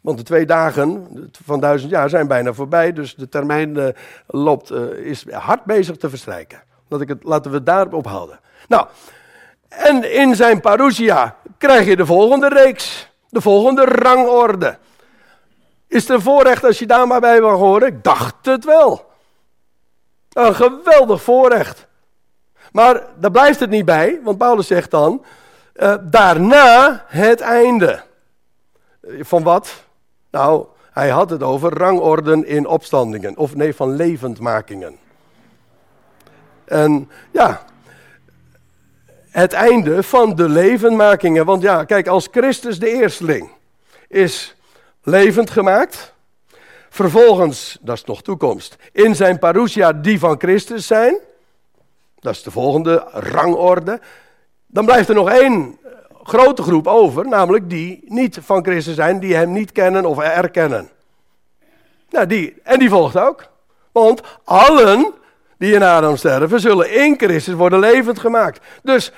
Want 0.07 0.19
de 0.19 0.25
twee 0.25 0.45
dagen 0.45 1.07
van 1.45 1.59
duizend 1.59 1.91
jaar 1.91 2.09
zijn 2.09 2.27
bijna 2.27 2.53
voorbij, 2.53 2.93
dus 2.93 3.15
de 3.15 3.29
termijn 3.29 3.77
uh, 3.77 3.87
loopt, 4.27 4.71
uh, 4.71 4.91
is 4.91 5.31
hard 5.31 5.63
bezig 5.63 5.95
te 5.97 6.09
verstrijken. 6.09 6.63
Dat 6.87 7.01
ik 7.01 7.07
het, 7.07 7.23
laten 7.23 7.51
we 7.51 7.57
het 7.57 7.65
daarop 7.65 8.07
houden. 8.07 8.39
Nou, 8.67 8.87
en 9.69 10.13
in 10.13 10.35
zijn 10.35 10.61
parousia 10.61 11.35
krijg 11.57 11.85
je 11.85 11.95
de 11.95 12.05
volgende 12.05 12.47
reeks, 12.47 13.11
de 13.29 13.41
volgende 13.41 13.85
rangorde. 13.85 14.77
Is 15.87 16.01
het 16.01 16.09
een 16.09 16.21
voorrecht 16.21 16.63
als 16.63 16.79
je 16.79 16.87
daar 16.87 17.07
maar 17.07 17.21
bij 17.21 17.41
mag 17.41 17.57
horen? 17.57 17.87
Ik 17.87 18.03
dacht 18.03 18.45
het 18.45 18.65
wel. 18.65 19.11
Een 20.33 20.55
geweldig 20.55 21.21
voorrecht. 21.21 21.87
Maar 22.71 23.03
daar 23.15 23.31
blijft 23.31 23.59
het 23.59 23.69
niet 23.69 23.85
bij, 23.85 24.19
want 24.23 24.37
Paulus 24.37 24.67
zegt 24.67 24.91
dan, 24.91 25.25
uh, 25.75 25.95
daarna 26.01 27.03
het 27.07 27.41
einde. 27.41 28.03
Van 29.01 29.43
wat? 29.43 29.85
Nou, 30.31 30.65
hij 30.91 31.09
had 31.09 31.29
het 31.29 31.43
over 31.43 31.77
rangorden 31.77 32.45
in 32.45 32.67
opstandingen, 32.67 33.37
of 33.37 33.55
nee, 33.55 33.75
van 33.75 33.95
levendmakingen. 33.95 34.97
En 36.65 37.09
ja, 37.31 37.65
het 39.29 39.53
einde 39.53 40.03
van 40.03 40.35
de 40.35 40.49
levendmakingen. 40.49 41.45
Want 41.45 41.61
ja, 41.61 41.83
kijk, 41.83 42.07
als 42.07 42.27
Christus 42.31 42.79
de 42.79 42.89
eersteling 42.89 43.49
is 44.07 44.55
levend 45.03 45.49
gemaakt. 45.49 46.13
Vervolgens, 46.89 47.77
dat 47.81 47.95
is 47.95 48.03
nog 48.03 48.21
toekomst, 48.21 48.75
in 48.91 49.15
zijn 49.15 49.39
parousia 49.39 49.93
die 49.93 50.19
van 50.19 50.35
Christus 50.39 50.87
zijn. 50.87 51.17
Dat 52.19 52.33
is 52.35 52.43
de 52.43 52.51
volgende 52.51 53.07
rangorde. 53.11 53.99
Dan 54.67 54.85
blijft 54.85 55.09
er 55.09 55.15
nog 55.15 55.29
één 55.29 55.79
grote 56.27 56.61
groep 56.61 56.87
over, 56.87 57.27
namelijk 57.27 57.69
die 57.69 58.03
niet 58.05 58.39
van 58.41 58.63
Christus 58.63 58.95
zijn, 58.95 59.19
die 59.19 59.35
hem 59.35 59.51
niet 59.51 59.71
kennen 59.71 60.05
of 60.05 60.19
erkennen. 60.19 60.89
Nou, 62.09 62.27
die, 62.27 62.55
en 62.63 62.79
die 62.79 62.89
volgt 62.89 63.17
ook. 63.17 63.49
Want 63.91 64.21
allen 64.43 65.13
die 65.57 65.73
in 65.73 65.83
Adam 65.83 66.15
sterven, 66.15 66.59
zullen 66.59 66.91
in 66.91 67.15
Christus 67.17 67.53
worden 67.53 67.79
levend 67.79 68.19
gemaakt. 68.19 68.65
Dus 68.83 69.11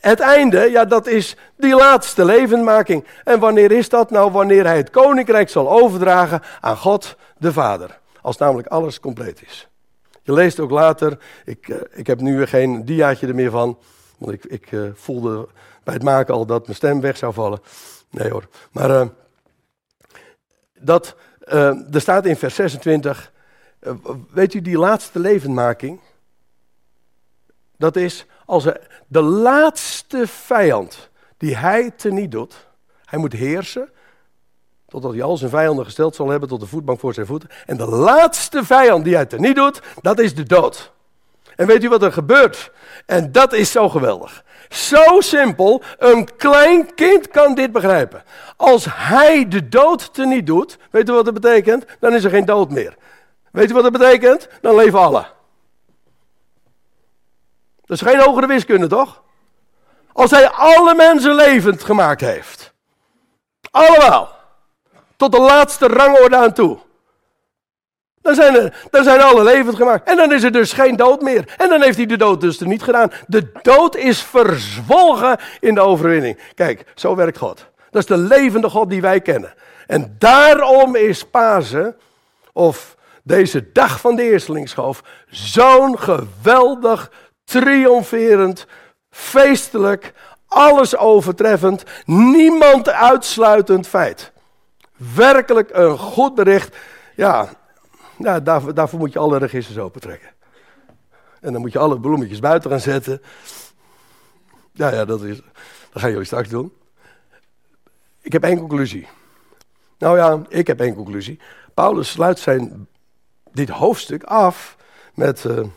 het 0.00 0.20
einde, 0.20 0.70
ja, 0.70 0.84
dat 0.84 1.06
is 1.06 1.36
die 1.56 1.74
laatste 1.74 2.24
levendmaking. 2.24 3.04
En 3.24 3.38
wanneer 3.40 3.72
is 3.72 3.88
dat 3.88 4.10
nou? 4.10 4.30
Wanneer 4.30 4.64
hij 4.64 4.76
het 4.76 4.90
koninkrijk 4.90 5.48
zal 5.48 5.70
overdragen 5.70 6.42
aan 6.60 6.76
God 6.76 7.16
de 7.38 7.52
Vader. 7.52 7.98
Als 8.22 8.36
namelijk 8.36 8.68
alles 8.68 9.00
compleet 9.00 9.42
is. 9.46 9.68
Je 10.22 10.32
leest 10.32 10.60
ook 10.60 10.70
later, 10.70 11.18
ik, 11.44 11.68
uh, 11.68 11.76
ik 11.92 12.06
heb 12.06 12.20
nu 12.20 12.36
weer 12.36 12.48
geen 12.48 12.84
diaatje 12.84 13.26
er 13.26 13.34
meer 13.34 13.50
van. 13.50 13.78
Want 14.18 14.32
ik, 14.32 14.44
ik 14.44 14.70
uh, 14.70 14.88
voelde 14.94 15.48
bij 15.88 15.96
het 15.96 16.06
maken 16.06 16.34
al 16.34 16.46
dat 16.46 16.64
mijn 16.64 16.76
stem 16.76 17.00
weg 17.00 17.16
zou 17.16 17.32
vallen. 17.32 17.60
Nee 18.10 18.30
hoor. 18.30 18.48
Maar 18.72 18.90
uh, 18.90 19.06
dat, 20.78 21.16
er 21.92 22.00
staat 22.00 22.26
in 22.26 22.36
vers 22.36 22.54
26, 22.54 23.32
weet 24.30 24.54
u 24.54 24.60
die 24.60 24.78
laatste 24.78 25.18
levendmaking? 25.18 26.00
Dat 27.76 27.96
is 27.96 28.26
als 28.46 28.64
de 29.06 29.22
laatste 29.22 30.26
vijand 30.26 31.10
die 31.36 31.56
hij 31.56 31.90
teniet 31.90 32.30
doet, 32.30 32.66
hij 33.04 33.18
moet 33.18 33.32
heersen, 33.32 33.90
totdat 34.86 35.12
hij 35.12 35.22
al 35.22 35.36
zijn 35.36 35.50
vijanden 35.50 35.84
gesteld 35.84 36.14
zal 36.14 36.28
hebben 36.28 36.48
tot 36.48 36.60
de 36.60 36.66
voetbank 36.66 37.00
voor 37.00 37.14
zijn 37.14 37.26
voeten. 37.26 37.48
En 37.66 37.76
de 37.76 37.86
laatste 37.86 38.64
vijand 38.64 39.04
die 39.04 39.14
hij 39.14 39.26
teniet 39.26 39.56
doet, 39.56 39.82
dat 40.00 40.18
is 40.18 40.34
de 40.34 40.42
dood. 40.42 40.92
En 41.56 41.66
weet 41.66 41.84
u 41.84 41.88
wat 41.88 42.02
er 42.02 42.12
gebeurt? 42.12 42.72
En 43.06 43.32
dat 43.32 43.52
is 43.52 43.70
zo 43.70 43.88
geweldig. 43.88 44.44
Zo 44.68 45.20
simpel, 45.20 45.82
een 45.98 46.36
klein 46.36 46.94
kind 46.94 47.28
kan 47.28 47.54
dit 47.54 47.72
begrijpen. 47.72 48.22
Als 48.56 48.86
hij 48.90 49.48
de 49.48 49.68
dood 49.68 50.14
teniet 50.14 50.46
doet, 50.46 50.78
weet 50.90 51.08
u 51.08 51.12
wat 51.12 51.24
dat 51.24 51.34
betekent? 51.34 51.84
Dan 52.00 52.14
is 52.14 52.24
er 52.24 52.30
geen 52.30 52.44
dood 52.44 52.70
meer. 52.70 52.96
Weet 53.52 53.70
u 53.70 53.74
wat 53.74 53.82
dat 53.82 53.92
betekent? 53.92 54.48
Dan 54.60 54.74
leven 54.74 54.98
alle. 54.98 55.26
Dat 57.84 57.96
is 57.96 58.08
geen 58.08 58.20
hogere 58.20 58.46
wiskunde, 58.46 58.86
toch? 58.86 59.22
Als 60.12 60.30
hij 60.30 60.48
alle 60.48 60.94
mensen 60.94 61.34
levend 61.34 61.84
gemaakt 61.84 62.20
heeft. 62.20 62.72
Allemaal. 63.70 64.36
Tot 65.16 65.32
de 65.32 65.40
laatste 65.40 65.86
rangorde 65.86 66.36
aan 66.36 66.52
toe. 66.52 66.78
Dan 68.28 68.36
zijn, 68.36 68.72
er, 68.90 69.04
zijn 69.04 69.20
alle 69.20 69.44
levend 69.44 69.76
gemaakt. 69.76 70.08
En 70.08 70.16
dan 70.16 70.32
is 70.32 70.42
er 70.42 70.52
dus 70.52 70.72
geen 70.72 70.96
dood 70.96 71.20
meer. 71.20 71.54
En 71.56 71.68
dan 71.68 71.82
heeft 71.82 71.96
hij 71.96 72.06
de 72.06 72.16
dood 72.16 72.40
dus 72.40 72.60
er 72.60 72.66
niet 72.66 72.82
gedaan. 72.82 73.12
De 73.26 73.52
dood 73.62 73.96
is 73.96 74.22
verzwolgen 74.22 75.36
in 75.60 75.74
de 75.74 75.80
overwinning. 75.80 76.38
Kijk, 76.54 76.84
zo 76.94 77.14
werkt 77.14 77.38
God. 77.38 77.66
Dat 77.90 78.02
is 78.02 78.08
de 78.08 78.16
levende 78.16 78.68
God 78.68 78.90
die 78.90 79.00
wij 79.00 79.20
kennen. 79.20 79.54
En 79.86 80.16
daarom 80.18 80.96
is 80.96 81.24
Pasen, 81.24 81.96
of 82.52 82.96
deze 83.22 83.72
dag 83.72 84.00
van 84.00 84.16
de 84.16 84.22
eerstelingsschoof, 84.22 85.02
zo'n 85.28 85.98
geweldig, 85.98 87.10
triomferend, 87.44 88.66
feestelijk, 89.10 90.12
alles 90.48 90.96
overtreffend, 90.96 91.82
niemand 92.06 92.88
uitsluitend 92.88 93.86
feit. 93.86 94.32
Werkelijk 95.14 95.70
een 95.72 95.98
goed 95.98 96.34
bericht. 96.34 96.76
Ja, 97.14 97.48
nou, 98.18 98.42
daarvoor, 98.72 98.98
moet 98.98 99.12
je 99.12 99.18
alle 99.18 99.38
registers 99.38 99.78
opentrekken. 99.78 100.30
En 101.40 101.52
dan 101.52 101.60
moet 101.60 101.72
je 101.72 101.78
alle 101.78 102.00
bloemetjes 102.00 102.38
buiten 102.38 102.70
gaan 102.70 102.80
zetten. 102.80 103.22
Ja, 104.72 104.92
ja, 104.92 105.04
dat, 105.04 105.22
is, 105.22 105.36
dat 105.92 106.02
gaan 106.02 106.10
jullie 106.10 106.24
straks 106.24 106.48
doen. 106.48 106.72
Ik 108.20 108.32
heb 108.32 108.44
één 108.44 108.58
conclusie. 108.58 109.08
Nou 109.98 110.16
ja, 110.16 110.42
ik 110.48 110.66
heb 110.66 110.80
één 110.80 110.94
conclusie. 110.94 111.40
Paulus 111.74 112.10
sluit 112.10 112.38
zijn, 112.38 112.88
dit 113.52 113.68
hoofdstuk 113.68 114.22
af 114.22 114.76
met 115.14 115.44
uh, 115.44 115.56
een 115.56 115.72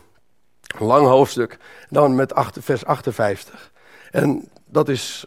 lang 0.86 1.06
hoofdstuk, 1.06 1.58
dan 1.88 2.14
met 2.14 2.32
vers 2.60 2.84
58. 2.84 3.72
En 4.10 4.48
dat 4.64 4.88
is 4.88 5.26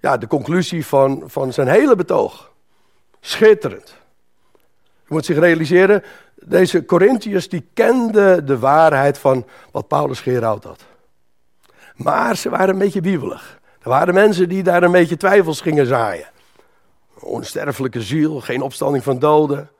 ja, 0.00 0.16
de 0.16 0.26
conclusie 0.26 0.86
van, 0.86 1.22
van 1.26 1.52
zijn 1.52 1.68
hele 1.68 1.96
betoog. 1.96 2.52
Schitterend. 3.20 3.96
Je 5.06 5.18
moet 5.18 5.24
zich 5.24 5.38
realiseren, 5.38 6.02
deze 6.44 6.84
Corinthiërs 6.84 7.48
die 7.48 7.64
kenden 7.74 8.46
de 8.46 8.58
waarheid 8.58 9.18
van 9.18 9.46
wat 9.70 9.88
Paulus 9.88 10.20
gerouwd 10.20 10.64
had. 10.64 10.84
Maar 11.96 12.36
ze 12.36 12.50
waren 12.50 12.68
een 12.68 12.78
beetje 12.78 13.00
wiebelig. 13.00 13.60
Er 13.82 13.88
waren 13.88 14.14
mensen 14.14 14.48
die 14.48 14.62
daar 14.62 14.82
een 14.82 14.92
beetje 14.92 15.16
twijfels 15.16 15.60
gingen 15.60 15.86
zaaien. 15.86 16.26
Onsterfelijke 17.18 18.02
ziel, 18.02 18.40
geen 18.40 18.62
opstanding 18.62 19.04
van 19.04 19.18
doden. 19.18 19.70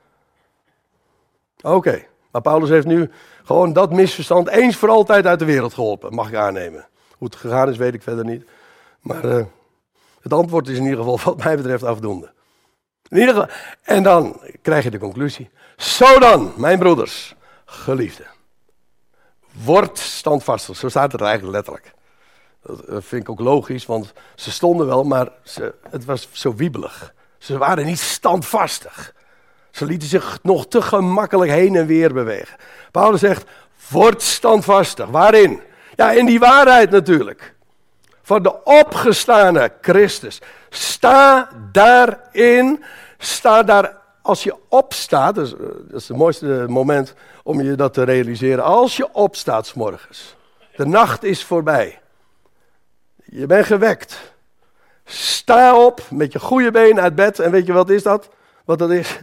Oké, 1.62 2.04
maar 2.30 2.42
Paulus 2.42 2.68
heeft 2.68 2.86
nu 2.86 3.10
gewoon 3.44 3.72
dat 3.72 3.92
misverstand 3.92 4.48
eens 4.48 4.76
voor 4.76 4.88
altijd 4.88 5.26
uit 5.26 5.38
de 5.38 5.44
wereld 5.44 5.74
geholpen, 5.74 6.14
mag 6.14 6.28
ik 6.28 6.34
aannemen. 6.34 6.86
Hoe 7.18 7.26
het 7.26 7.36
gegaan 7.36 7.68
is, 7.68 7.76
weet 7.76 7.94
ik 7.94 8.02
verder 8.02 8.24
niet. 8.24 8.44
Maar 9.00 9.24
uh, 9.24 9.44
het 10.20 10.32
antwoord 10.32 10.68
is 10.68 10.76
in 10.76 10.82
ieder 10.82 10.98
geval, 10.98 11.20
wat 11.24 11.44
mij 11.44 11.56
betreft, 11.56 11.84
afdoende. 11.84 12.32
In 13.08 13.18
ieder 13.18 13.34
geval, 13.34 13.50
en 13.82 14.02
dan 14.02 14.40
krijg 14.62 14.84
je 14.84 14.90
de 14.90 14.98
conclusie. 14.98 15.50
Zo 15.76 16.18
dan, 16.18 16.52
mijn 16.56 16.78
broeders, 16.78 17.34
geliefden. 17.64 18.26
Word 19.64 19.98
standvastig. 19.98 20.76
Zo 20.76 20.88
staat 20.88 21.12
het 21.12 21.20
eigenlijk 21.20 21.54
letterlijk. 21.54 21.92
Dat 22.62 23.04
vind 23.04 23.22
ik 23.22 23.30
ook 23.30 23.40
logisch, 23.40 23.86
want 23.86 24.12
ze 24.34 24.50
stonden 24.50 24.86
wel, 24.86 25.04
maar 25.04 25.28
ze, 25.44 25.74
het 25.90 26.04
was 26.04 26.28
zo 26.32 26.54
wiebelig. 26.54 27.14
Ze 27.38 27.58
waren 27.58 27.86
niet 27.86 27.98
standvastig. 27.98 29.14
Ze 29.70 29.84
lieten 29.84 30.08
zich 30.08 30.38
nog 30.42 30.66
te 30.66 30.82
gemakkelijk 30.82 31.50
heen 31.50 31.76
en 31.76 31.86
weer 31.86 32.12
bewegen. 32.12 32.56
Paulus 32.90 33.20
zegt, 33.20 33.44
word 33.88 34.22
standvastig. 34.22 35.06
Waarin? 35.06 35.60
Ja, 35.96 36.10
in 36.10 36.26
die 36.26 36.38
waarheid 36.38 36.90
natuurlijk. 36.90 37.54
Van 38.22 38.42
de 38.42 38.64
opgestane 38.64 39.72
Christus. 39.80 40.40
Sta 40.70 41.48
daarin. 41.72 42.84
Sta 43.18 43.62
daar, 43.62 43.96
als 44.22 44.42
je 44.42 44.56
opstaat, 44.68 45.34
dat 45.34 45.46
is, 45.46 45.54
dat 45.88 46.00
is 46.00 46.08
het 46.08 46.16
mooiste 46.16 46.64
moment 46.68 47.14
om 47.42 47.62
je 47.62 47.74
dat 47.74 47.94
te 47.94 48.02
realiseren. 48.02 48.64
Als 48.64 48.96
je 48.96 49.12
opstaat 49.12 49.66
s 49.66 49.74
morgens. 49.74 50.36
De 50.76 50.86
nacht 50.86 51.22
is 51.22 51.44
voorbij. 51.44 52.00
Je 53.24 53.46
bent 53.46 53.66
gewekt. 53.66 54.34
Sta 55.04 55.84
op 55.84 56.00
met 56.10 56.32
je 56.32 56.38
goede 56.40 56.70
been 56.70 57.00
uit 57.00 57.14
bed. 57.14 57.38
En 57.38 57.50
weet 57.50 57.66
je 57.66 57.72
wat 57.72 57.90
is 57.90 58.02
dat? 58.02 58.28
Wat 58.64 58.78
dat 58.78 58.90
is? 58.90 59.18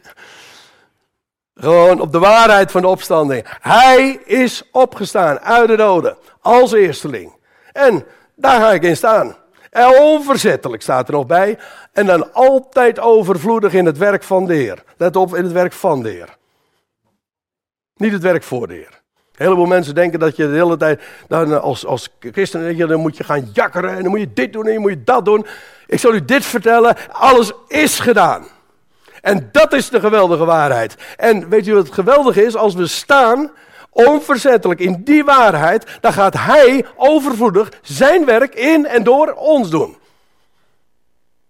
Gewoon 1.56 2.02
op 2.02 2.12
de 2.12 2.20
waarheid 2.20 2.72
van 2.72 2.82
de 2.82 2.88
opstanding. 2.88 3.46
Hij 3.62 4.10
is 4.26 4.64
opgestaan 4.72 5.40
uit 5.40 5.68
de 5.68 5.76
doden. 5.76 6.18
Als 6.42 6.72
eersteling. 6.72 7.34
En 7.72 8.06
daar 8.36 8.62
ga 8.62 8.72
ik 8.72 8.84
in 8.84 8.98
staan. 8.98 9.36
Onverzettelijk 10.00 10.82
staat 10.82 11.08
er 11.08 11.14
nog 11.14 11.26
bij. 11.26 11.58
En 11.92 12.06
dan 12.06 12.34
altijd 12.34 13.00
overvloedig 13.00 13.74
in 13.74 13.86
het 13.86 13.98
werk 13.98 14.24
van 14.24 14.46
de 14.46 14.54
Heer. 14.54 14.84
Let 14.98 15.16
op, 15.16 15.36
in 15.36 15.44
het 15.44 15.52
werk 15.52 15.74
van 15.74 16.04
de 16.04 16.10
Heer. 16.10 16.38
Niet 17.96 18.12
het 18.12 18.22
werk 18.22 18.44
voor 18.44 18.68
de 18.68 18.74
Heer. 18.74 19.02
Een 19.40 19.46
heleboel 19.46 19.66
mensen 19.66 19.96
denken 19.96 20.20
dat 20.20 20.36
je 20.36 20.48
de 20.48 20.54
hele 20.54 20.78
tijd, 20.78 21.02
dan 21.28 21.62
als, 21.62 21.86
als 21.86 22.10
christen, 22.20 22.78
dan 22.78 23.00
moet 23.00 23.18
je 23.18 23.24
gaan 23.24 23.50
jakkeren 23.54 23.96
en 23.96 24.02
dan 24.02 24.10
moet 24.10 24.20
je 24.20 24.34
dit 24.34 24.54
doen 24.54 24.66
en 24.66 24.74
dan 24.74 24.82
moet 24.82 24.92
je 24.92 25.04
dat 25.04 25.26
doen. 25.26 25.46
Ik 25.88 26.00
zal 26.00 26.14
u 26.14 26.26
dit 26.26 26.46
vertellen, 26.46 26.96
alles 27.12 27.52
is 27.68 28.00
gedaan. 28.00 28.48
En 29.22 29.50
dat 29.52 29.74
is 29.74 29.90
de 29.90 30.00
geweldige 30.00 30.46
waarheid. 30.46 30.96
En 31.18 31.50
weet 31.50 31.68
u 31.68 31.74
wat 31.74 31.86
het 31.86 31.94
geweldige 31.94 32.46
is? 32.46 32.56
Als 32.56 32.74
we 32.74 32.88
staan, 32.88 33.52
onverzettelijk 33.90 34.80
in 34.80 35.04
die 35.04 35.24
waarheid, 35.24 35.98
dan 36.02 36.14
gaat 36.14 36.34
Hij 36.34 36.86
overvloedig 36.96 37.72
zijn 37.82 38.26
werk 38.26 38.56
in 38.56 38.86
en 38.86 39.04
door 39.04 39.34
ons 39.34 39.70
doen. 39.70 39.98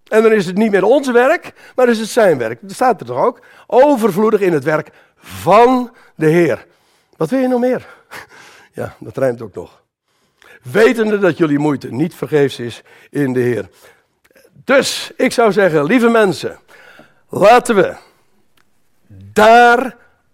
En 0.07 0.23
dan 0.23 0.31
is 0.31 0.45
het 0.45 0.57
niet 0.57 0.71
meer 0.71 0.83
ons 0.83 1.11
werk, 1.11 1.53
maar 1.75 1.89
is 1.89 1.99
het 1.99 2.09
zijn 2.09 2.37
werk. 2.37 2.59
Dat 2.61 2.71
staat 2.71 2.99
er 2.99 3.05
toch 3.05 3.25
ook? 3.25 3.41
Overvloedig 3.67 4.41
in 4.41 4.53
het 4.53 4.63
werk 4.63 4.89
van 5.17 5.91
de 6.15 6.25
Heer. 6.25 6.65
Wat 7.17 7.29
wil 7.29 7.39
je 7.39 7.47
nog 7.47 7.59
meer? 7.59 7.87
Ja, 8.73 8.95
dat 8.99 9.17
rijmt 9.17 9.41
ook 9.41 9.53
nog. 9.53 9.81
Wetende 10.71 11.19
dat 11.19 11.37
jullie 11.37 11.59
moeite 11.59 11.87
niet 11.87 12.15
vergeefs 12.15 12.59
is 12.59 12.81
in 13.09 13.33
de 13.33 13.39
Heer. 13.39 13.69
Dus 14.63 15.11
ik 15.15 15.31
zou 15.31 15.51
zeggen, 15.51 15.83
lieve 15.83 16.09
mensen, 16.09 16.59
laten 17.29 17.75
we 17.75 17.95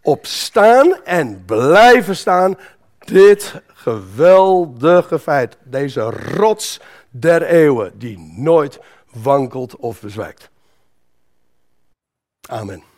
daarop 0.06 0.26
staan 0.26 1.04
en 1.04 1.46
blijven 1.46 2.16
staan. 2.16 2.58
Dit 3.00 3.62
geweldige 3.68 5.20
feit, 5.20 5.58
deze 5.64 6.02
rots 6.02 6.80
der 7.10 7.42
eeuwen, 7.42 7.98
die 7.98 8.20
nooit 8.20 8.80
wankelt 9.14 9.76
of 9.76 10.02
bezwijkt. 10.02 10.50
Amen. 12.50 12.95